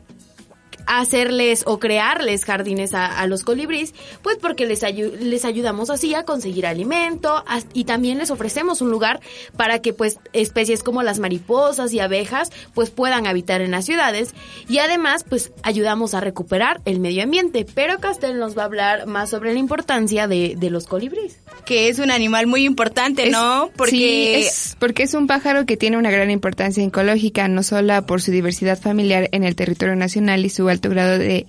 hacerles 0.85 1.63
o 1.65 1.79
crearles 1.79 2.45
jardines 2.45 2.93
a, 2.93 3.19
a 3.19 3.27
los 3.27 3.43
colibríes, 3.43 3.93
pues 4.21 4.37
porque 4.37 4.65
les, 4.65 4.83
ayu- 4.83 5.13
les 5.17 5.45
ayudamos 5.45 5.89
así 5.89 6.13
a 6.15 6.23
conseguir 6.23 6.65
alimento 6.65 7.43
as- 7.47 7.67
y 7.73 7.83
también 7.85 8.17
les 8.17 8.31
ofrecemos 8.31 8.81
un 8.81 8.91
lugar 8.91 9.19
para 9.57 9.79
que 9.79 9.93
pues 9.93 10.17
especies 10.33 10.83
como 10.83 11.03
las 11.03 11.19
mariposas 11.19 11.93
y 11.93 11.99
abejas 11.99 12.51
pues 12.73 12.89
puedan 12.89 13.27
habitar 13.27 13.61
en 13.61 13.71
las 13.71 13.85
ciudades 13.85 14.33
y 14.69 14.79
además 14.79 15.23
pues 15.27 15.51
ayudamos 15.63 16.13
a 16.13 16.19
recuperar 16.21 16.81
el 16.85 16.99
medio 16.99 17.23
ambiente. 17.23 17.65
Pero 17.73 17.99
Castel 17.99 18.39
nos 18.39 18.57
va 18.57 18.63
a 18.63 18.65
hablar 18.65 19.05
más 19.07 19.29
sobre 19.29 19.53
la 19.53 19.59
importancia 19.59 20.27
de, 20.27 20.55
de 20.57 20.69
los 20.69 20.85
colibríes. 20.85 21.37
Que 21.65 21.87
es 21.89 21.99
un 21.99 22.11
animal 22.11 22.47
muy 22.47 22.65
importante, 22.65 23.25
Es- 23.25 23.31
¿no? 23.31 23.69
Porque 23.75 23.91
sí, 23.91 24.33
es 24.35 24.75
porque 24.79 25.03
es 25.03 25.13
un 25.13 25.27
pájaro 25.27 25.65
que 25.65 25.77
tiene 25.77 25.97
una 25.97 26.11
gran 26.11 26.29
importancia 26.31 26.83
ecológica, 26.83 27.47
no 27.47 27.63
solo 27.63 28.05
por 28.05 28.21
su 28.21 28.31
diversidad 28.31 28.79
familiar 28.79 29.29
en 29.31 29.43
el 29.43 29.55
territorio 29.55 29.95
nacional 29.95 30.45
y 30.45 30.49
su 30.49 30.69
alto 30.73 30.89
grado 30.89 31.17
de 31.17 31.45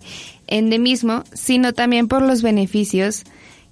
endemismo, 0.47 1.25
sino 1.33 1.73
también 1.73 2.07
por 2.09 2.23
los 2.23 2.43
beneficios 2.43 3.25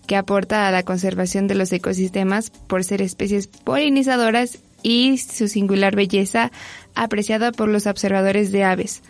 que 0.07 0.16
aporta 0.16 0.66
a 0.66 0.72
la 0.72 0.82
conservación 0.82 1.46
de 1.46 1.55
los 1.55 1.72
ecosistemas 1.72 2.50
por 2.50 2.82
ser 2.82 3.00
especies 3.03 3.46
polinizadoras 3.46 4.59
y 4.82 5.18
su 5.18 5.46
singular 5.46 5.94
belleza 5.94 6.50
apreciada 6.96 7.53
por 7.53 7.68
los 7.68 7.86
observadores 7.86 8.50
de 8.50 8.64
aves. 8.64 9.03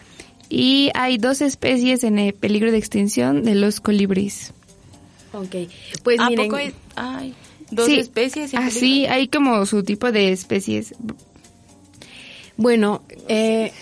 Y 0.50 0.90
hay 0.94 1.16
dos 1.16 1.40
especies 1.40 2.04
en 2.04 2.18
el 2.18 2.34
peligro 2.34 2.70
de 2.70 2.76
extinción 2.76 3.42
de 3.42 3.54
los 3.54 3.80
colibríes. 3.80 4.52
Ok, 5.32 5.54
pues 6.02 6.20
¿A 6.20 6.28
miren, 6.28 6.44
poco 6.46 6.56
hay, 6.56 6.74
ay, 6.94 7.34
dos 7.70 7.86
Sí, 7.86 7.98
especies? 7.98 8.52
en 8.52 8.60
Así, 8.60 8.80
peligro? 8.80 9.12
hay 9.14 9.28
como 9.28 9.64
su 9.64 9.82
tipo 9.82 10.12
de 10.12 10.30
especies. 10.30 10.94
Bueno, 12.58 13.02
eh, 13.28 13.72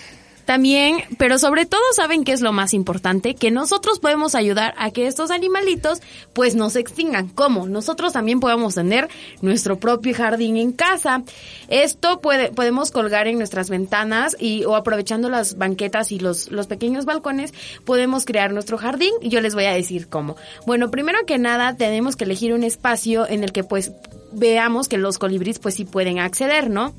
también, 0.51 1.05
pero 1.17 1.39
sobre 1.39 1.65
todo 1.65 1.81
saben 1.95 2.25
que 2.25 2.33
es 2.33 2.41
lo 2.41 2.51
más 2.51 2.75
importante, 2.75 3.37
que 3.37 3.53
nosotros 3.53 4.01
podemos 4.01 4.35
ayudar 4.35 4.75
a 4.79 4.91
que 4.91 5.07
estos 5.07 5.31
animalitos 5.31 6.01
pues 6.33 6.57
no 6.57 6.71
se 6.71 6.81
extingan. 6.81 7.29
¿Cómo? 7.29 7.69
Nosotros 7.69 8.15
también 8.15 8.41
podemos 8.41 8.75
tener 8.75 9.09
nuestro 9.43 9.79
propio 9.79 10.13
jardín 10.13 10.57
en 10.57 10.73
casa. 10.73 11.23
Esto 11.69 12.21
puede, 12.21 12.51
podemos 12.51 12.91
colgar 12.91 13.29
en 13.29 13.39
nuestras 13.39 13.71
ventanas 13.71 14.37
y 14.41 14.65
o 14.65 14.75
aprovechando 14.75 15.29
las 15.29 15.57
banquetas 15.57 16.11
y 16.11 16.19
los, 16.19 16.51
los 16.51 16.67
pequeños 16.67 17.05
balcones, 17.05 17.55
podemos 17.85 18.25
crear 18.25 18.53
nuestro 18.53 18.77
jardín 18.77 19.13
y 19.21 19.29
yo 19.29 19.41
les 19.41 19.55
voy 19.55 19.67
a 19.67 19.73
decir 19.73 20.09
cómo. 20.09 20.35
Bueno, 20.67 20.91
primero 20.91 21.21
que 21.29 21.39
nada 21.39 21.77
tenemos 21.77 22.17
que 22.17 22.25
elegir 22.25 22.55
un 22.55 22.65
espacio 22.65 23.25
en 23.29 23.45
el 23.45 23.53
que 23.53 23.63
pues 23.63 23.93
veamos 24.33 24.89
que 24.89 24.99
los 24.99 25.17
colibríes 25.19 25.61
pues 25.61 25.77
sí 25.77 25.85
pueden 25.85 26.19
acceder, 26.19 26.71
¿no? 26.71 26.93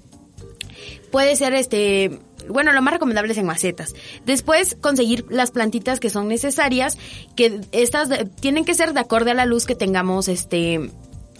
puede 1.12 1.36
ser 1.36 1.54
este 1.54 2.20
bueno, 2.50 2.72
lo 2.74 2.82
más 2.82 2.94
recomendable 2.94 3.32
es 3.32 3.38
en 3.38 3.46
macetas. 3.46 3.94
Después 4.26 4.76
conseguir 4.80 5.26
las 5.30 5.52
plantitas 5.52 6.00
que 6.00 6.10
son 6.10 6.28
necesarias, 6.28 6.98
que 7.36 7.62
estas 7.72 8.10
de- 8.10 8.26
tienen 8.26 8.66
que 8.66 8.74
ser 8.74 8.94
de 8.94 9.00
acorde 9.00 9.32
a 9.32 9.36
la 9.36 9.46
luz 9.46 9.66
que 9.66 9.76
tengamos 9.76 10.28
este 10.28 10.90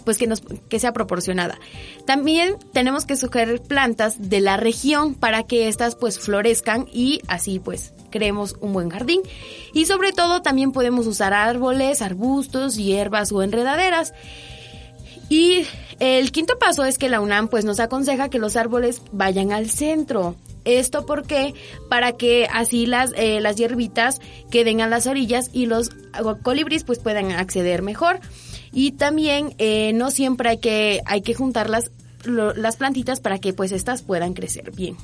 pues 0.04 0.18
que 0.18 0.26
nos 0.26 0.42
que 0.68 0.80
sea 0.80 0.92
proporcionada. 0.92 1.58
También 2.06 2.56
tenemos 2.72 3.04
que 3.04 3.14
sugerir 3.16 3.60
plantas 3.60 4.28
de 4.30 4.40
la 4.40 4.56
región 4.56 5.14
para 5.14 5.44
que 5.44 5.68
estas 5.68 5.94
pues 5.94 6.18
florezcan 6.18 6.88
y 6.92 7.20
así 7.28 7.60
pues 7.60 7.92
creemos 8.10 8.56
un 8.60 8.72
buen 8.72 8.90
jardín. 8.90 9.20
Y 9.72 9.86
sobre 9.86 10.12
todo 10.12 10.42
también 10.42 10.72
podemos 10.72 11.06
usar 11.06 11.32
árboles, 11.32 12.02
arbustos, 12.02 12.74
hierbas 12.76 13.30
o 13.30 13.44
enredaderas. 13.44 14.12
Y 15.28 15.66
el 16.00 16.32
quinto 16.32 16.58
paso 16.58 16.84
es 16.84 16.98
que 16.98 17.08
la 17.08 17.20
UNAM 17.20 17.46
pues 17.46 17.64
nos 17.64 17.78
aconseja 17.78 18.28
que 18.28 18.40
los 18.40 18.56
árboles 18.56 19.02
vayan 19.12 19.52
al 19.52 19.70
centro. 19.70 20.34
Esto 20.64 21.06
porque 21.06 21.54
para 21.88 22.12
que 22.12 22.46
así 22.52 22.86
las 22.86 23.12
eh, 23.16 23.40
las 23.40 23.56
hierbitas 23.56 24.20
queden 24.50 24.80
a 24.80 24.86
las 24.86 25.06
orillas 25.06 25.50
y 25.52 25.66
los 25.66 25.90
colibríes 26.42 26.84
pues 26.84 26.98
puedan 26.98 27.32
acceder 27.32 27.82
mejor. 27.82 28.20
Y 28.72 28.92
también 28.92 29.54
eh, 29.58 29.92
no 29.92 30.10
siempre 30.10 30.50
hay 30.50 30.58
que 30.58 31.00
hay 31.04 31.22
que 31.22 31.34
juntar 31.34 31.68
las 31.68 31.90
las 32.24 32.76
plantitas 32.76 33.20
para 33.20 33.38
que 33.38 33.52
pues 33.52 33.72
estas 33.72 34.02
puedan 34.02 34.34
crecer 34.34 34.70
bien. 34.70 34.96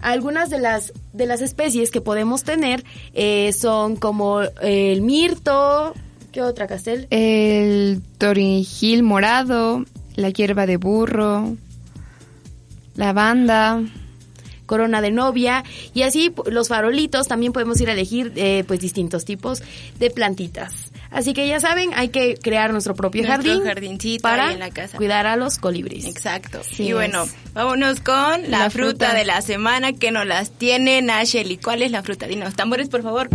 Algunas 0.00 0.50
de 0.50 0.58
las 0.58 0.92
de 1.14 1.26
las 1.26 1.40
especies 1.40 1.90
que 1.90 2.02
podemos 2.02 2.44
tener 2.44 2.84
eh, 3.14 3.52
son 3.52 3.96
como 3.96 4.42
el 4.60 5.00
mirto, 5.00 5.94
¿qué 6.30 6.42
otra 6.42 6.66
castel? 6.66 7.06
El 7.08 8.02
torinjil 8.18 9.02
morado, 9.02 9.84
la 10.14 10.28
hierba 10.28 10.66
de 10.66 10.76
burro, 10.76 11.56
lavanda. 12.96 13.82
Corona 14.66 15.00
de 15.00 15.10
novia 15.10 15.64
y 15.94 16.02
así 16.02 16.32
los 16.46 16.68
farolitos 16.68 17.28
también 17.28 17.52
podemos 17.52 17.80
ir 17.80 17.88
a 17.88 17.92
elegir 17.92 18.32
eh, 18.36 18.64
pues 18.66 18.80
distintos 18.80 19.24
tipos 19.24 19.62
de 19.98 20.10
plantitas. 20.10 20.83
Así 21.14 21.32
que 21.32 21.48
ya 21.48 21.60
saben, 21.60 21.92
hay 21.94 22.08
que 22.10 22.34
crear 22.36 22.72
nuestro 22.72 22.94
propio 22.94 23.22
Nuestro 23.22 23.50
jardín 23.52 23.64
jardincito 23.64 24.22
para 24.22 24.48
ahí 24.48 24.54
en 24.54 24.58
la 24.60 24.70
casa. 24.70 24.96
cuidar 24.98 25.26
a 25.26 25.36
los 25.36 25.58
colibríes. 25.58 26.04
Exacto. 26.04 26.60
Y 26.76 26.92
bueno, 26.92 27.24
vámonos 27.54 28.00
con 28.00 28.42
la, 28.50 28.58
La 28.58 28.70
fruta. 28.70 29.06
fruta. 29.06 29.14
de 29.14 29.24
la 29.24 29.40
semana 29.40 29.92
que 29.92 30.10
nos 30.10 30.26
las 30.26 30.50
tiene 30.50 31.00
Nacheli. 31.02 31.56
¿Cuál 31.56 31.82
es 31.82 31.90
la 31.92 32.02
fruta? 32.02 32.26
Dinos, 32.26 32.54
tambores, 32.54 32.88
por 32.88 33.02
favor. 33.02 33.28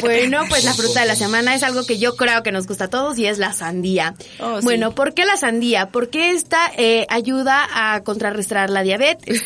Bueno, 0.00 0.42
pues 0.48 0.64
la 0.64 0.74
fruta 0.74 1.00
de 1.00 1.06
la 1.06 1.16
semana 1.16 1.54
es 1.54 1.62
algo 1.62 1.84
que 1.84 1.98
yo 1.98 2.16
creo 2.16 2.42
que 2.42 2.52
nos 2.52 2.66
gusta 2.66 2.84
a 2.84 2.88
todos 2.88 3.18
y 3.18 3.26
es 3.26 3.38
la 3.38 3.52
sandía. 3.52 4.14
Oh, 4.40 4.58
sí. 4.60 4.64
Bueno, 4.64 4.94
¿por 4.94 5.14
qué 5.14 5.24
la 5.24 5.36
sandía? 5.36 5.88
Porque 5.90 6.30
esta 6.30 6.70
eh, 6.76 7.06
ayuda 7.08 7.66
a 7.72 8.02
contrarrestar 8.02 8.70
la 8.70 8.82
diabetes. 8.82 9.42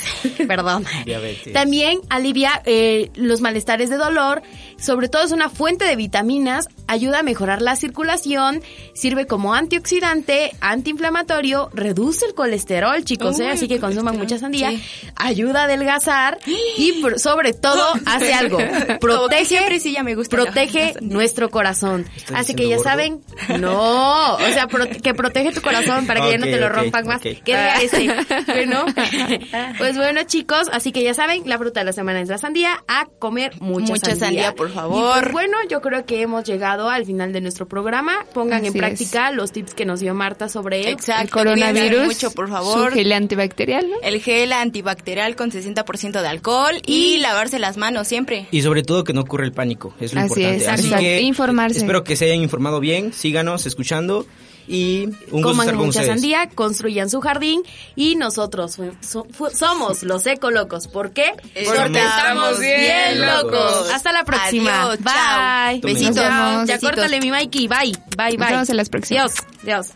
Perdón. 0.46 0.84
Diabetes. 1.06 1.52
También 1.52 2.00
alivia 2.10 2.60
eh, 2.64 3.10
los 3.14 3.40
malestares 3.40 3.88
de 3.90 3.96
dolor, 3.96 4.42
sobre 4.78 5.08
todo 5.08 5.22
es 5.24 5.32
una 5.32 5.48
fuente 5.48 5.84
de 5.84 5.96
vitaminas, 5.96 6.68
ayuda 6.92 7.20
a 7.20 7.22
mejorar 7.22 7.62
la 7.62 7.76
circulación, 7.76 8.62
sirve 8.94 9.26
como 9.26 9.54
antioxidante, 9.54 10.52
antiinflamatorio, 10.60 11.70
reduce 11.72 12.26
el 12.26 12.34
colesterol, 12.34 13.02
chicos, 13.04 13.38
¿eh? 13.40 13.48
Así 13.48 13.68
que 13.68 13.80
consuman 13.80 14.16
mucha 14.18 14.38
sandía, 14.38 14.70
sí. 14.70 14.82
ayuda 15.16 15.62
a 15.62 15.64
adelgazar 15.64 16.38
y 16.78 17.02
sobre 17.16 17.52
todo 17.52 17.84
hace 18.06 18.34
algo, 18.34 18.58
protege, 19.00 19.44
siempre 19.44 19.80
sí 19.80 19.92
ya 19.92 20.02
me 20.02 20.14
gusta 20.14 20.36
protege 20.36 20.94
nuestro 21.00 21.50
corazón. 21.50 22.06
¿Estás 22.16 22.40
Así 22.40 22.54
que 22.54 22.68
ya 22.68 22.76
gordo? 22.76 22.90
saben, 22.90 23.20
no, 23.58 24.34
o 24.34 24.38
sea, 24.52 24.68
prote- 24.68 25.00
que 25.00 25.14
protege 25.14 25.52
tu 25.52 25.60
corazón 25.62 26.06
para 26.06 26.20
que 26.20 26.32
ya 26.32 26.38
no 26.38 26.46
te 26.46 26.58
lo 26.58 26.68
rompan 26.68 27.06
más. 27.06 27.20
¿Qué 27.22 27.34
día 27.44 27.76
ese? 27.82 28.02
Bueno, 28.46 28.84
pues 29.78 29.96
bueno, 29.96 30.22
chicos, 30.24 30.68
así 30.72 30.92
que 30.92 31.02
ya 31.02 31.14
saben, 31.14 31.42
la 31.46 31.58
fruta 31.58 31.80
de 31.80 31.86
la 31.86 31.92
semana 31.92 32.20
es 32.20 32.28
la 32.28 32.38
sandía, 32.38 32.82
a 32.88 33.06
comer 33.18 33.52
mucha, 33.60 33.92
Mucha 33.94 34.14
sandía, 34.16 34.54
por 34.54 34.68
Y 34.70 34.72
favor. 34.72 35.20
pues 35.22 35.32
bueno, 35.32 35.56
yo 35.68 35.80
creo 35.80 36.04
que 36.04 36.22
hemos 36.22 36.44
llegado 36.44 36.81
al 36.88 37.04
final 37.06 37.32
de 37.32 37.40
nuestro 37.40 37.66
programa. 37.66 38.24
Pongan 38.34 38.58
Así 38.58 38.66
en 38.68 38.72
práctica 38.74 39.30
los 39.32 39.52
tips 39.52 39.74
que 39.74 39.84
nos 39.84 40.00
dio 40.00 40.14
Marta 40.14 40.48
sobre. 40.48 40.90
Exacto. 40.90 41.22
El 41.22 41.30
coronavirus, 41.30 42.04
mucho, 42.06 42.30
por 42.32 42.48
favor. 42.48 42.90
su 42.90 42.96
gel 42.96 43.12
antibacterial, 43.12 43.88
¿no? 43.88 43.96
El 44.02 44.20
gel 44.20 44.52
antibacterial 44.52 45.36
con 45.36 45.50
60% 45.50 46.20
de 46.20 46.28
alcohol 46.28 46.74
y 46.86 47.18
lavarse 47.18 47.58
las 47.58 47.76
manos 47.76 48.08
siempre. 48.08 48.46
Y 48.50 48.62
sobre 48.62 48.82
todo 48.82 49.04
que 49.04 49.12
no 49.12 49.20
ocurra 49.22 49.44
el 49.44 49.52
pánico, 49.52 49.94
es 50.00 50.14
lo 50.14 50.20
Así 50.20 50.28
importante. 50.40 50.56
es, 50.64 50.68
Así 50.68 50.82
exacto. 50.84 51.04
que 51.04 51.20
Informarse. 51.22 51.78
espero 51.78 52.04
que 52.04 52.16
se 52.16 52.26
hayan 52.26 52.42
informado 52.42 52.80
bien, 52.80 53.12
síganos 53.12 53.66
escuchando 53.66 54.26
y 54.68 55.04
un 55.30 55.42
gusto 55.42 55.48
Coman 55.48 55.60
estar 55.66 55.76
con 55.76 55.86
mucha 55.86 56.00
ustedes. 56.00 56.20
sandía, 56.20 56.48
construyan 56.54 57.10
su 57.10 57.20
jardín 57.20 57.62
y 57.96 58.14
nosotros 58.16 58.78
so- 59.00 59.26
somos 59.54 60.02
los 60.02 60.26
ecolocos. 60.26 60.88
¿Por 60.88 61.12
qué? 61.12 61.32
Porque 61.64 62.00
estamos 62.00 62.58
bien 62.60 63.20
locos. 63.26 63.90
Hasta 63.92 64.12
la 64.12 64.24
próxima. 64.24 64.82
Adiós, 64.82 64.98
bye. 65.00 65.80
Besitos. 65.92 66.14
Ya 66.16 66.60
Besitos. 66.66 66.80
córtale 66.90 67.20
mi 67.20 67.30
Mikey. 67.30 67.68
Bye. 67.68 67.92
Bye, 68.16 68.36
bye. 68.36 68.38
Nos 68.38 68.48
vemos 68.50 68.70
en 68.70 68.76
las 68.76 68.88
próximas. 68.88 69.32
Dios. 69.34 69.46
Dios. 69.62 69.86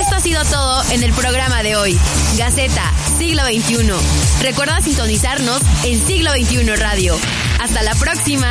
Esto 0.00 0.16
ha 0.16 0.20
sido 0.20 0.42
todo 0.44 0.82
en 0.90 1.02
el 1.04 1.12
programa 1.12 1.62
de 1.62 1.76
hoy. 1.76 1.98
Gaceta, 2.36 2.90
siglo 3.18 3.42
XXI. 3.44 3.92
Recuerda 4.42 4.80
sintonizarnos 4.80 5.60
en 5.84 6.04
siglo 6.06 6.30
XXI 6.32 6.74
Radio. 6.76 7.16
Hasta 7.60 7.82
la 7.82 7.94
próxima. 7.94 8.50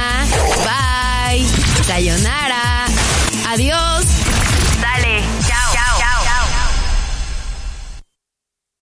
Bye. 0.64 1.46
Sayonara. 1.86 2.86
Adiós. 3.50 4.06